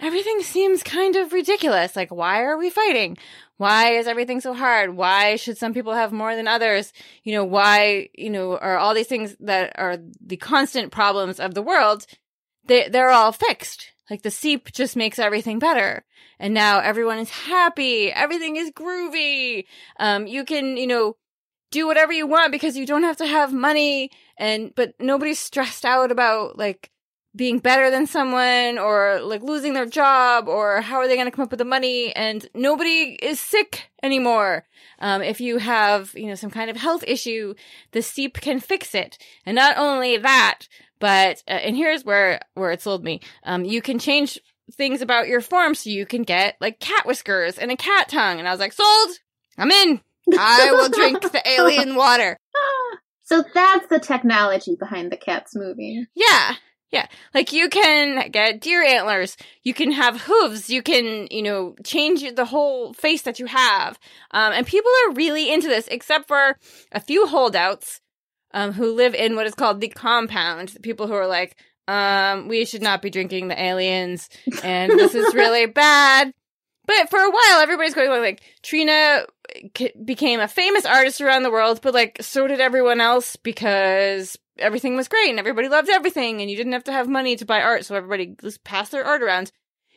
everything 0.00 0.42
seems 0.42 0.82
kind 0.82 1.16
of 1.16 1.32
ridiculous. 1.32 1.96
Like 1.96 2.10
why 2.10 2.42
are 2.42 2.58
we 2.58 2.70
fighting? 2.70 3.16
Why 3.56 3.94
is 3.96 4.06
everything 4.06 4.40
so 4.40 4.52
hard? 4.52 4.96
Why 4.96 5.36
should 5.36 5.58
some 5.58 5.74
people 5.74 5.92
have 5.92 6.12
more 6.12 6.34
than 6.34 6.48
others? 6.48 6.92
You 7.22 7.34
know, 7.34 7.44
why, 7.44 8.08
you 8.14 8.30
know, 8.30 8.56
are 8.56 8.76
all 8.76 8.94
these 8.94 9.06
things 9.06 9.36
that 9.40 9.72
are 9.76 9.96
the 10.20 10.36
constant 10.36 10.90
problems 10.90 11.38
of 11.38 11.54
the 11.54 11.62
world, 11.62 12.06
they, 12.66 12.88
they're 12.88 13.10
all 13.10 13.32
fixed. 13.32 13.92
Like 14.10 14.22
the 14.22 14.30
seep 14.30 14.72
just 14.72 14.96
makes 14.96 15.18
everything 15.18 15.58
better. 15.58 16.04
And 16.38 16.52
now 16.52 16.80
everyone 16.80 17.18
is 17.18 17.30
happy. 17.30 18.10
Everything 18.12 18.56
is 18.56 18.70
groovy. 18.72 19.64
Um, 19.98 20.26
you 20.26 20.44
can, 20.44 20.76
you 20.76 20.86
know, 20.86 21.16
do 21.70 21.86
whatever 21.86 22.12
you 22.12 22.26
want 22.26 22.52
because 22.52 22.76
you 22.76 22.86
don't 22.86 23.04
have 23.04 23.16
to 23.18 23.26
have 23.26 23.52
money 23.52 24.10
and, 24.36 24.72
but 24.74 24.94
nobody's 24.98 25.38
stressed 25.38 25.84
out 25.84 26.10
about 26.10 26.58
like, 26.58 26.90
being 27.36 27.58
better 27.58 27.90
than 27.90 28.06
someone 28.06 28.78
or 28.78 29.20
like 29.20 29.42
losing 29.42 29.74
their 29.74 29.86
job 29.86 30.48
or 30.48 30.80
how 30.80 30.96
are 30.96 31.08
they 31.08 31.16
going 31.16 31.26
to 31.26 31.32
come 31.32 31.42
up 31.42 31.50
with 31.50 31.58
the 31.58 31.64
money 31.64 32.14
and 32.14 32.48
nobody 32.54 33.18
is 33.20 33.40
sick 33.40 33.90
anymore. 34.02 34.64
Um, 35.00 35.22
if 35.22 35.40
you 35.40 35.58
have, 35.58 36.12
you 36.14 36.26
know, 36.26 36.36
some 36.36 36.50
kind 36.50 36.70
of 36.70 36.76
health 36.76 37.02
issue, 37.06 37.54
the 37.92 38.02
seep 38.02 38.40
can 38.40 38.60
fix 38.60 38.94
it. 38.94 39.18
And 39.44 39.56
not 39.56 39.76
only 39.76 40.16
that, 40.18 40.68
but, 41.00 41.42
uh, 41.48 41.52
and 41.52 41.76
here's 41.76 42.04
where, 42.04 42.40
where 42.54 42.70
it 42.70 42.82
sold 42.82 43.02
me. 43.02 43.20
Um, 43.42 43.64
you 43.64 43.82
can 43.82 43.98
change 43.98 44.38
things 44.72 45.02
about 45.02 45.28
your 45.28 45.40
form 45.40 45.74
so 45.74 45.90
you 45.90 46.06
can 46.06 46.22
get 46.22 46.56
like 46.60 46.78
cat 46.78 47.04
whiskers 47.04 47.58
and 47.58 47.70
a 47.70 47.76
cat 47.76 48.08
tongue. 48.08 48.38
And 48.38 48.46
I 48.46 48.52
was 48.52 48.60
like, 48.60 48.72
sold! 48.72 49.10
I'm 49.58 49.70
in! 49.70 50.00
I 50.38 50.70
will 50.72 50.88
drink 50.88 51.20
the 51.20 51.42
alien 51.48 51.96
water. 51.96 52.38
So 53.24 53.42
that's 53.54 53.86
the 53.88 53.98
technology 53.98 54.76
behind 54.78 55.10
the 55.10 55.16
Cats 55.16 55.56
movie. 55.56 56.06
Yeah. 56.14 56.56
Yeah. 56.94 57.06
Like 57.34 57.52
you 57.52 57.68
can 57.68 58.30
get 58.30 58.60
deer 58.60 58.84
antlers. 58.84 59.36
You 59.64 59.74
can 59.74 59.90
have 59.90 60.20
hooves. 60.20 60.70
You 60.70 60.80
can, 60.80 61.26
you 61.28 61.42
know, 61.42 61.74
change 61.82 62.22
the 62.36 62.44
whole 62.44 62.92
face 62.92 63.22
that 63.22 63.40
you 63.40 63.46
have. 63.46 63.98
Um, 64.30 64.52
and 64.52 64.64
people 64.64 64.92
are 65.08 65.14
really 65.14 65.52
into 65.52 65.66
this, 65.66 65.88
except 65.88 66.28
for 66.28 66.56
a 66.92 67.00
few 67.00 67.26
holdouts, 67.26 68.00
um, 68.52 68.74
who 68.74 68.94
live 68.94 69.12
in 69.12 69.34
what 69.34 69.48
is 69.48 69.56
called 69.56 69.80
the 69.80 69.88
compound. 69.88 70.76
People 70.82 71.08
who 71.08 71.14
are 71.14 71.26
like, 71.26 71.56
um, 71.88 72.46
we 72.46 72.64
should 72.64 72.80
not 72.80 73.02
be 73.02 73.10
drinking 73.10 73.48
the 73.48 73.60
aliens 73.60 74.28
and 74.62 74.92
this 74.92 75.16
is 75.16 75.34
really 75.34 75.66
bad. 75.86 76.32
But 76.86 77.10
for 77.10 77.18
a 77.18 77.30
while, 77.30 77.58
everybody's 77.60 77.94
going 77.94 78.08
like, 78.20 78.40
Trina 78.62 79.26
became 80.04 80.40
a 80.40 80.48
famous 80.48 80.84
artist 80.84 81.20
around 81.20 81.42
the 81.42 81.50
world, 81.50 81.80
but 81.82 81.94
like, 81.94 82.18
so 82.20 82.46
did 82.46 82.60
everyone 82.60 83.00
else 83.00 83.36
because 83.36 84.38
everything 84.58 84.96
was 84.96 85.08
great 85.08 85.30
and 85.30 85.38
everybody 85.38 85.68
loved 85.68 85.88
everything 85.88 86.40
and 86.40 86.50
you 86.50 86.56
didn't 86.56 86.72
have 86.72 86.84
to 86.84 86.92
have 86.92 87.08
money 87.08 87.36
to 87.36 87.44
buy 87.44 87.60
art, 87.60 87.84
so 87.84 87.94
everybody 87.94 88.36
just 88.40 88.64
passed 88.64 88.92
their 88.92 89.04
art 89.04 89.22
around. 89.22 89.52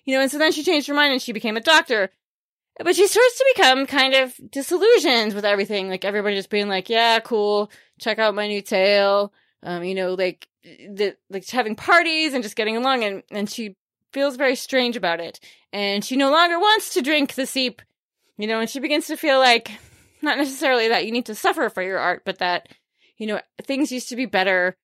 You 0.05 0.15
know, 0.15 0.21
and 0.21 0.31
so 0.31 0.37
then 0.37 0.51
she 0.51 0.63
changed 0.63 0.87
her 0.87 0.93
mind 0.93 1.11
and 1.11 1.21
she 1.21 1.33
became 1.33 1.57
a 1.57 1.61
doctor. 1.61 2.09
But 2.79 2.95
she 2.95 3.07
starts 3.07 3.37
to 3.37 3.53
become 3.55 3.87
kind 3.87 4.13
of 4.13 4.39
disillusioned 4.51 5.33
with 5.33 5.45
everything. 5.45 5.89
Like 5.89 6.05
everybody 6.05 6.35
just 6.35 6.49
being 6.49 6.69
like, 6.69 6.89
yeah, 6.89 7.19
cool, 7.19 7.71
check 7.99 8.19
out 8.19 8.35
my 8.35 8.47
new 8.47 8.61
tail. 8.61 9.33
Um, 9.63 9.83
you 9.83 9.95
know, 9.95 10.13
like 10.13 10.47
the 10.63 11.17
like 11.29 11.47
having 11.49 11.75
parties 11.75 12.33
and 12.33 12.43
just 12.43 12.55
getting 12.55 12.77
along 12.77 13.03
and, 13.03 13.23
and 13.31 13.49
she 13.49 13.75
feels 14.13 14.35
very 14.35 14.55
strange 14.55 14.95
about 14.95 15.19
it. 15.19 15.39
And 15.73 16.05
she 16.05 16.15
no 16.15 16.31
longer 16.31 16.59
wants 16.59 16.93
to 16.93 17.01
drink 17.01 17.33
the 17.33 17.45
seep. 17.45 17.81
You 18.37 18.47
know, 18.47 18.59
and 18.59 18.69
she 18.69 18.79
begins 18.79 19.07
to 19.07 19.17
feel 19.17 19.39
like 19.39 19.71
not 20.21 20.37
necessarily 20.37 20.89
that 20.89 21.05
you 21.05 21.11
need 21.11 21.25
to 21.25 21.35
suffer 21.35 21.69
for 21.69 21.81
your 21.81 21.99
art, 21.99 22.23
but 22.25 22.39
that, 22.39 22.69
you 23.17 23.27
know, 23.27 23.41
things 23.63 23.91
used 23.91 24.09
to 24.09 24.15
be 24.15 24.25
better 24.25 24.75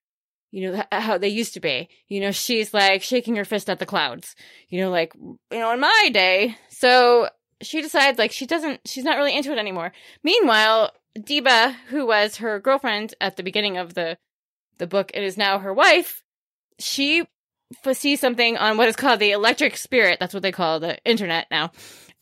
you 0.53 0.71
know, 0.71 0.83
how 0.91 1.17
they 1.17 1.29
used 1.29 1.55
to 1.55 1.59
be. 1.59 1.89
You 2.07 2.21
know, 2.21 2.31
she's 2.31 2.75
like 2.75 3.01
shaking 3.01 3.35
her 3.37 3.43
fist 3.43 3.71
at 3.71 3.79
the 3.79 3.87
clouds, 3.87 4.35
you 4.69 4.79
know, 4.79 4.91
like, 4.91 5.11
you 5.15 5.37
know, 5.51 5.73
in 5.73 5.79
my 5.79 6.09
day. 6.13 6.55
So 6.69 7.27
she 7.63 7.81
decides 7.81 8.19
like 8.19 8.31
she 8.31 8.45
doesn't, 8.45 8.81
she's 8.85 9.03
not 9.03 9.17
really 9.17 9.35
into 9.35 9.51
it 9.51 9.57
anymore. 9.57 9.91
Meanwhile, 10.23 10.91
Deba, 11.17 11.73
who 11.87 12.05
was 12.05 12.37
her 12.37 12.59
girlfriend 12.59 13.15
at 13.19 13.35
the 13.35 13.41
beginning 13.41 13.77
of 13.77 13.95
the, 13.95 14.15
the 14.77 14.85
book 14.85 15.09
and 15.15 15.25
is 15.25 15.37
now 15.37 15.57
her 15.57 15.73
wife, 15.73 16.23
she 16.77 17.25
sees 17.91 18.19
something 18.19 18.55
on 18.55 18.77
what 18.77 18.87
is 18.87 18.95
called 18.95 19.19
the 19.19 19.31
electric 19.31 19.75
spirit. 19.75 20.19
That's 20.19 20.35
what 20.35 20.43
they 20.43 20.51
call 20.51 20.79
the 20.79 21.03
internet 21.03 21.47
now. 21.49 21.71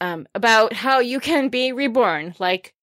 Um, 0.01 0.27
about 0.33 0.73
how 0.73 0.99
you 0.99 1.19
can 1.19 1.49
be 1.49 1.71
reborn, 1.71 2.33
like 2.39 2.73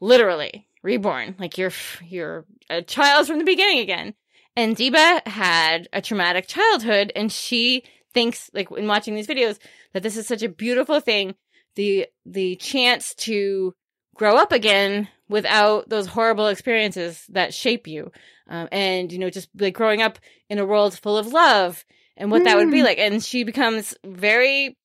literally 0.00 0.68
reborn, 0.82 1.34
like 1.38 1.58
you're 1.58 1.72
you're 2.06 2.46
a 2.70 2.82
child 2.82 3.26
from 3.26 3.38
the 3.38 3.44
beginning 3.44 3.80
again. 3.80 4.14
And 4.56 4.76
Deba 4.76 5.26
had 5.26 5.88
a 5.92 6.00
traumatic 6.00 6.46
childhood, 6.46 7.12
and 7.14 7.30
she 7.30 7.82
thinks, 8.14 8.50
like 8.54 8.70
in 8.70 8.86
watching 8.86 9.14
these 9.14 9.26
videos, 9.26 9.58
that 9.92 10.02
this 10.02 10.16
is 10.16 10.26
such 10.26 10.42
a 10.42 10.48
beautiful 10.48 11.00
thing 11.00 11.34
the 11.78 12.06
the 12.26 12.56
chance 12.56 13.14
to 13.14 13.72
grow 14.16 14.36
up 14.36 14.52
again 14.52 15.08
without 15.28 15.88
those 15.88 16.08
horrible 16.08 16.48
experiences 16.48 17.24
that 17.28 17.54
shape 17.54 17.86
you 17.86 18.10
um, 18.48 18.68
and 18.72 19.12
you 19.12 19.18
know 19.18 19.30
just 19.30 19.48
like 19.56 19.74
growing 19.74 20.02
up 20.02 20.18
in 20.50 20.58
a 20.58 20.66
world 20.66 20.98
full 20.98 21.16
of 21.16 21.32
love 21.32 21.84
and 22.16 22.32
what 22.32 22.42
mm. 22.42 22.44
that 22.46 22.56
would 22.56 22.70
be 22.70 22.80
hmm. 22.80 22.84
like 22.84 22.98
and 22.98 23.22
she 23.22 23.44
becomes 23.44 23.94
very 24.04 24.76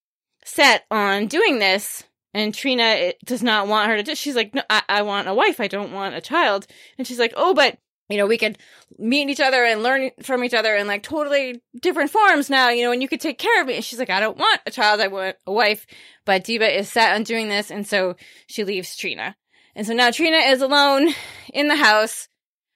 set 0.46 0.86
on 0.92 1.28
doing 1.28 1.60
this 1.60 2.04
and 2.34 2.54
trina 2.54 3.14
does 3.26 3.44
not 3.44 3.68
want 3.68 3.90
her 3.90 3.98
to 3.98 4.04
do 4.04 4.16
she's 4.16 4.36
like 4.36 4.54
no 4.54 4.62
I-, 4.70 4.84
I 4.90 5.02
want 5.04 5.28
a 5.28 5.34
wife 5.34 5.60
i 5.60 5.68
don't 5.68 5.92
want 5.92 6.16
a 6.16 6.22
child 6.22 6.68
and 6.98 7.08
she's 7.08 7.20
like 7.20 7.34
oh 7.36 7.54
but 7.54 7.78
you 8.10 8.18
know, 8.18 8.28
we 8.28 8.38
could 8.38 8.58
meet 8.98 9.30
each 9.30 9.40
other 9.40 9.64
and 9.64 9.82
learn 9.82 10.12
from 10.22 10.44
each 10.44 10.54
other 10.54 10.76
in 10.76 10.88
like 10.88 11.04
totally 11.04 11.62
different 11.82 12.12
forms 12.12 12.50
now, 12.50 12.70
you 12.70 12.84
know, 12.84 12.92
and 12.92 13.02
you 13.02 13.08
could 13.08 13.22
take 13.22 13.38
care 13.38 13.62
of 13.62 13.68
me. 13.68 13.76
And 13.76 13.84
she's 13.84 14.00
like, 14.00 14.10
I 14.10 14.20
don't 14.20 14.38
want 14.38 14.62
a 14.66 14.72
child. 14.72 15.00
I 15.00 15.08
want 15.08 15.38
a 15.48 15.52
wife. 15.52 15.88
But 16.26 16.44
Diva 16.44 16.78
is 16.78 16.92
set 16.92 17.16
on 17.16 17.24
doing 17.24 17.48
this. 17.48 17.72
And 17.72 17.88
so 17.88 18.16
she 18.48 18.66
leaves 18.66 18.96
Trina. 18.96 19.36
And 19.76 19.88
so 19.88 19.94
now 19.94 20.12
Trina 20.12 20.38
is 20.38 20.62
alone 20.62 21.10
in 21.54 21.70
the 21.70 21.76
house, 21.76 22.28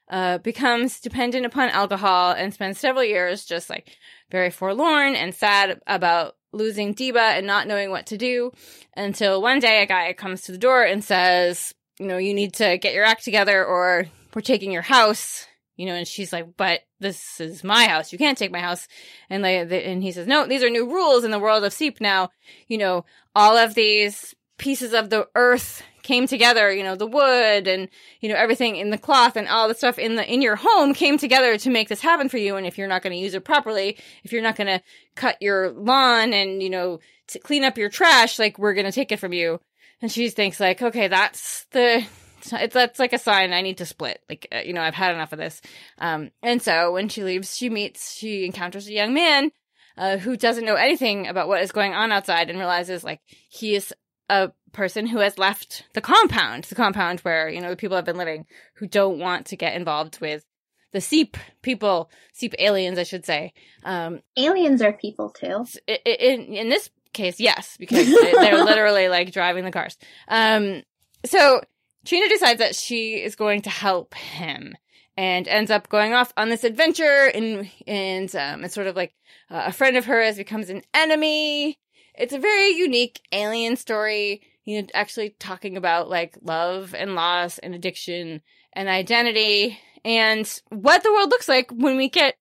uh, 0.10 0.38
becomes 0.40 1.02
dependent 1.02 1.46
upon 1.46 1.70
alcohol 1.70 2.32
and 2.32 2.54
spends 2.54 2.80
several 2.80 3.04
years 3.04 3.46
just 3.46 3.70
like 3.70 3.98
very 4.32 4.50
forlorn 4.50 5.14
and 5.16 5.36
sad 5.36 5.82
about 5.86 6.37
losing 6.52 6.96
Deba 6.96 7.38
and 7.38 7.48
not 7.48 7.68
knowing 7.68 7.90
what 7.90 8.08
to 8.08 8.18
do 8.18 8.52
until 8.96 9.42
one 9.42 9.60
day 9.60 9.82
a 9.82 9.86
guy 9.86 10.14
comes 10.14 10.42
to 10.42 10.52
the 10.52 10.58
door 10.58 10.84
and 10.84 11.04
says, 11.04 11.74
you 12.00 12.08
know, 12.08 12.18
you 12.18 12.34
need 12.34 12.54
to 12.56 12.78
get 12.78 12.94
your 12.94 13.06
act 13.06 13.24
together 13.24 13.66
or 13.66 14.06
we're 14.34 14.42
taking 14.42 14.72
your 14.72 14.82
house, 14.82 15.46
you 15.76 15.86
know, 15.86 15.94
and 15.94 16.08
she's 16.08 16.32
like, 16.32 16.56
but 16.58 16.82
this 17.00 17.40
is 17.40 17.64
my 17.64 17.88
house. 17.88 18.12
You 18.12 18.18
can't 18.18 18.38
take 18.38 18.52
my 18.52 18.60
house. 18.60 18.88
And 19.30 19.44
like, 19.44 19.72
and 19.72 20.02
he 20.02 20.12
says, 20.12 20.28
no, 20.28 20.48
these 20.48 20.64
are 20.64 20.70
new 20.70 20.90
rules 20.92 21.24
in 21.24 21.32
the 21.32 21.40
world 21.40 21.64
of 21.64 21.74
Seep 21.74 22.02
now. 22.02 22.30
You 22.68 22.78
know, 22.78 23.06
all 23.36 23.58
of 23.58 23.76
these 23.76 24.36
pieces 24.58 24.94
of 24.94 25.10
the 25.10 25.28
earth 25.36 25.84
came 26.08 26.26
together, 26.26 26.74
you 26.74 26.84
know, 26.84 26.96
the 26.96 27.06
wood 27.06 27.68
and, 27.68 27.90
you 28.22 28.30
know, 28.30 28.36
everything 28.36 28.78
in 28.78 28.90
the 28.90 28.98
cloth 28.98 29.36
and 29.36 29.48
all 29.48 29.68
the 29.68 29.76
stuff 29.76 30.00
in 30.00 30.16
the, 30.16 30.26
in 30.26 30.42
your 30.42 30.56
home 30.56 30.94
came 30.94 31.18
together 31.18 31.58
to 31.58 31.70
make 31.70 31.90
this 31.90 32.02
happen 32.02 32.30
for 32.30 32.38
you. 32.38 32.56
And 32.56 32.66
if 32.66 32.78
you're 32.78 32.88
not 32.88 33.04
going 33.04 33.14
to 33.14 33.22
use 33.22 33.34
it 33.34 33.44
properly, 33.44 33.98
if 34.24 34.32
you're 34.32 34.42
not 34.42 34.56
going 34.56 34.68
to 34.68 34.82
cut 35.16 35.36
your 35.42 35.72
lawn 35.72 36.32
and, 36.32 36.64
you 36.64 36.70
know, 36.70 37.00
to 37.28 37.40
clean 37.40 37.66
up 37.66 37.78
your 37.78 37.90
trash, 37.90 38.40
like 38.40 38.58
we're 38.58 38.74
going 38.74 38.86
to 38.86 38.92
take 38.92 39.12
it 39.12 39.20
from 39.20 39.34
you. 39.34 39.60
And 40.02 40.10
she 40.10 40.30
thinks 40.30 40.60
like, 40.60 40.82
okay, 40.82 41.10
that's 41.10 41.66
the, 41.72 42.06
it's 42.54 42.74
that's 42.74 43.00
like 43.00 43.14
a 43.14 43.20
sign 43.20 43.52
I 43.52 43.62
need 43.62 43.80
to 43.80 43.86
split. 43.86 44.22
Like 44.30 44.48
uh, 44.56 44.60
you 44.60 44.72
know, 44.72 44.82
I've 44.82 44.94
had 44.94 45.14
enough 45.14 45.34
of 45.34 45.40
this. 45.40 45.60
Um, 45.98 46.32
and 46.42 46.62
so 46.62 46.94
when 46.94 47.10
she 47.10 47.24
leaves, 47.24 47.58
she 47.58 47.70
meets, 47.70 48.14
she 48.14 48.46
encounters 48.46 48.88
a 48.88 48.94
young 48.94 49.14
man 49.14 49.52
uh, 49.98 50.18
who 50.18 50.38
doesn't 50.38 50.64
know 50.64 50.76
anything 50.76 51.28
about 51.28 51.48
what 51.48 51.62
is 51.62 51.72
going 51.72 51.94
on 51.94 52.12
outside 52.12 52.50
and 52.50 52.60
realizes 52.60 53.04
like 53.04 53.20
he 53.50 53.76
is 53.76 53.94
a 54.30 54.52
person 54.74 55.08
who 55.08 55.20
has 55.20 55.38
left 55.38 55.86
the 55.94 56.02
compound, 56.02 56.66
the 56.66 56.76
compound 56.76 57.22
where 57.22 57.50
you 57.50 57.62
know 57.62 57.70
the 57.70 57.76
people 57.76 57.96
have 57.96 58.06
been 58.06 58.18
living, 58.18 58.46
who 58.76 58.88
don't 58.88 59.20
want 59.20 59.48
to 59.48 59.56
get 59.56 59.76
involved 59.76 60.20
with 60.20 60.46
the 60.92 61.02
seep 61.02 61.38
people, 61.62 62.10
seep 62.34 62.56
aliens, 62.60 62.98
I 62.98 63.04
should 63.04 63.26
say. 63.26 63.54
Um, 63.84 64.22
aliens 64.38 64.82
are 64.82 64.94
people 64.94 65.30
too. 65.30 65.66
In, 65.88 66.54
in 66.54 66.70
this 66.70 66.90
case, 67.14 67.40
yes, 67.40 67.76
because 67.78 68.08
they're 68.08 68.64
literally 68.64 69.10
like 69.10 69.32
driving 69.32 69.66
the 69.66 69.72
cars. 69.72 69.98
Um, 70.28 70.84
so 71.26 71.62
Trina 72.06 72.30
decides 72.30 72.60
that 72.60 72.76
she 72.76 73.16
is 73.16 73.36
going 73.36 73.64
to 73.64 73.70
help 73.70 74.14
him 74.14 74.76
and 75.18 75.48
ends 75.48 75.72
up 75.72 75.90
going 75.90 76.14
off 76.14 76.32
on 76.38 76.50
this 76.50 76.64
adventure 76.64 77.32
and 77.34 77.70
and 77.88 78.34
um, 78.36 78.64
it's 78.64 78.76
sort 78.76 78.88
of 78.88 78.96
like 78.96 79.14
uh, 79.50 79.64
a 79.66 79.72
friend 79.72 79.98
of 79.98 80.06
hers 80.06 80.38
becomes 80.38 80.70
an 80.70 80.84
enemy. 80.94 81.78
It's 82.18 82.34
a 82.34 82.40
very 82.40 82.70
unique 82.70 83.22
alien 83.32 83.76
story, 83.76 84.42
you 84.66 84.82
know, 84.82 84.88
actually 84.94 85.36
talking 85.40 85.78
about 85.78 86.10
like 86.10 86.38
love 86.42 86.96
and 86.96 87.16
loss 87.16 87.58
and 87.60 87.76
addiction 87.76 88.42
and 88.74 88.90
identity 88.90 89.80
and 90.04 90.62
what 90.70 91.04
the 91.04 91.12
world 91.12 91.30
looks 91.30 91.48
like 91.48 91.72
when 91.72 91.98
we 91.98 92.10
get, 92.10 92.36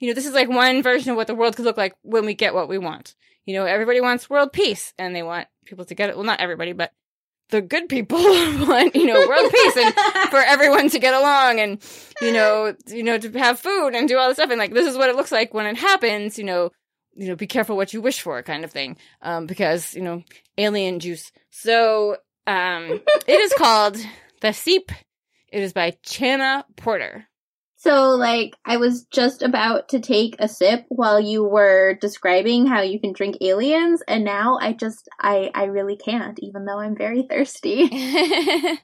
you 0.00 0.08
know, 0.08 0.14
this 0.14 0.26
is 0.26 0.34
like 0.34 0.48
one 0.48 0.82
version 0.82 1.10
of 1.10 1.16
what 1.16 1.26
the 1.26 1.34
world 1.34 1.56
could 1.56 1.64
look 1.64 1.76
like 1.76 1.94
when 2.02 2.26
we 2.26 2.34
get 2.34 2.54
what 2.54 2.68
we 2.68 2.78
want. 2.78 3.14
You 3.44 3.54
know, 3.54 3.64
everybody 3.64 4.00
wants 4.00 4.30
world 4.30 4.52
peace 4.52 4.92
and 4.98 5.14
they 5.14 5.22
want 5.22 5.48
people 5.64 5.84
to 5.84 5.94
get 5.94 6.10
it. 6.10 6.16
Well, 6.16 6.24
not 6.24 6.40
everybody, 6.40 6.72
but 6.72 6.92
the 7.50 7.60
good 7.60 7.88
people 7.88 8.18
want, 8.22 8.96
you 8.96 9.06
know, 9.06 9.26
world 9.28 9.52
peace 9.52 9.76
and 9.76 9.94
for 10.30 10.38
everyone 10.46 10.88
to 10.90 10.98
get 10.98 11.14
along 11.14 11.60
and, 11.60 11.82
you 12.20 12.32
know, 12.32 12.74
you 12.88 13.02
know, 13.02 13.18
to 13.18 13.30
have 13.38 13.60
food 13.60 13.94
and 13.94 14.08
do 14.08 14.18
all 14.18 14.28
this 14.28 14.36
stuff. 14.38 14.50
And 14.50 14.58
like, 14.58 14.72
this 14.72 14.86
is 14.88 14.96
what 14.96 15.10
it 15.10 15.16
looks 15.16 15.32
like 15.32 15.54
when 15.54 15.66
it 15.66 15.76
happens, 15.76 16.38
you 16.38 16.44
know, 16.44 16.70
you 17.14 17.28
know, 17.28 17.36
be 17.36 17.46
careful 17.46 17.76
what 17.76 17.92
you 17.92 18.00
wish 18.00 18.20
for 18.20 18.42
kind 18.42 18.64
of 18.64 18.72
thing. 18.72 18.96
Um, 19.20 19.46
because, 19.46 19.94
you 19.94 20.02
know, 20.02 20.22
alien 20.58 21.00
juice. 21.00 21.32
So, 21.50 22.16
um, 22.46 23.00
it 23.26 23.40
is 23.40 23.52
called 23.58 23.96
The 24.40 24.52
Seep. 24.52 24.90
It 25.52 25.62
is 25.62 25.72
by 25.72 25.92
Chana 26.04 26.64
Porter. 26.76 27.26
So, 27.82 28.10
like, 28.10 28.54
I 28.64 28.76
was 28.76 29.06
just 29.06 29.42
about 29.42 29.88
to 29.88 29.98
take 29.98 30.36
a 30.38 30.46
sip 30.46 30.84
while 30.88 31.18
you 31.18 31.42
were 31.42 31.98
describing 32.00 32.64
how 32.64 32.82
you 32.82 33.00
can 33.00 33.12
drink 33.12 33.38
aliens, 33.40 34.04
and 34.06 34.22
now 34.22 34.56
I 34.60 34.72
just, 34.72 35.08
I, 35.18 35.50
I 35.52 35.64
really 35.64 35.96
can't, 35.96 36.38
even 36.40 36.64
though 36.64 36.78
I'm 36.78 36.96
very 36.96 37.24
thirsty. 37.24 37.88
oh, 37.90 38.78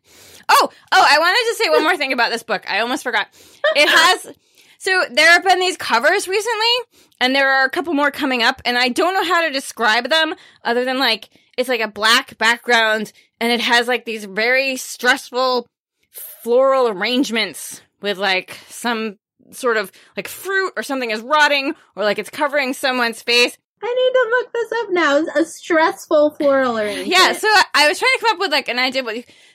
oh, 0.49 0.71
I 0.91 1.19
wanted 1.21 1.49
to 1.49 1.55
say 1.63 1.71
one 1.71 1.85
more 1.85 1.97
thing 1.97 2.13
about 2.13 2.33
this 2.33 2.43
book. 2.43 2.69
I 2.69 2.81
almost 2.81 3.05
forgot. 3.05 3.29
It 3.77 3.89
has, 3.89 4.35
so 4.79 5.05
there 5.11 5.31
have 5.33 5.45
been 5.45 5.59
these 5.59 5.77
covers 5.77 6.29
recently, 6.29 7.03
and 7.21 7.35
there 7.35 7.51
are 7.51 7.65
a 7.65 7.71
couple 7.71 7.95
more 7.95 8.11
coming 8.11 8.43
up, 8.43 8.63
and 8.65 8.79
I 8.79 8.89
don't 8.89 9.15
know 9.15 9.25
how 9.25 9.43
to 9.45 9.53
describe 9.53 10.09
them 10.09 10.35
other 10.65 10.85
than 10.85 10.99
like, 10.99 11.31
it's 11.57 11.69
like 11.69 11.81
a 11.81 11.89
black 11.89 12.39
background, 12.39 13.13
and 13.41 13.53
it 13.53 13.61
has 13.61 13.89
like 13.89 14.05
these 14.05 14.25
very 14.25 14.77
stressful 14.77 15.67
floral 16.11 16.89
arrangements 16.89 17.83
with 18.01 18.19
like 18.19 18.57
some 18.69 19.19
sort 19.51 19.77
of 19.77 19.91
like 20.17 20.29
fruit 20.29 20.73
or 20.77 20.83
something 20.83 21.11
is 21.11 21.23
rotting 21.23 21.75
or 21.97 22.05
like 22.05 22.19
it's 22.19 22.31
covering 22.31 22.73
someone's 22.73 23.23
face. 23.23 23.57
I 23.83 23.95
need 23.95 24.13
to 24.13 24.29
look 24.31 24.53
this 24.53 24.73
up 24.81 24.89
now. 24.91 25.17
It's 25.19 25.37
a 25.37 25.45
stressful 25.45 26.33
floral 26.33 26.79
arrangement. 26.79 27.09
yeah, 27.09 27.33
so 27.33 27.49
I 27.75 27.89
was 27.89 27.99
trying 27.99 28.13
to 28.19 28.21
come 28.21 28.35
up 28.35 28.41
with 28.41 28.53
like 28.53 28.69
an 28.69 28.79
idea, 28.79 29.03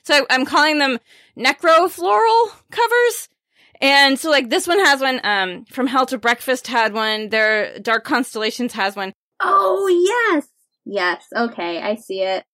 so 0.03 0.25
I'm 0.29 0.45
calling 0.45 0.79
them 0.79 0.99
necro 1.37 1.89
floral 1.89 2.51
covers. 2.71 3.29
And 3.83 4.17
so 4.17 4.31
like 4.31 4.49
this 4.49 4.65
one 4.65 4.79
has 4.79 5.01
one, 5.01 5.19
um, 5.23 5.65
from 5.65 5.87
Hell 5.87 6.05
to 6.07 6.17
Breakfast 6.17 6.67
had 6.67 6.93
one. 6.93 7.29
Their 7.29 7.77
Dark 7.79 8.05
Constellations 8.05 8.73
has 8.73 8.95
one. 8.95 9.13
Oh 9.41 9.87
yes, 10.31 10.47
yes. 10.85 11.25
Okay, 11.35 11.81
I 11.81 11.95
see 11.95 12.21
it. 12.21 12.45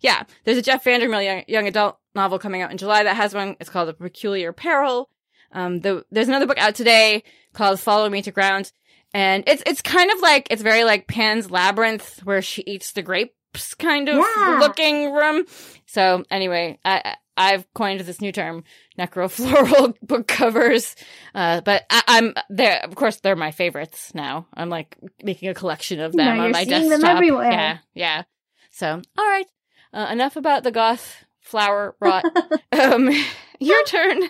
Yeah, 0.00 0.22
there's 0.44 0.58
a 0.58 0.62
Jeff 0.62 0.84
Vandermeer 0.84 1.20
young, 1.20 1.44
young 1.48 1.66
adult 1.66 1.98
novel 2.14 2.38
coming 2.38 2.62
out 2.62 2.70
in 2.70 2.78
July 2.78 3.02
that 3.02 3.16
has 3.16 3.34
one. 3.34 3.56
It's 3.58 3.68
called 3.68 3.88
A 3.88 3.94
Peculiar 3.94 4.52
Peril. 4.52 5.10
Um, 5.52 5.80
the, 5.80 6.04
there's 6.10 6.28
another 6.28 6.46
book 6.46 6.58
out 6.58 6.74
today 6.74 7.24
called 7.52 7.80
Follow 7.80 8.08
Me 8.08 8.22
to 8.22 8.30
Ground. 8.30 8.70
And 9.14 9.44
it's, 9.46 9.62
it's 9.66 9.80
kind 9.80 10.10
of 10.10 10.20
like, 10.20 10.48
it's 10.50 10.62
very 10.62 10.84
like 10.84 11.08
Pan's 11.08 11.50
Labyrinth 11.50 12.20
where 12.24 12.42
she 12.42 12.62
eats 12.62 12.92
the 12.92 13.02
grapes 13.02 13.74
kind 13.74 14.08
of 14.08 14.16
yeah. 14.16 14.58
looking 14.60 15.12
room. 15.12 15.46
So 15.86 16.24
anyway, 16.30 16.78
I, 16.84 17.16
I've 17.36 17.72
coined 17.74 18.00
this 18.00 18.20
new 18.20 18.32
term, 18.32 18.64
necrofloral 18.98 19.94
book 20.02 20.26
covers. 20.26 20.96
Uh, 21.34 21.60
but 21.60 21.84
I, 21.90 22.02
am 22.18 22.34
there. 22.48 22.80
Of 22.82 22.94
course, 22.94 23.20
they're 23.20 23.36
my 23.36 23.50
favorites 23.50 24.14
now. 24.14 24.46
I'm 24.54 24.70
like 24.70 24.96
making 25.22 25.48
a 25.48 25.54
collection 25.54 26.00
of 26.00 26.12
them 26.12 26.36
no, 26.36 26.44
on 26.44 26.52
my 26.52 26.64
desktop. 26.64 27.00
Them 27.00 27.04
everywhere. 27.04 27.50
Yeah, 27.50 27.78
yeah. 27.94 28.22
So, 28.70 29.00
all 29.18 29.28
right. 29.28 29.46
Uh, 29.92 30.08
enough 30.10 30.36
about 30.36 30.62
the 30.62 30.70
goth 30.70 31.24
flower 31.40 31.94
rot. 32.00 32.24
um, 32.72 33.10
your 33.60 33.84
turn. 33.84 34.22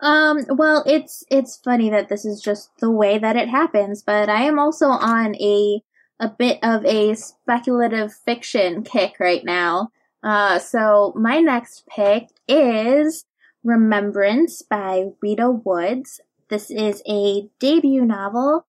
Um, 0.00 0.44
well, 0.50 0.84
it's 0.86 1.24
it's 1.30 1.56
funny 1.64 1.90
that 1.90 2.08
this 2.08 2.24
is 2.24 2.40
just 2.40 2.70
the 2.80 2.90
way 2.90 3.18
that 3.18 3.36
it 3.36 3.48
happens, 3.48 4.02
but 4.02 4.28
I 4.28 4.42
am 4.42 4.58
also 4.58 4.86
on 4.86 5.34
a 5.36 5.82
a 6.20 6.28
bit 6.28 6.58
of 6.62 6.84
a 6.84 7.14
speculative 7.14 8.12
fiction 8.12 8.82
kick 8.82 9.16
right 9.18 9.44
now. 9.44 9.90
Uh, 10.26 10.58
so 10.58 11.12
my 11.14 11.38
next 11.38 11.86
pick 11.86 12.26
is 12.48 13.24
Remembrance 13.62 14.60
by 14.60 15.04
Rita 15.22 15.48
Woods. 15.48 16.20
This 16.50 16.68
is 16.68 17.00
a 17.08 17.48
debut 17.60 18.04
novel, 18.04 18.66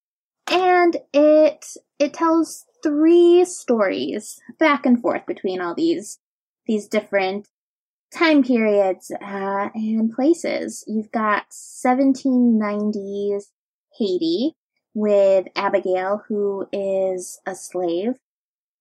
and 0.51 0.97
it 1.11 1.65
it 1.97 2.13
tells 2.13 2.65
three 2.83 3.43
stories 3.43 4.39
back 4.59 4.85
and 4.85 5.01
forth 5.01 5.25
between 5.25 5.59
all 5.59 5.73
these 5.73 6.19
these 6.67 6.87
different 6.87 7.47
time 8.13 8.43
periods 8.43 9.09
uh, 9.19 9.69
and 9.73 10.11
places. 10.13 10.83
You've 10.85 11.11
got 11.11 11.49
1790s 11.49 13.45
Haiti 13.97 14.53
with 14.93 15.47
Abigail, 15.55 16.21
who 16.27 16.67
is 16.71 17.39
a 17.47 17.55
slave, 17.55 18.13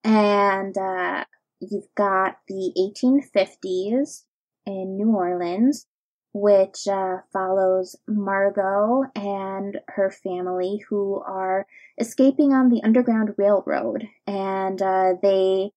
and 0.04 0.76
uh, 0.76 1.24
you've 1.60 1.94
got 1.94 2.38
the 2.48 2.72
1850s 2.76 4.24
in 4.66 4.96
New 4.96 5.10
Orleans, 5.10 5.86
which 6.32 6.86
uh, 6.86 7.18
follows 7.32 7.96
Margot 8.06 9.04
and 9.14 9.78
her 9.88 10.10
family 10.10 10.84
who 10.88 11.22
are 11.26 11.66
escaping 11.98 12.52
on 12.52 12.68
the 12.68 12.82
Underground 12.82 13.34
Railroad, 13.38 14.08
and 14.26 14.82
uh, 14.82 15.14
they 15.22 15.70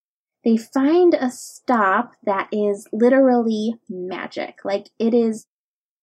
they 0.44 0.58
find 0.58 1.14
a 1.14 1.30
stop 1.30 2.14
that 2.24 2.48
is 2.52 2.88
literally 2.94 3.76
magic. 3.90 4.60
Like 4.64 4.90
it 4.98 5.14
is 5.14 5.48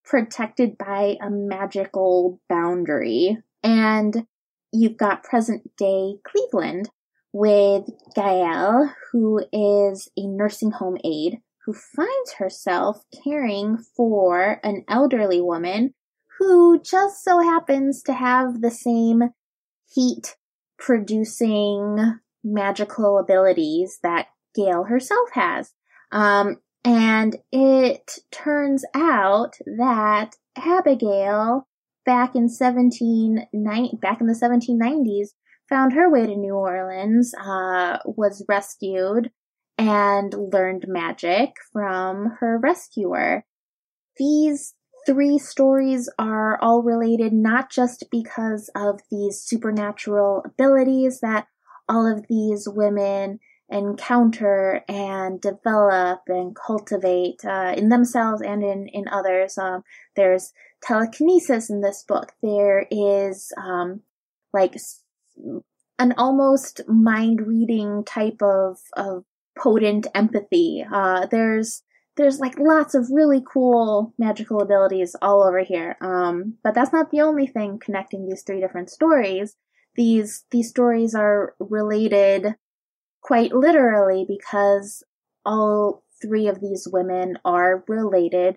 protected 0.07 0.79
by 0.79 1.17
a 1.21 1.29
magical 1.29 2.41
boundary. 2.49 3.39
And 3.63 4.27
you've 4.73 4.97
got 4.97 5.25
present 5.25 5.77
day 5.77 6.15
Cleveland 6.25 6.91
with 7.37 7.85
Gael, 8.15 8.95
who 9.13 9.45
is 9.53 10.09
a 10.17 10.27
nursing 10.27 10.71
home 10.71 10.97
aide 11.05 11.43
who 11.67 11.75
finds 11.75 12.33
herself 12.39 13.05
caring 13.23 13.77
for 13.77 14.59
an 14.65 14.85
elderly 14.89 15.43
woman 15.43 15.93
who 16.39 16.81
just 16.81 17.23
so 17.23 17.41
happens 17.41 18.03
to 18.05 18.15
have 18.15 18.63
the 18.63 18.71
same 18.71 19.23
heat 19.93 20.37
producing 20.79 22.21
magical 22.43 23.19
abilities 23.19 23.99
that 24.03 24.29
Gail 24.55 24.85
herself 24.85 25.29
has. 25.33 25.75
Um, 26.13 26.57
and 26.85 27.37
it 27.53 28.19
turns 28.31 28.83
out 28.95 29.57
that 29.67 30.37
Abigail, 30.57 31.69
back 32.07 32.35
in 32.35 32.49
17, 32.49 33.47
back 34.01 34.21
in 34.23 34.27
the 34.27 34.33
1790s, 34.33 35.31
found 35.69 35.93
her 35.93 36.11
way 36.11 36.27
to 36.27 36.37
New 36.37 36.55
Orleans, 36.55 37.35
uh, 37.35 37.99
was 38.05 38.45
rescued, 38.49 39.31
and 39.79 40.35
learned 40.35 40.87
magic 40.89 41.55
from 41.73 42.37
her 42.41 42.59
rescuer. 42.59 43.45
These 44.17 44.75
three 45.07 45.39
stories 45.39 46.09
are 46.19 46.59
all 46.61 46.83
related 46.83 47.33
not 47.33 47.71
just 47.71 48.05
because 48.11 48.71
of 48.75 49.01
these 49.11 49.41
supernatural 49.41 50.43
abilities 50.45 51.21
that 51.21 51.47
all 51.89 52.07
of 52.07 52.27
these 52.29 52.69
women 52.69 53.39
encounter 53.69 54.83
and 54.89 55.41
develop 55.41 56.21
and 56.29 56.55
cultivate 56.55 57.45
uh, 57.45 57.75
in 57.77 57.89
themselves 57.89 58.41
and 58.41 58.63
in, 58.63 58.89
in 58.89 59.09
others. 59.09 59.59
Um, 59.59 59.83
there's 60.15 60.53
telekinesis 60.83 61.71
in 61.71 61.81
this 61.81 62.05
book. 62.07 62.33
There 62.43 62.87
is 62.91 63.53
um, 63.57 64.03
like 64.53 64.77
an 65.99 66.15
almost 66.19 66.83
mind 66.89 67.47
reading 67.47 68.05
type 68.05 68.43
of, 68.43 68.79
of 68.97 69.25
potent 69.59 70.07
empathy. 70.15 70.85
Uh, 70.91 71.27
there's 71.27 71.83
there's 72.17 72.41
like 72.41 72.59
lots 72.59 72.95
of 72.95 73.09
really 73.11 73.43
cool 73.47 74.15
magical 74.19 74.63
abilities 74.63 75.15
all 75.21 75.43
over 75.43 75.61
here. 75.61 75.97
Um, 76.01 76.55
but 76.65 76.75
that's 76.75 76.93
not 76.93 77.11
the 77.11 77.21
only 77.21 77.47
thing 77.47 77.79
connecting 77.79 78.27
these 78.27 78.43
three 78.43 78.61
different 78.61 78.91
stories. 78.91 79.57
These 79.97 80.45
these 80.51 80.71
stories 80.71 81.15
are 81.15 81.55
related 81.59 82.55
quite 83.23 83.53
literally 83.53 84.25
because 84.27 85.03
all 85.45 86.05
three 86.23 86.49
of 86.49 86.61
these 86.61 86.89
women 86.91 87.39
are 87.45 87.85
related 87.89 88.57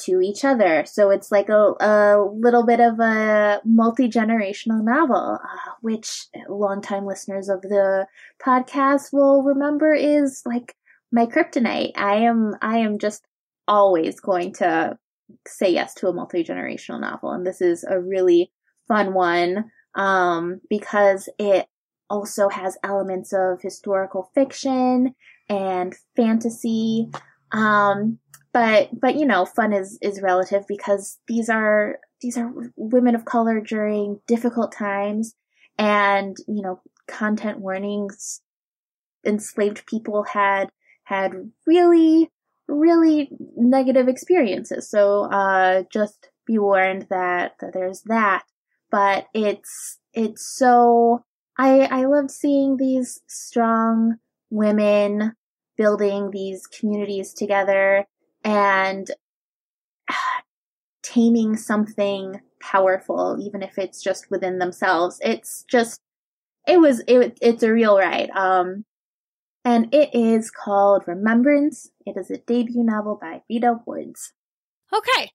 to 0.00 0.20
each 0.20 0.44
other. 0.44 0.84
So 0.86 1.10
it's 1.10 1.30
like 1.30 1.48
a, 1.48 1.74
a 1.80 2.30
little 2.32 2.64
bit 2.64 2.80
of 2.80 2.98
a 3.00 3.60
multi 3.64 4.08
generational 4.08 4.82
novel, 4.82 5.38
uh, 5.42 5.70
which 5.80 6.26
longtime 6.48 7.06
listeners 7.06 7.48
of 7.48 7.62
the 7.62 8.06
podcast 8.44 9.12
will 9.12 9.42
remember 9.42 9.94
is 9.94 10.42
like 10.44 10.74
my 11.12 11.26
kryptonite. 11.26 11.92
I 11.96 12.16
am 12.16 12.54
I 12.62 12.78
am 12.78 12.98
just 12.98 13.26
always 13.68 14.20
going 14.20 14.52
to 14.54 14.98
say 15.46 15.72
yes 15.72 15.94
to 15.94 16.08
a 16.08 16.12
multi 16.12 16.44
generational 16.44 17.00
novel, 17.00 17.30
and 17.32 17.46
this 17.46 17.60
is 17.60 17.84
a 17.84 18.00
really 18.00 18.52
fun 18.88 19.14
one 19.14 19.70
um, 19.94 20.60
because 20.68 21.28
it 21.38 21.66
also 22.08 22.48
has 22.48 22.76
elements 22.82 23.32
of 23.32 23.62
historical 23.62 24.30
fiction 24.34 25.14
and 25.48 25.94
fantasy. 26.16 27.08
Um, 27.52 28.18
but 28.52 28.88
but 28.98 29.16
you 29.16 29.26
know, 29.26 29.44
fun 29.44 29.72
is 29.72 29.98
is 30.02 30.22
relative 30.22 30.66
because 30.66 31.18
these 31.28 31.48
are 31.48 31.98
these 32.20 32.36
are 32.36 32.52
women 32.76 33.14
of 33.14 33.24
color 33.24 33.60
during 33.60 34.20
difficult 34.26 34.72
times, 34.72 35.34
and 35.78 36.36
you 36.48 36.62
know, 36.62 36.80
content 37.06 37.60
warnings. 37.60 38.40
Enslaved 39.26 39.84
people 39.86 40.22
had 40.22 40.70
had 41.04 41.32
really 41.66 42.30
really 42.70 43.30
negative 43.56 44.08
experiences. 44.08 44.88
So 44.88 45.24
uh, 45.24 45.82
just 45.92 46.30
be 46.46 46.58
warned 46.58 47.06
that, 47.10 47.52
that 47.60 47.72
there's 47.74 48.02
that. 48.02 48.44
But 48.90 49.26
it's 49.34 49.98
it's 50.12 50.46
so 50.56 51.24
I 51.58 51.82
I 51.82 52.04
loved 52.06 52.30
seeing 52.30 52.76
these 52.76 53.20
strong 53.28 54.16
women 54.50 55.34
building 55.76 56.30
these 56.32 56.66
communities 56.66 57.32
together 57.32 58.06
and 58.44 59.10
taming 61.02 61.56
something 61.56 62.40
powerful, 62.60 63.38
even 63.40 63.62
if 63.62 63.78
it's 63.78 64.02
just 64.02 64.30
within 64.30 64.58
themselves. 64.58 65.18
It's 65.22 65.64
just, 65.70 66.00
it 66.66 66.80
was, 66.80 67.02
it, 67.06 67.38
it's 67.40 67.62
a 67.62 67.72
real 67.72 67.98
ride. 67.98 68.30
Um, 68.30 68.84
and 69.64 69.92
it 69.94 70.10
is 70.14 70.50
called 70.50 71.04
Remembrance. 71.06 71.90
It 72.06 72.16
is 72.16 72.30
a 72.30 72.38
debut 72.38 72.82
novel 72.82 73.18
by 73.20 73.42
Rita 73.48 73.80
Woods. 73.86 74.32
Okay. 74.92 75.30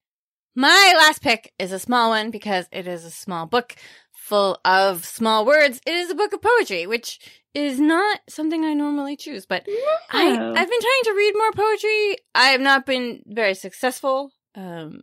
My 0.56 0.94
last 0.98 1.22
pick 1.22 1.52
is 1.60 1.72
a 1.72 1.80
small 1.80 2.10
one 2.10 2.32
because 2.32 2.68
it 2.72 2.88
is 2.88 3.04
a 3.04 3.12
small 3.12 3.46
book 3.46 3.76
full 4.14 4.60
of 4.64 5.06
small 5.06 5.46
words. 5.46 5.82
It 5.86 5.94
is 5.94 6.10
a 6.10 6.16
book 6.16 6.34
of 6.34 6.42
poetry, 6.42 6.88
which 6.88 7.20
is 7.56 7.80
not 7.80 8.20
something 8.30 8.64
I 8.64 8.74
normally 8.74 9.16
choose, 9.16 9.46
but 9.46 9.64
no. 9.68 9.74
I, 10.12 10.28
I've 10.28 10.38
been 10.38 10.54
trying 10.54 11.04
to 11.06 11.14
read 11.16 11.34
more 11.36 11.52
poetry. 11.54 12.18
I 12.36 12.48
have 12.50 12.62
not 12.62 12.86
been 12.86 13.24
very 13.26 13.56
successful. 13.56 14.32
Um, 14.56 15.02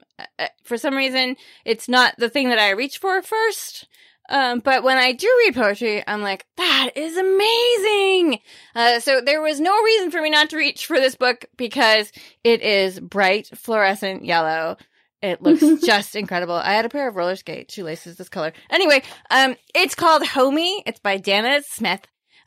for 0.62 0.78
some 0.78 0.94
reason, 0.94 1.36
it's 1.64 1.88
not 1.88 2.14
the 2.18 2.28
thing 2.28 2.50
that 2.50 2.58
I 2.58 2.70
reach 2.70 2.98
for 2.98 3.20
first. 3.22 3.88
Um, 4.28 4.60
but 4.60 4.82
when 4.82 4.98
I 4.98 5.12
do 5.12 5.26
read 5.44 5.54
poetry, 5.54 6.04
I'm 6.06 6.22
like, 6.22 6.46
that 6.56 6.90
is 6.94 7.16
amazing. 7.16 8.38
Uh, 8.74 9.00
so 9.00 9.20
there 9.20 9.42
was 9.42 9.60
no 9.60 9.82
reason 9.82 10.10
for 10.10 10.22
me 10.22 10.30
not 10.30 10.50
to 10.50 10.56
reach 10.56 10.86
for 10.86 10.98
this 10.98 11.16
book 11.16 11.46
because 11.56 12.12
it 12.44 12.62
is 12.62 13.00
bright 13.00 13.48
fluorescent 13.54 14.24
yellow 14.24 14.76
it 15.22 15.40
looks 15.42 15.84
just 15.84 16.16
incredible. 16.16 16.54
I 16.54 16.72
had 16.72 16.84
a 16.84 16.90
pair 16.90 17.08
of 17.08 17.16
roller 17.16 17.36
skate 17.36 17.70
shoelaces 17.70 18.16
this 18.16 18.28
color. 18.28 18.52
Anyway, 18.68 19.02
um, 19.30 19.56
it's 19.74 19.94
called 19.94 20.22
Homie. 20.22 20.82
It's 20.84 21.00
by 21.00 21.18
Danez 21.18 21.64
Smith. 21.64 22.00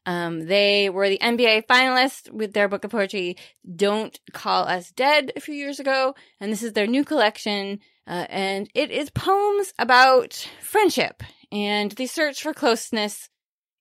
Um, 0.06 0.46
they 0.46 0.90
were 0.90 1.10
the 1.10 1.20
NBA 1.20 1.66
finalists 1.66 2.30
with 2.32 2.54
their 2.54 2.68
book 2.68 2.84
of 2.84 2.92
poetry, 2.92 3.38
Don't 3.76 4.20
Call 4.34 4.66
Us 4.66 4.92
Dead, 4.92 5.32
a 5.36 5.40
few 5.40 5.56
years 5.56 5.80
ago. 5.80 6.16
And 6.40 6.52
this 6.52 6.64
is 6.64 6.74
their 6.74 6.88
new 6.88 7.04
collection. 7.04 7.80
Uh, 8.08 8.26
and 8.30 8.70
it 8.76 8.92
is 8.92 9.10
poems 9.10 9.74
about 9.80 10.48
friendship 10.62 11.24
and 11.52 11.92
the 11.94 12.06
search 12.06 12.44
for 12.44 12.54
closeness 12.54 13.30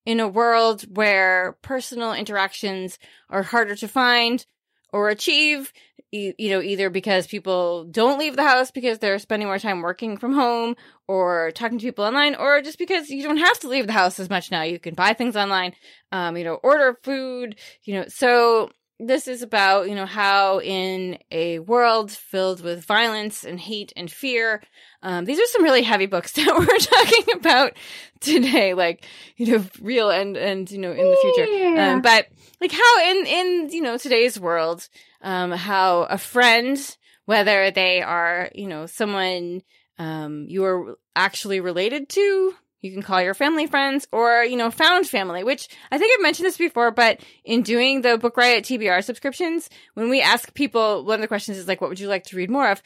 in 0.06 0.20
a 0.20 0.28
world 0.28 0.82
where 0.96 1.56
personal 1.62 2.12
interactions 2.12 2.98
are 3.28 3.42
harder 3.42 3.74
to 3.76 3.88
find 3.88 4.46
or 4.92 5.08
achieve 5.08 5.72
you, 6.14 6.34
you 6.38 6.50
know 6.50 6.62
either 6.62 6.90
because 6.90 7.26
people 7.26 7.84
don't 7.84 8.18
leave 8.18 8.36
the 8.36 8.42
house 8.42 8.70
because 8.70 8.98
they're 8.98 9.18
spending 9.18 9.48
more 9.48 9.58
time 9.58 9.82
working 9.82 10.16
from 10.16 10.32
home 10.32 10.76
or 11.08 11.50
talking 11.54 11.78
to 11.78 11.84
people 11.84 12.04
online 12.04 12.34
or 12.34 12.62
just 12.62 12.78
because 12.78 13.10
you 13.10 13.22
don't 13.22 13.38
have 13.38 13.58
to 13.60 13.68
leave 13.68 13.86
the 13.86 13.92
house 13.92 14.18
as 14.20 14.30
much 14.30 14.50
now. 14.50 14.62
You 14.62 14.78
can 14.78 14.94
buy 14.94 15.12
things 15.12 15.36
online 15.36 15.74
um 16.12 16.36
you 16.36 16.44
know 16.44 16.54
order 16.62 16.98
food 17.02 17.56
you 17.82 17.94
know 17.94 18.04
so 18.08 18.70
this 19.00 19.26
is 19.26 19.42
about 19.42 19.88
you 19.88 19.94
know 19.94 20.06
how 20.06 20.60
in 20.60 21.18
a 21.30 21.58
world 21.58 22.10
filled 22.10 22.62
with 22.62 22.84
violence 22.84 23.44
and 23.44 23.58
hate 23.58 23.92
and 23.96 24.10
fear 24.10 24.62
um, 25.02 25.24
these 25.24 25.38
are 25.38 25.46
some 25.46 25.62
really 25.62 25.82
heavy 25.82 26.06
books 26.06 26.32
that 26.34 26.56
we're 26.56 26.78
talking 26.78 27.34
about 27.34 27.72
today 28.20 28.74
like 28.74 29.04
you 29.36 29.46
know 29.46 29.64
real 29.80 30.10
and 30.10 30.36
and 30.36 30.70
you 30.70 30.78
know 30.78 30.92
in 30.92 31.10
the 31.10 31.16
future 31.20 31.46
yeah. 31.46 31.94
um, 31.94 32.02
but 32.02 32.28
like 32.60 32.72
how 32.72 33.10
in 33.10 33.26
in 33.26 33.68
you 33.70 33.82
know 33.82 33.98
today's 33.98 34.38
world 34.38 34.88
um 35.22 35.50
how 35.50 36.02
a 36.02 36.18
friend 36.18 36.96
whether 37.24 37.70
they 37.70 38.00
are 38.02 38.50
you 38.54 38.68
know 38.68 38.86
someone 38.86 39.62
um 39.98 40.46
you're 40.48 40.96
actually 41.16 41.60
related 41.60 42.08
to. 42.10 42.54
You 42.84 42.92
can 42.92 43.00
call 43.00 43.22
your 43.22 43.32
family 43.32 43.66
friends 43.66 44.06
or, 44.12 44.44
you 44.44 44.56
know, 44.56 44.70
found 44.70 45.06
family, 45.08 45.42
which 45.42 45.68
I 45.90 45.96
think 45.96 46.12
I've 46.12 46.22
mentioned 46.22 46.46
this 46.46 46.58
before, 46.58 46.90
but 46.90 47.18
in 47.42 47.62
doing 47.62 48.02
the 48.02 48.18
Book 48.18 48.36
Riot 48.36 48.64
TBR 48.64 49.02
subscriptions, 49.02 49.70
when 49.94 50.10
we 50.10 50.20
ask 50.20 50.52
people, 50.52 51.02
one 51.02 51.14
of 51.14 51.22
the 51.22 51.28
questions 51.28 51.56
is 51.56 51.66
like, 51.66 51.80
what 51.80 51.88
would 51.88 51.98
you 51.98 52.08
like 52.08 52.24
to 52.24 52.36
read 52.36 52.50
more 52.50 52.70
of? 52.70 52.82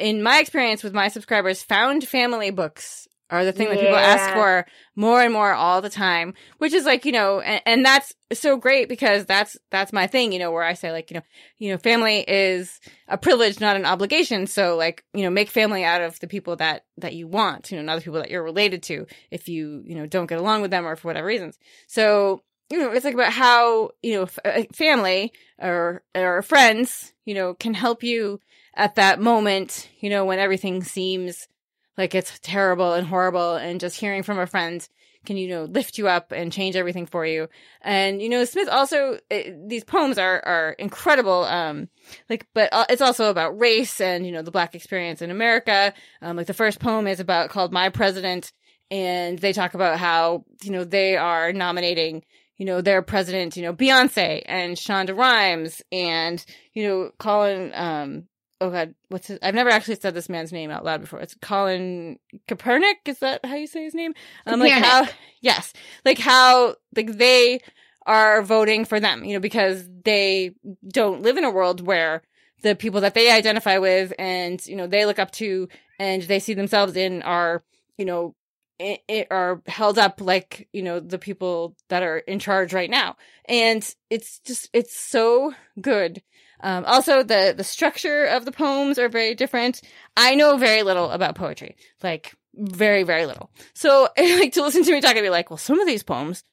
In 0.00 0.20
my 0.20 0.40
experience 0.40 0.82
with 0.82 0.94
my 0.94 1.06
subscribers, 1.06 1.62
found 1.62 2.08
family 2.08 2.50
books 2.50 3.05
are 3.30 3.44
the 3.44 3.52
thing 3.52 3.68
that 3.68 3.80
people 3.80 3.96
ask 3.96 4.30
for 4.32 4.66
more 4.94 5.20
and 5.20 5.32
more 5.32 5.52
all 5.52 5.82
the 5.82 5.90
time, 5.90 6.34
which 6.58 6.72
is 6.72 6.84
like, 6.84 7.04
you 7.04 7.12
know, 7.12 7.40
and, 7.40 7.60
and 7.66 7.84
that's 7.84 8.14
so 8.32 8.56
great 8.56 8.88
because 8.88 9.26
that's, 9.26 9.56
that's 9.70 9.92
my 9.92 10.06
thing, 10.06 10.32
you 10.32 10.38
know, 10.38 10.52
where 10.52 10.62
I 10.62 10.74
say 10.74 10.92
like, 10.92 11.10
you 11.10 11.16
know, 11.16 11.22
you 11.58 11.70
know, 11.70 11.78
family 11.78 12.24
is 12.26 12.80
a 13.08 13.18
privilege, 13.18 13.60
not 13.60 13.76
an 13.76 13.84
obligation. 13.84 14.46
So 14.46 14.76
like, 14.76 15.04
you 15.12 15.22
know, 15.22 15.30
make 15.30 15.48
family 15.48 15.84
out 15.84 16.02
of 16.02 16.20
the 16.20 16.28
people 16.28 16.56
that, 16.56 16.84
that 16.98 17.14
you 17.14 17.26
want, 17.26 17.70
you 17.70 17.76
know, 17.76 17.82
not 17.82 17.96
the 17.96 18.02
people 18.02 18.20
that 18.20 18.30
you're 18.30 18.44
related 18.44 18.84
to 18.84 19.06
if 19.30 19.48
you, 19.48 19.82
you 19.84 19.96
know, 19.96 20.06
don't 20.06 20.26
get 20.26 20.38
along 20.38 20.62
with 20.62 20.70
them 20.70 20.86
or 20.86 20.94
for 20.94 21.08
whatever 21.08 21.26
reasons. 21.26 21.58
So, 21.88 22.42
you 22.70 22.78
know, 22.78 22.92
it's 22.92 23.04
like 23.04 23.14
about 23.14 23.32
how, 23.32 23.90
you 24.02 24.14
know, 24.14 24.22
f- 24.22 24.38
uh, 24.44 24.62
family 24.72 25.32
or, 25.58 26.02
or 26.14 26.42
friends, 26.42 27.12
you 27.24 27.34
know, 27.34 27.54
can 27.54 27.74
help 27.74 28.02
you 28.02 28.40
at 28.74 28.96
that 28.96 29.20
moment, 29.20 29.88
you 30.00 30.10
know, 30.10 30.24
when 30.24 30.38
everything 30.38 30.82
seems 30.84 31.48
like 31.96 32.14
it's 32.14 32.38
terrible 32.40 32.92
and 32.92 33.06
horrible 33.06 33.54
and 33.54 33.80
just 33.80 33.98
hearing 33.98 34.22
from 34.22 34.38
a 34.38 34.46
friend 34.46 34.88
can 35.24 35.36
you 35.36 35.48
know 35.48 35.64
lift 35.64 35.98
you 35.98 36.08
up 36.08 36.32
and 36.32 36.52
change 36.52 36.76
everything 36.76 37.04
for 37.04 37.26
you. 37.26 37.48
And 37.82 38.22
you 38.22 38.28
know 38.28 38.44
smith 38.44 38.68
also 38.68 39.18
uh, 39.30 39.38
these 39.66 39.84
poems 39.84 40.18
are 40.18 40.40
are 40.46 40.70
incredible 40.78 41.44
um 41.44 41.88
like 42.30 42.46
but 42.54 42.72
uh, 42.72 42.86
it's 42.88 43.02
also 43.02 43.28
about 43.30 43.58
race 43.58 44.00
and 44.00 44.24
you 44.24 44.32
know 44.32 44.42
the 44.42 44.50
black 44.50 44.74
experience 44.74 45.20
in 45.22 45.30
america. 45.30 45.92
Um 46.22 46.36
like 46.36 46.46
the 46.46 46.54
first 46.54 46.80
poem 46.80 47.06
is 47.06 47.20
about 47.20 47.50
called 47.50 47.72
my 47.72 47.88
president 47.88 48.52
and 48.90 49.38
they 49.38 49.52
talk 49.52 49.74
about 49.74 49.98
how 49.98 50.44
you 50.62 50.70
know 50.70 50.84
they 50.84 51.16
are 51.16 51.52
nominating 51.52 52.24
you 52.56 52.64
know 52.64 52.80
their 52.80 53.02
president 53.02 53.56
you 53.56 53.62
know 53.62 53.74
beyonce 53.74 54.42
and 54.46 54.76
shonda 54.76 55.16
rhimes 55.16 55.82
and 55.92 56.44
you 56.72 56.86
know 56.86 57.10
colin 57.18 57.72
um 57.74 58.24
oh 58.60 58.70
god, 58.70 58.94
what's 59.08 59.28
his? 59.28 59.38
I've 59.42 59.54
never 59.54 59.70
actually 59.70 59.96
said 59.96 60.14
this 60.14 60.28
man's 60.28 60.52
name 60.52 60.70
out 60.70 60.84
loud 60.84 61.00
before. 61.00 61.20
It's 61.20 61.36
Colin 61.40 62.18
Kaepernick. 62.48 63.06
Is 63.06 63.18
that 63.20 63.44
how 63.44 63.54
you 63.54 63.66
say 63.66 63.84
his 63.84 63.94
name? 63.94 64.14
Um, 64.46 64.60
like 64.60 64.72
how, 64.72 65.06
yes, 65.40 65.72
like 66.04 66.18
how 66.18 66.76
like 66.94 67.16
they 67.16 67.60
are 68.06 68.42
voting 68.42 68.84
for 68.84 69.00
them, 69.00 69.24
you 69.24 69.34
know, 69.34 69.40
because 69.40 69.88
they 70.04 70.52
don't 70.86 71.22
live 71.22 71.36
in 71.36 71.44
a 71.44 71.50
world 71.50 71.84
where 71.84 72.22
the 72.62 72.74
people 72.74 73.00
that 73.02 73.14
they 73.14 73.30
identify 73.30 73.78
with 73.78 74.12
and 74.18 74.64
you 74.66 74.76
know 74.76 74.86
they 74.86 75.04
look 75.06 75.18
up 75.18 75.30
to 75.30 75.68
and 75.98 76.22
they 76.22 76.38
see 76.38 76.54
themselves 76.54 76.96
in 76.96 77.22
are 77.22 77.62
you 77.98 78.04
know 78.04 78.34
it, 78.78 79.00
it 79.08 79.26
are 79.30 79.62
held 79.66 79.98
up 79.98 80.20
like 80.20 80.68
you 80.72 80.82
know 80.82 81.00
the 81.00 81.18
people 81.18 81.76
that 81.88 82.02
are 82.02 82.18
in 82.18 82.38
charge 82.38 82.72
right 82.72 82.90
now 82.90 83.16
and 83.46 83.94
it's 84.10 84.38
just 84.40 84.68
it's 84.72 84.98
so 84.98 85.54
good 85.80 86.22
um, 86.60 86.84
also, 86.86 87.22
the 87.22 87.54
the 87.56 87.64
structure 87.64 88.24
of 88.24 88.44
the 88.44 88.52
poems 88.52 88.98
are 88.98 89.08
very 89.08 89.34
different. 89.34 89.80
I 90.16 90.34
know 90.34 90.56
very 90.56 90.82
little 90.82 91.10
about 91.10 91.34
poetry, 91.34 91.76
like 92.02 92.34
very 92.54 93.02
very 93.02 93.26
little. 93.26 93.50
So, 93.74 94.08
like 94.18 94.52
to 94.52 94.62
listen 94.62 94.84
to 94.84 94.92
me 94.92 95.00
talk, 95.00 95.16
I'd 95.16 95.22
be 95.22 95.30
like, 95.30 95.50
well, 95.50 95.58
some 95.58 95.80
of 95.80 95.86
these 95.86 96.02
poems, 96.02 96.44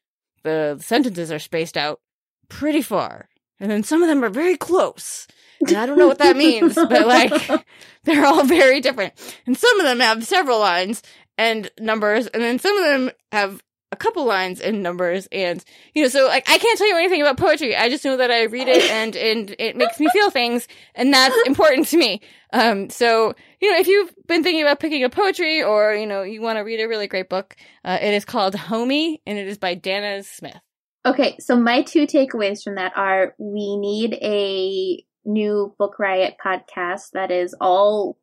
the 0.43 0.77
sentences 0.81 1.31
are 1.31 1.39
spaced 1.39 1.77
out 1.77 2.01
pretty 2.49 2.81
far, 2.81 3.29
and 3.59 3.71
then 3.71 3.83
some 3.83 4.01
of 4.01 4.09
them 4.09 4.23
are 4.23 4.29
very 4.29 4.57
close. 4.57 5.27
And 5.61 5.77
I 5.77 5.85
don't 5.85 5.97
know 5.97 6.07
what 6.07 6.19
that 6.19 6.35
means, 6.35 6.75
but 6.75 7.07
like 7.07 7.65
they're 8.03 8.25
all 8.25 8.43
very 8.43 8.81
different. 8.81 9.13
And 9.45 9.57
some 9.57 9.79
of 9.79 9.85
them 9.85 9.99
have 10.01 10.25
several 10.25 10.59
lines 10.59 11.01
and 11.37 11.71
numbers, 11.79 12.27
and 12.27 12.43
then 12.43 12.59
some 12.59 12.77
of 12.77 12.83
them 12.83 13.11
have 13.31 13.63
a 13.93 13.95
couple 13.95 14.25
lines 14.25 14.59
and 14.59 14.81
numbers 14.81 15.27
and 15.31 15.63
you 15.93 16.01
know 16.01 16.09
so 16.09 16.25
like 16.25 16.49
i 16.49 16.57
can't 16.57 16.77
tell 16.77 16.87
you 16.87 16.97
anything 16.97 17.21
about 17.21 17.37
poetry 17.37 17.75
i 17.75 17.87
just 17.89 18.03
know 18.03 18.17
that 18.17 18.31
i 18.31 18.43
read 18.43 18.67
it 18.67 18.89
and 18.89 19.15
and 19.15 19.55
it 19.59 19.75
makes 19.75 19.99
me 19.99 20.09
feel 20.11 20.31
things 20.31 20.67
and 20.95 21.13
that's 21.13 21.35
important 21.45 21.87
to 21.87 21.97
me 21.97 22.19
um 22.53 22.89
so 22.89 23.33
you 23.61 23.71
know 23.71 23.77
if 23.77 23.87
you've 23.87 24.13
been 24.27 24.43
thinking 24.43 24.63
about 24.63 24.79
picking 24.79 25.03
up 25.03 25.11
poetry 25.11 25.61
or 25.61 25.93
you 25.93 26.07
know 26.07 26.23
you 26.23 26.41
want 26.41 26.57
to 26.57 26.61
read 26.61 26.81
a 26.81 26.87
really 26.87 27.07
great 27.07 27.29
book 27.29 27.55
uh, 27.85 27.99
it 28.01 28.13
is 28.13 28.25
called 28.25 28.55
homie 28.55 29.19
and 29.27 29.37
it 29.37 29.47
is 29.47 29.57
by 29.57 29.75
danez 29.75 30.25
smith 30.25 30.59
Okay, 31.05 31.35
so 31.37 31.57
my 31.57 31.81
two 31.81 32.07
takeaways 32.07 32.63
from 32.63 32.75
that 32.75 32.93
are 32.95 33.35
we 33.37 33.75
need 33.75 34.13
a 34.21 35.03
new 35.25 35.75
Book 35.77 35.99
Riot 35.99 36.35
podcast 36.43 37.11
that 37.11 37.29
is 37.29 37.53
all 37.59 38.17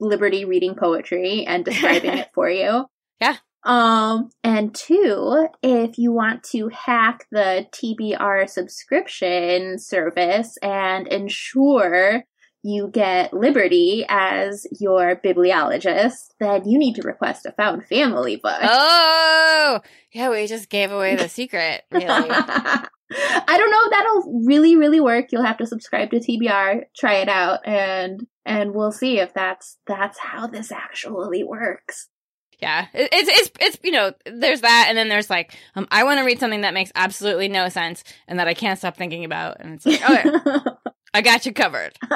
Liberty 0.00 0.44
reading 0.44 0.74
poetry 0.74 1.44
and 1.46 1.64
describing 1.64 2.18
it 2.18 2.30
for 2.34 2.50
you. 2.50 2.86
Yeah. 3.20 3.36
Um, 3.64 4.30
and 4.44 4.74
two, 4.74 5.48
if 5.62 5.98
you 5.98 6.12
want 6.12 6.42
to 6.52 6.68
hack 6.68 7.26
the 7.30 7.66
TBR 7.72 8.48
subscription 8.48 9.78
service 9.78 10.56
and 10.62 11.06
ensure 11.08 12.24
you 12.62 12.88
get 12.88 13.32
Liberty 13.32 14.04
as 14.08 14.66
your 14.80 15.16
bibliologist, 15.16 16.34
then 16.40 16.68
you 16.68 16.78
need 16.78 16.94
to 16.96 17.02
request 17.02 17.46
a 17.46 17.52
found 17.52 17.86
family 17.86 18.36
book. 18.36 18.60
oh 18.62 19.80
yeah 20.12 20.30
we 20.30 20.46
just 20.46 20.68
gave 20.68 20.90
away 20.90 21.14
the 21.16 21.28
secret 21.28 21.82
really 21.92 22.28
I 23.10 23.56
don't 23.56 23.70
know 23.70 23.84
if 23.84 23.90
that'll 23.90 24.42
really, 24.44 24.76
really 24.76 25.00
work. 25.00 25.32
You'll 25.32 25.44
have 25.44 25.56
to 25.58 25.66
subscribe 25.66 26.10
to 26.10 26.18
TBR, 26.18 26.82
try 26.94 27.14
it 27.14 27.28
out, 27.28 27.66
and 27.66 28.26
and 28.44 28.74
we'll 28.74 28.92
see 28.92 29.18
if 29.18 29.32
that's 29.32 29.78
that's 29.86 30.18
how 30.18 30.46
this 30.46 30.70
actually 30.70 31.42
works. 31.42 32.08
Yeah, 32.60 32.86
it, 32.92 33.08
it's 33.12 33.28
it's 33.28 33.50
it's 33.60 33.78
you 33.84 33.92
know 33.92 34.12
there's 34.26 34.62
that, 34.62 34.86
and 34.88 34.98
then 34.98 35.08
there's 35.08 35.30
like 35.30 35.56
um 35.76 35.86
I 35.90 36.04
want 36.04 36.18
to 36.18 36.24
read 36.24 36.40
something 36.40 36.62
that 36.62 36.74
makes 36.74 36.90
absolutely 36.94 37.48
no 37.48 37.68
sense 37.68 38.02
and 38.26 38.38
that 38.38 38.48
I 38.48 38.54
can't 38.54 38.78
stop 38.78 38.96
thinking 38.96 39.24
about, 39.24 39.58
and 39.60 39.74
it's 39.74 39.86
like 39.86 40.02
okay, 40.02 40.24
I 41.14 41.22
got 41.22 41.46
you 41.46 41.52
covered. 41.52 41.96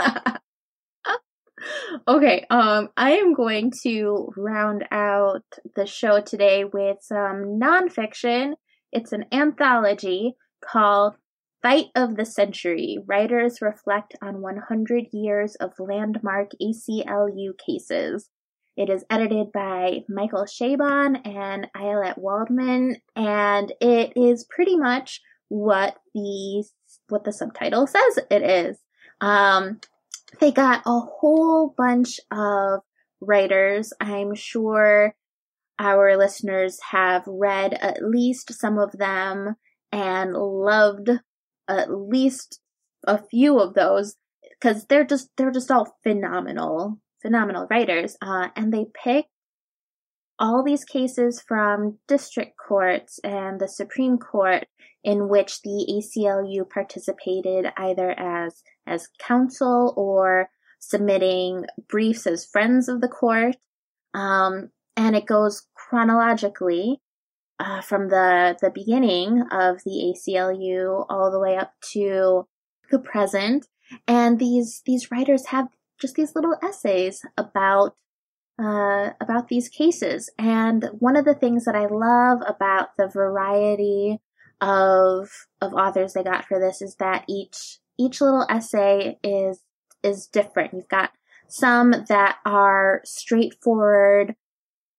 okay, 2.09 2.45
um, 2.51 2.89
I 2.97 3.13
am 3.13 3.35
going 3.35 3.73
to 3.85 4.33
round 4.37 4.85
out 4.91 5.45
the 5.77 5.87
show 5.87 6.21
today 6.21 6.65
with 6.65 6.99
some 7.01 7.61
nonfiction. 7.61 8.55
It's 8.91 9.13
an 9.13 9.27
anthology 9.33 10.35
called 10.65 11.15
Fight 11.63 11.87
of 11.95 12.17
the 12.17 12.27
Century. 12.27 12.99
Writers 13.07 13.63
reflect 13.63 14.17
on 14.21 14.43
100 14.43 15.07
years 15.13 15.55
of 15.57 15.73
landmark 15.79 16.51
ACLU 16.61 17.53
cases. 17.65 18.29
It 18.77 18.89
is 18.89 19.05
edited 19.11 19.53
by 19.53 20.01
Michael 20.09 20.45
Chabon 20.47 21.21
and 21.27 21.69
Ayelet 21.77 22.17
Waldman, 22.17 22.97
and 23.15 23.73
it 23.81 24.13
is 24.17 24.47
pretty 24.49 24.77
much 24.77 25.21
what 25.49 25.99
the 26.15 26.65
what 27.09 27.25
the 27.25 27.33
subtitle 27.33 27.87
says 27.87 28.19
it 28.31 28.43
is. 28.43 28.79
Um, 29.21 29.81
they 30.41 30.53
got 30.53 30.83
a 30.87 31.01
whole 31.01 31.75
bunch 31.77 32.19
of 32.31 32.81
writers. 33.21 33.93
I'm 34.01 34.35
sure 34.35 35.15
our 35.79 36.17
listeners 36.17 36.79
have 36.91 37.25
read 37.27 37.75
at 37.75 38.03
least 38.03 38.55
some 38.55 38.79
of 38.79 38.93
them 38.93 39.57
and 39.91 40.33
loved 40.33 41.11
at 41.69 41.91
least 41.91 42.61
a 43.07 43.19
few 43.19 43.59
of 43.59 43.75
those 43.75 44.17
because 44.43 44.87
they're 44.87 45.05
just 45.05 45.29
they're 45.37 45.51
just 45.51 45.71
all 45.71 45.99
phenomenal 46.03 46.99
phenomenal 47.23 47.67
writers 47.71 48.17
uh, 48.21 48.49
and 48.57 48.73
they 48.73 48.87
pick 49.05 49.27
all 50.39 50.63
these 50.65 50.85
cases 50.85 51.43
from 51.47 51.99
district 52.09 52.53
courts 52.57 53.21
and 53.23 53.61
the 53.61 53.69
supreme 53.69 54.19
court 54.19 54.67
in 55.05 55.29
which 55.29 55.63
the 55.63 55.87
ACLU 55.89 56.69
participated 56.69 57.67
either 57.77 58.11
as 58.19 58.63
as 58.87 59.09
counsel 59.19 59.95
or 59.97 60.49
submitting 60.81 61.65
briefs 61.89 62.27
as 62.27 62.45
friends 62.45 62.89
of 62.89 63.01
the 63.01 63.09
court 63.09 63.57
um, 64.15 64.71
and 64.97 65.17
it 65.17 65.27
goes 65.27 65.67
chronologically 65.75 67.01
uh, 67.59 67.81
from 67.81 68.09
the 68.09 68.57
the 68.61 68.71
beginning 68.71 69.45
of 69.53 69.79
the 69.85 70.13
ACLU 70.13 71.07
all 71.09 71.31
the 71.31 71.39
way 71.39 71.57
up 71.57 71.73
to 71.93 72.47
the 72.91 72.99
present. 72.99 73.67
And 74.07 74.39
these 74.39 74.83
these 74.85 75.11
writers 75.11 75.47
have 75.47 75.69
just 76.03 76.17
these 76.17 76.35
little 76.35 76.57
essays 76.63 77.23
about 77.39 77.97
uh, 78.63 79.11
about 79.21 79.49
these 79.49 79.71
cases. 79.71 80.31
And 80.39 80.91
one 80.99 81.17
of 81.17 81.25
the 81.25 81.35
things 81.35 81.65
that 81.65 81.75
I 81.75 81.87
love 81.87 82.43
about 82.47 82.91
the 82.99 83.09
variety 83.09 84.21
of 84.61 85.31
of 85.61 85.73
authors 85.73 86.13
they 86.13 86.23
got 86.23 86.45
for 86.45 86.61
this 86.61 86.83
is 86.83 86.97
that 86.97 87.25
each 87.29 87.79
each 87.99 88.21
little 88.21 88.47
essay 88.51 89.19
is 89.23 89.63
is 90.03 90.27
different. 90.27 90.75
You've 90.75 90.89
got 90.89 91.11
some 91.49 91.93
that 92.09 92.37
are 92.45 93.01
straightforward. 93.05 94.35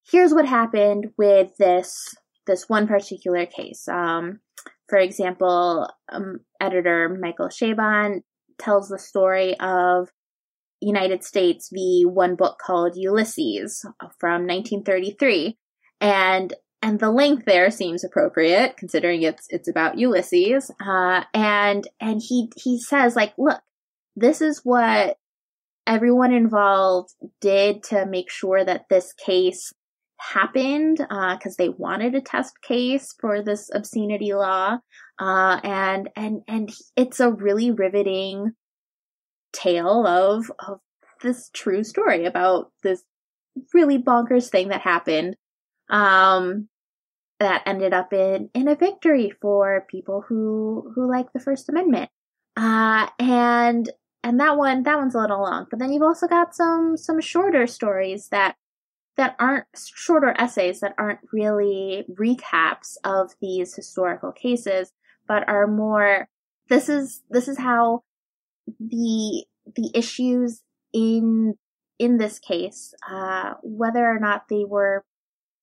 Here's 0.09 0.33
what 0.33 0.47
happened 0.47 1.11
with 1.17 1.55
this 1.57 1.95
this 2.47 2.67
one 2.67 2.87
particular 2.87 3.45
case. 3.45 3.87
Um, 3.87 4.39
for 4.89 4.97
example, 4.97 5.89
um, 6.11 6.39
editor 6.59 7.17
Michael 7.19 7.47
Chabon 7.47 8.21
tells 8.59 8.89
the 8.89 8.99
story 8.99 9.57
of 9.59 10.09
United 10.85 11.23
States 11.23 11.69
v. 11.73 12.05
one 12.07 12.35
book 12.35 12.57
called 12.63 12.93
Ulysses 12.95 13.83
from 14.19 14.47
1933. 14.47 15.57
And 16.01 16.53
and 16.81 16.99
the 16.99 17.11
length 17.11 17.45
there 17.45 17.71
seems 17.71 18.03
appropriate 18.03 18.75
considering 18.77 19.21
it's 19.21 19.45
it's 19.49 19.69
about 19.69 19.97
Ulysses. 19.97 20.69
Uh, 20.85 21.23
and 21.33 21.87
and 21.99 22.21
he 22.21 22.51
he 22.61 22.79
says 22.79 23.15
like, 23.15 23.33
look, 23.37 23.61
this 24.15 24.41
is 24.41 24.61
what 24.63 25.17
everyone 25.87 26.33
involved 26.33 27.09
did 27.41 27.83
to 27.83 28.05
make 28.05 28.29
sure 28.29 28.63
that 28.63 28.85
this 28.89 29.13
case 29.13 29.73
happened 30.19 30.97
because 30.97 31.53
uh, 31.53 31.57
they 31.57 31.69
wanted 31.69 32.15
a 32.15 32.21
test 32.21 32.53
case 32.61 33.13
for 33.19 33.41
this 33.41 33.69
obscenity 33.73 34.33
law 34.33 34.77
uh, 35.19 35.59
and 35.63 36.09
and 36.15 36.41
and 36.47 36.69
it's 36.95 37.19
a 37.19 37.31
really 37.31 37.71
riveting 37.71 38.53
tale 39.53 40.05
of 40.05 40.51
of 40.59 40.79
this 41.21 41.49
true 41.53 41.83
story 41.83 42.25
about 42.25 42.71
this 42.83 43.03
really 43.73 43.97
bonkers 43.97 44.49
thing 44.49 44.69
that 44.69 44.81
happened 44.81 45.35
um, 45.89 46.67
that 47.39 47.63
ended 47.65 47.93
up 47.93 48.13
in 48.13 48.49
in 48.53 48.67
a 48.67 48.75
victory 48.75 49.31
for 49.41 49.85
people 49.89 50.23
who 50.27 50.91
who 50.95 51.09
like 51.09 51.31
the 51.33 51.39
First 51.39 51.69
Amendment. 51.69 52.09
Uh, 52.55 53.07
and 53.19 53.89
and 54.23 54.39
that 54.39 54.57
one 54.57 54.83
that 54.83 54.97
one's 54.97 55.15
a 55.15 55.19
little 55.19 55.41
long, 55.41 55.67
but 55.69 55.79
then 55.79 55.91
you've 55.91 56.03
also 56.03 56.27
got 56.27 56.55
some 56.55 56.97
some 56.97 57.19
shorter 57.19 57.67
stories 57.67 58.29
that 58.29 58.55
that 59.17 59.35
aren't 59.39 59.65
shorter 59.75 60.33
essays 60.37 60.79
that 60.79 60.95
aren't 60.97 61.19
really 61.31 62.05
recaps 62.11 62.97
of 63.03 63.31
these 63.41 63.75
historical 63.75 64.31
cases, 64.31 64.91
but 65.27 65.47
are 65.47 65.67
more 65.67 66.27
this 66.69 66.89
is 66.89 67.21
this 67.29 67.47
is 67.47 67.57
how 67.57 68.03
the 68.79 69.45
the 69.75 69.91
issues 69.93 70.61
in 70.93 71.55
in 71.99 72.17
this 72.17 72.39
case, 72.39 72.93
uh, 73.09 73.53
whether 73.61 74.05
or 74.05 74.19
not 74.19 74.43
they 74.49 74.65
were 74.65 75.05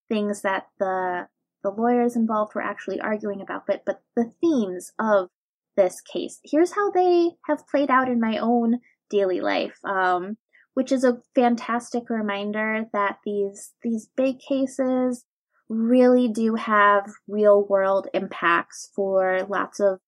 things 0.09 0.43
that 0.43 0.67
the 0.79 1.29
the 1.63 1.71
lawyers 1.71 2.17
involved 2.17 2.55
were 2.55 2.63
actually 2.63 3.01
arguing 3.01 3.41
about, 3.41 3.67
but 3.67 3.83
but 3.85 4.03
the 4.17 4.33
themes 4.41 4.93
of 4.99 5.29
this 5.77 6.01
case. 6.01 6.41
Here's 6.45 6.75
how 6.75 6.91
they 6.91 7.31
have 7.47 7.67
played 7.69 7.91
out 7.91 8.09
in 8.09 8.21
my 8.21 8.39
own 8.39 8.81
daily 9.09 9.41
life, 9.41 9.79
um, 9.85 10.37
which 10.75 10.93
is 10.93 11.05
a 11.05 11.21
fantastic 11.35 12.09
reminder 12.09 12.85
that 12.93 13.19
these 13.25 13.73
these 13.83 14.09
big 14.17 14.39
cases 14.41 15.25
really 15.69 16.29
do 16.29 16.57
have 16.57 17.09
real 17.29 17.65
world 17.65 18.09
impacts 18.13 18.91
for 18.95 19.47
lots 19.49 19.79
of 19.79 20.01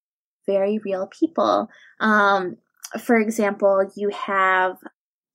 very 0.47 0.81
real 0.85 1.09
people. 1.19 1.69
Um, 2.01 2.57
for 3.01 3.17
example, 3.17 3.91
you 3.97 4.11
have 4.11 4.77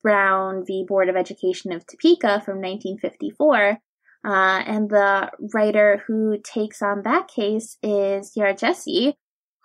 Brown 0.03 0.63
v. 0.65 0.85
Board 0.87 1.09
of 1.09 1.15
Education 1.15 1.71
of 1.71 1.85
Topeka 1.85 2.41
from 2.41 2.61
1954. 2.61 3.77
Uh, 4.25 4.63
and 4.65 4.89
the 4.89 5.31
writer 5.53 6.03
who 6.07 6.37
takes 6.43 6.81
on 6.81 7.03
that 7.03 7.27
case 7.27 7.77
is 7.81 8.33
Yaa 8.37 8.59
Gyasi, 8.59 9.13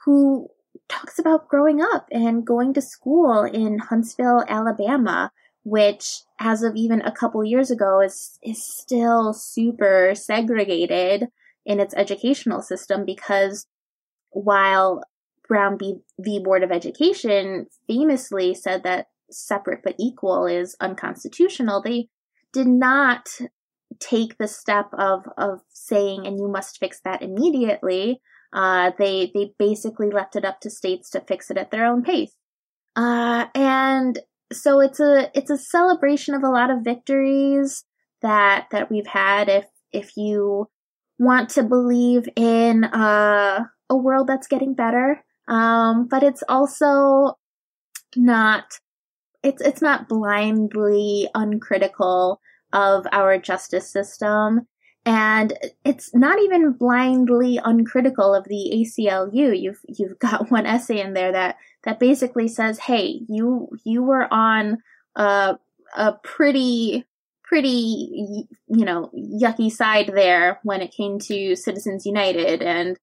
who 0.05 0.49
talks 0.89 1.19
about 1.19 1.49
growing 1.49 1.81
up 1.81 2.07
and 2.11 2.47
going 2.47 2.75
to 2.75 2.83
school 2.83 3.43
in 3.43 3.79
Huntsville, 3.79 4.45
Alabama, 4.49 5.31
which 5.65 6.23
as 6.41 6.63
of 6.63 6.77
even 6.77 7.01
a 7.03 7.13
couple 7.13 7.45
years 7.45 7.71
ago 7.71 8.01
is 8.01 8.39
is 8.43 8.65
still 8.65 9.33
super 9.33 10.13
segregated 10.15 11.29
in 11.65 11.81
its 11.81 11.95
educational 11.95 12.61
system 12.61 13.05
because 13.05 13.67
while 14.31 15.03
Brown 15.53 15.77
v. 15.77 16.41
Board 16.43 16.63
of 16.63 16.73
Education 16.73 17.67
famously 17.87 18.55
said 18.55 18.85
that 18.85 19.09
separate 19.31 19.81
but 19.85 19.95
equal 19.99 20.47
is 20.47 20.75
unconstitutional, 20.81 21.83
they 21.83 22.09
did 22.55 22.67
not 22.67 23.29
take 24.01 24.39
the 24.39 24.49
step 24.49 24.87
of 24.95 25.27
of 25.37 25.61
saying 25.69 26.27
and 26.27 26.39
you 26.39 26.49
must 26.49 26.79
fix 26.79 27.01
that 27.05 27.21
immediately. 27.21 28.23
Uh, 28.51 28.93
they 28.99 29.31
they 29.35 29.53
basically 29.59 30.09
left 30.09 30.37
it 30.37 30.45
up 30.47 30.59
to 30.61 30.71
states 30.71 31.11
to 31.11 31.21
fix 31.21 31.51
it 31.51 31.59
at 31.59 31.71
their 31.71 31.85
own 31.85 32.03
pace. 32.03 32.33
Uh, 32.97 33.45
and 33.55 34.21
so 34.55 34.81
it's 34.81 35.01
a 35.01 35.31
it's 35.35 35.51
a 35.51 35.59
celebration 35.59 36.35
of 36.35 36.43
a 36.43 36.51
lot 36.51 36.71
of 36.71 36.83
victories 36.83 37.85
that 38.23 38.69
that 38.71 38.91
we've 38.91 39.07
had. 39.07 39.51
If 39.51 39.67
if 39.93 40.17
you 40.17 40.71
want 41.19 41.51
to 41.51 41.63
believe 41.63 42.27
in 42.37 42.85
uh, 42.85 43.65
a 43.91 43.97
world 43.97 44.29
that's 44.29 44.47
getting 44.47 44.75
better, 44.75 45.23
um, 45.49 46.07
but 46.09 46.23
it's 46.23 46.43
also 46.49 47.39
not 48.17 48.65
it's 49.43 49.63
it's 49.63 49.83
not 49.83 50.09
blindly 50.09 51.29
uncritical 51.35 52.41
of 52.73 53.07
our 53.13 53.39
justice 53.39 53.91
system 53.91 54.67
and 55.05 55.53
it's 55.85 56.15
not 56.15 56.41
even 56.41 56.73
blindly 56.73 57.59
uncritical 57.65 58.35
of 58.35 58.45
the 58.45 58.71
ACLU. 58.73 59.61
You've 59.61 59.81
you've 59.89 60.19
got 60.19 60.51
one 60.51 60.67
essay 60.67 61.01
in 61.01 61.15
there 61.15 61.33
that 61.33 61.57
that 61.85 61.99
basically 61.99 62.49
says, 62.49 62.79
"Hey, 62.79 63.21
you 63.29 63.69
you 63.85 64.03
were 64.03 64.33
on 64.33 64.79
a 65.17 65.59
a 65.97 66.13
pretty 66.23 67.05
pretty 67.43 68.47
you 68.69 68.85
know 68.85 69.11
yucky 69.15 69.71
side 69.71 70.13
there 70.15 70.61
when 70.63 70.81
it 70.81 70.93
came 70.93 71.19
to 71.19 71.57
Citizens 71.57 72.07
United 72.07 72.63
and 72.63 72.97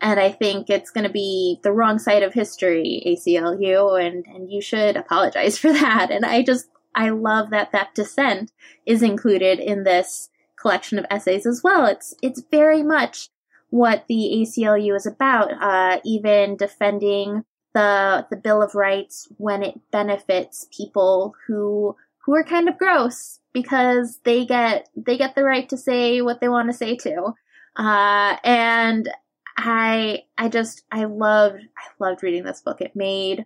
and 0.00 0.20
I 0.20 0.30
think 0.30 0.68
it's 0.68 0.90
going 0.90 1.06
to 1.06 1.12
be 1.12 1.58
the 1.62 1.72
wrong 1.72 1.98
side 1.98 2.22
of 2.22 2.34
history, 2.34 3.02
ACLU, 3.06 4.04
and, 4.04 4.26
and 4.26 4.50
you 4.50 4.60
should 4.60 4.96
apologize 4.96 5.58
for 5.58 5.72
that. 5.72 6.10
And 6.10 6.24
I 6.24 6.42
just, 6.42 6.68
I 6.94 7.10
love 7.10 7.50
that 7.50 7.72
that 7.72 7.94
dissent 7.94 8.52
is 8.84 9.02
included 9.02 9.58
in 9.58 9.84
this 9.84 10.28
collection 10.60 10.98
of 10.98 11.06
essays 11.10 11.46
as 11.46 11.62
well. 11.62 11.86
It's, 11.86 12.14
it's 12.22 12.42
very 12.50 12.82
much 12.82 13.30
what 13.70 14.04
the 14.08 14.46
ACLU 14.46 14.94
is 14.94 15.06
about, 15.06 15.50
uh, 15.60 16.00
even 16.04 16.56
defending 16.56 17.44
the, 17.74 18.26
the 18.30 18.36
Bill 18.36 18.62
of 18.62 18.74
Rights 18.74 19.28
when 19.36 19.62
it 19.62 19.80
benefits 19.90 20.66
people 20.74 21.34
who, 21.46 21.96
who 22.24 22.34
are 22.34 22.44
kind 22.44 22.68
of 22.68 22.78
gross 22.78 23.40
because 23.52 24.20
they 24.24 24.46
get, 24.46 24.88
they 24.94 25.18
get 25.18 25.34
the 25.34 25.44
right 25.44 25.68
to 25.68 25.76
say 25.76 26.20
what 26.20 26.40
they 26.40 26.48
want 26.48 26.70
to 26.70 26.76
say 26.76 26.96
to. 26.96 27.34
Uh, 27.76 28.36
and 28.44 29.10
I 29.56 30.24
I 30.36 30.48
just 30.48 30.84
I 30.92 31.04
loved 31.04 31.60
I 31.76 32.04
loved 32.04 32.22
reading 32.22 32.44
this 32.44 32.60
book. 32.60 32.80
It 32.80 32.94
made 32.94 33.44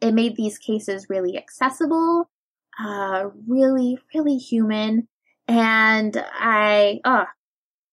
it 0.00 0.12
made 0.12 0.36
these 0.36 0.58
cases 0.58 1.06
really 1.08 1.36
accessible, 1.36 2.28
uh, 2.82 3.28
really 3.46 3.98
really 4.14 4.38
human, 4.38 5.08
and 5.46 6.24
I 6.32 7.00
oh, 7.04 7.26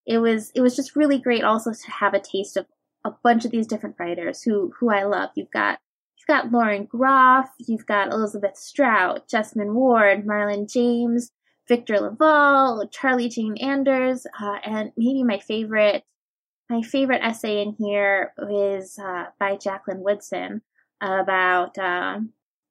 it 0.06 0.18
was 0.18 0.50
it 0.54 0.60
was 0.60 0.74
just 0.74 0.96
really 0.96 1.18
great 1.18 1.44
also 1.44 1.72
to 1.72 1.90
have 1.90 2.14
a 2.14 2.20
taste 2.20 2.56
of 2.56 2.66
a 3.04 3.12
bunch 3.22 3.44
of 3.44 3.50
these 3.50 3.66
different 3.66 3.96
writers 3.98 4.42
who 4.42 4.72
who 4.78 4.90
I 4.90 5.04
love. 5.04 5.30
You've 5.36 5.50
got 5.52 5.78
you've 6.18 6.26
got 6.26 6.50
Lauren 6.50 6.84
Groff, 6.86 7.50
you've 7.58 7.86
got 7.86 8.12
Elizabeth 8.12 8.56
Strout, 8.56 9.28
Jesmyn 9.28 9.74
Ward, 9.74 10.26
Marlon 10.26 10.70
James, 10.70 11.30
Victor 11.68 12.00
LaValle, 12.00 12.88
Charlie 12.90 13.28
Jane 13.28 13.56
Anders, 13.58 14.26
uh, 14.40 14.58
and 14.64 14.92
maybe 14.96 15.22
my 15.22 15.38
favorite 15.38 16.02
my 16.70 16.82
favorite 16.82 17.20
essay 17.22 17.60
in 17.60 17.74
here 17.78 18.32
is 18.48 18.96
uh, 18.98 19.24
by 19.40 19.56
Jacqueline 19.56 20.04
Woodson 20.04 20.62
about 21.02 21.76
uh, 21.76 22.20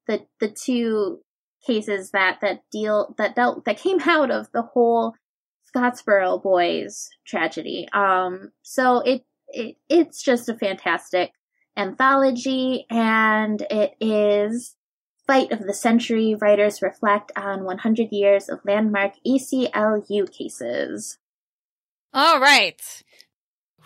the 0.07 0.25
the 0.39 0.49
two 0.49 1.19
cases 1.67 2.11
that 2.11 2.39
that 2.41 2.61
deal 2.71 3.13
that 3.17 3.35
dealt 3.35 3.65
that 3.65 3.77
came 3.77 3.99
out 4.07 4.31
of 4.31 4.49
the 4.53 4.61
whole 4.61 5.13
Scottsboro 5.75 6.41
boys 6.41 7.09
tragedy. 7.27 7.87
Um, 7.91 8.51
so 8.63 9.01
it, 9.01 9.25
it 9.49 9.75
it's 9.89 10.23
just 10.23 10.47
a 10.47 10.55
fantastic 10.55 11.33
anthology, 11.75 12.85
and 12.89 13.61
it 13.69 13.95
is 13.99 14.77
fight 15.27 15.51
of 15.51 15.67
the 15.67 15.73
century. 15.73 16.35
Writers 16.39 16.81
reflect 16.81 17.33
on 17.35 17.65
100 17.65 18.07
years 18.11 18.47
of 18.47 18.61
landmark 18.63 19.15
ACLU 19.27 20.31
cases. 20.31 21.17
All 22.13 22.39
right 22.39 22.81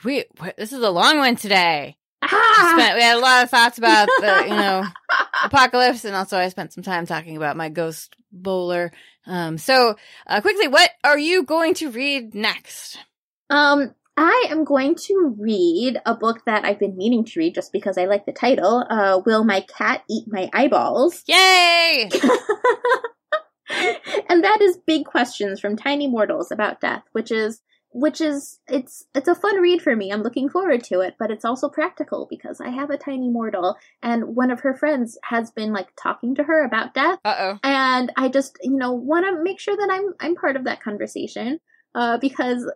we 0.03 0.25
this 0.57 0.73
is 0.73 0.81
a 0.81 0.89
long 0.89 1.17
one 1.17 1.35
today. 1.35 1.97
Ah! 2.21 2.75
Spent, 2.77 2.95
we 2.95 3.01
had 3.01 3.17
a 3.17 3.19
lot 3.19 3.43
of 3.43 3.49
thoughts 3.49 3.77
about 3.77 4.07
the 4.07 4.45
you 4.47 4.55
know 4.55 4.85
apocalypse, 5.43 6.05
and 6.05 6.15
also 6.15 6.37
I 6.37 6.49
spent 6.49 6.73
some 6.73 6.83
time 6.83 7.05
talking 7.05 7.37
about 7.37 7.57
my 7.57 7.69
ghost 7.69 8.15
bowler. 8.31 8.91
Um, 9.25 9.57
so 9.57 9.95
uh, 10.27 10.41
quickly, 10.41 10.67
what 10.67 10.89
are 11.03 11.17
you 11.17 11.43
going 11.43 11.73
to 11.75 11.89
read 11.89 12.35
next? 12.35 12.97
Um, 13.49 13.93
I 14.15 14.47
am 14.49 14.63
going 14.63 14.95
to 15.07 15.35
read 15.39 15.99
a 16.05 16.15
book 16.15 16.45
that 16.45 16.65
I've 16.65 16.79
been 16.79 16.97
meaning 16.97 17.25
to 17.25 17.39
read 17.39 17.55
just 17.55 17.71
because 17.71 17.97
I 17.97 18.05
like 18.05 18.25
the 18.25 18.31
title. 18.31 18.85
Uh, 18.89 19.21
Will 19.25 19.43
my 19.43 19.61
cat 19.61 20.03
eat 20.09 20.25
my 20.27 20.49
eyeballs? 20.53 21.23
Yay! 21.27 22.09
and 24.29 24.43
that 24.43 24.59
is 24.61 24.77
big 24.85 25.05
questions 25.05 25.59
from 25.59 25.75
tiny 25.75 26.07
mortals 26.07 26.51
about 26.51 26.79
death, 26.79 27.03
which 27.13 27.31
is 27.31 27.61
which 27.93 28.19
is 28.19 28.59
it's 28.67 29.05
it's 29.13 29.27
a 29.27 29.35
fun 29.35 29.61
read 29.61 29.81
for 29.81 29.95
me. 29.95 30.11
I'm 30.11 30.23
looking 30.23 30.49
forward 30.49 30.83
to 30.85 31.01
it, 31.01 31.15
but 31.19 31.29
it's 31.29 31.45
also 31.45 31.69
practical 31.69 32.27
because 32.29 32.59
I 32.59 32.69
have 32.69 32.89
a 32.89 32.97
tiny 32.97 33.29
mortal 33.29 33.77
and 34.01 34.35
one 34.35 34.49
of 34.49 34.61
her 34.61 34.73
friends 34.73 35.17
has 35.23 35.51
been 35.51 35.71
like 35.71 35.89
talking 35.95 36.33
to 36.35 36.43
her 36.43 36.65
about 36.65 36.95
death. 36.95 37.19
Uh-oh. 37.23 37.59
And 37.63 38.11
I 38.17 38.29
just, 38.29 38.57
you 38.63 38.75
know, 38.75 38.93
want 38.93 39.25
to 39.25 39.43
make 39.43 39.59
sure 39.59 39.77
that 39.77 39.89
I'm 39.91 40.13
I'm 40.19 40.35
part 40.35 40.55
of 40.55 40.65
that 40.65 40.81
conversation 40.81 41.59
uh 41.93 42.17
because 42.17 42.69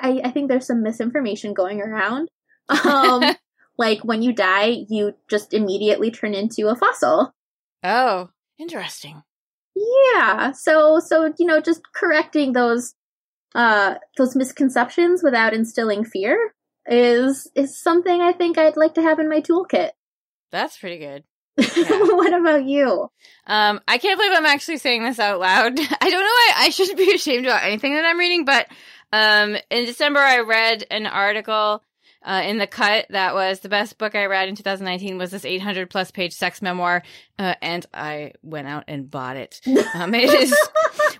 I 0.00 0.20
I 0.24 0.30
think 0.30 0.48
there's 0.48 0.66
some 0.66 0.82
misinformation 0.82 1.52
going 1.52 1.80
around. 1.80 2.28
Um 2.68 3.34
like 3.78 4.04
when 4.04 4.22
you 4.22 4.32
die, 4.32 4.84
you 4.88 5.14
just 5.28 5.52
immediately 5.52 6.12
turn 6.12 6.32
into 6.32 6.68
a 6.68 6.76
fossil. 6.76 7.34
Oh, 7.82 8.30
interesting. 8.58 9.22
Yeah. 9.74 10.52
So 10.52 11.00
so 11.00 11.32
you 11.38 11.46
know, 11.46 11.60
just 11.60 11.82
correcting 11.92 12.52
those 12.52 12.94
uh 13.54 13.94
those 14.16 14.34
misconceptions 14.34 15.22
without 15.22 15.54
instilling 15.54 16.04
fear 16.04 16.54
is 16.86 17.50
is 17.54 17.80
something 17.80 18.20
I 18.20 18.32
think 18.32 18.58
I'd 18.58 18.76
like 18.76 18.94
to 18.94 19.02
have 19.02 19.18
in 19.18 19.28
my 19.28 19.40
toolkit. 19.40 19.90
That's 20.50 20.78
pretty 20.78 20.98
good. 20.98 21.24
what 21.56 22.32
about 22.32 22.64
you? 22.64 23.10
Um, 23.46 23.80
I 23.86 23.98
can't 23.98 24.18
believe 24.18 24.36
I'm 24.36 24.46
actually 24.46 24.78
saying 24.78 25.04
this 25.04 25.20
out 25.20 25.38
loud. 25.38 25.78
I 25.78 26.10
don't 26.10 26.12
know 26.12 26.18
why 26.18 26.52
I 26.56 26.70
shouldn't 26.70 26.98
be 26.98 27.12
ashamed 27.14 27.46
about 27.46 27.62
anything 27.62 27.94
that 27.94 28.04
I'm 28.04 28.18
reading, 28.18 28.44
but 28.44 28.66
um, 29.12 29.56
in 29.70 29.84
December 29.84 30.20
I 30.20 30.40
read 30.40 30.84
an 30.90 31.06
article 31.06 31.82
uh, 32.24 32.42
in 32.44 32.58
the 32.58 32.66
cut 32.66 33.06
that 33.10 33.34
was 33.34 33.60
the 33.60 33.68
best 33.68 33.98
book 33.98 34.14
I 34.14 34.26
read 34.26 34.48
in 34.48 34.56
2019 34.56 35.18
was 35.18 35.30
this 35.30 35.44
800 35.44 35.90
plus 35.90 36.10
page 36.10 36.32
sex 36.32 36.62
memoir, 36.62 37.02
uh, 37.38 37.54
and 37.62 37.84
I 37.92 38.32
went 38.42 38.66
out 38.68 38.84
and 38.88 39.10
bought 39.10 39.36
it. 39.36 39.60
Um, 39.94 40.14
it 40.14 40.28
is 40.32 40.54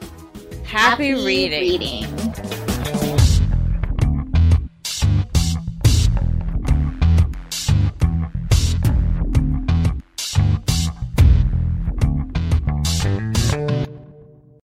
happy, 0.64 1.14
reading. 1.14 1.62
reading. 1.62 2.70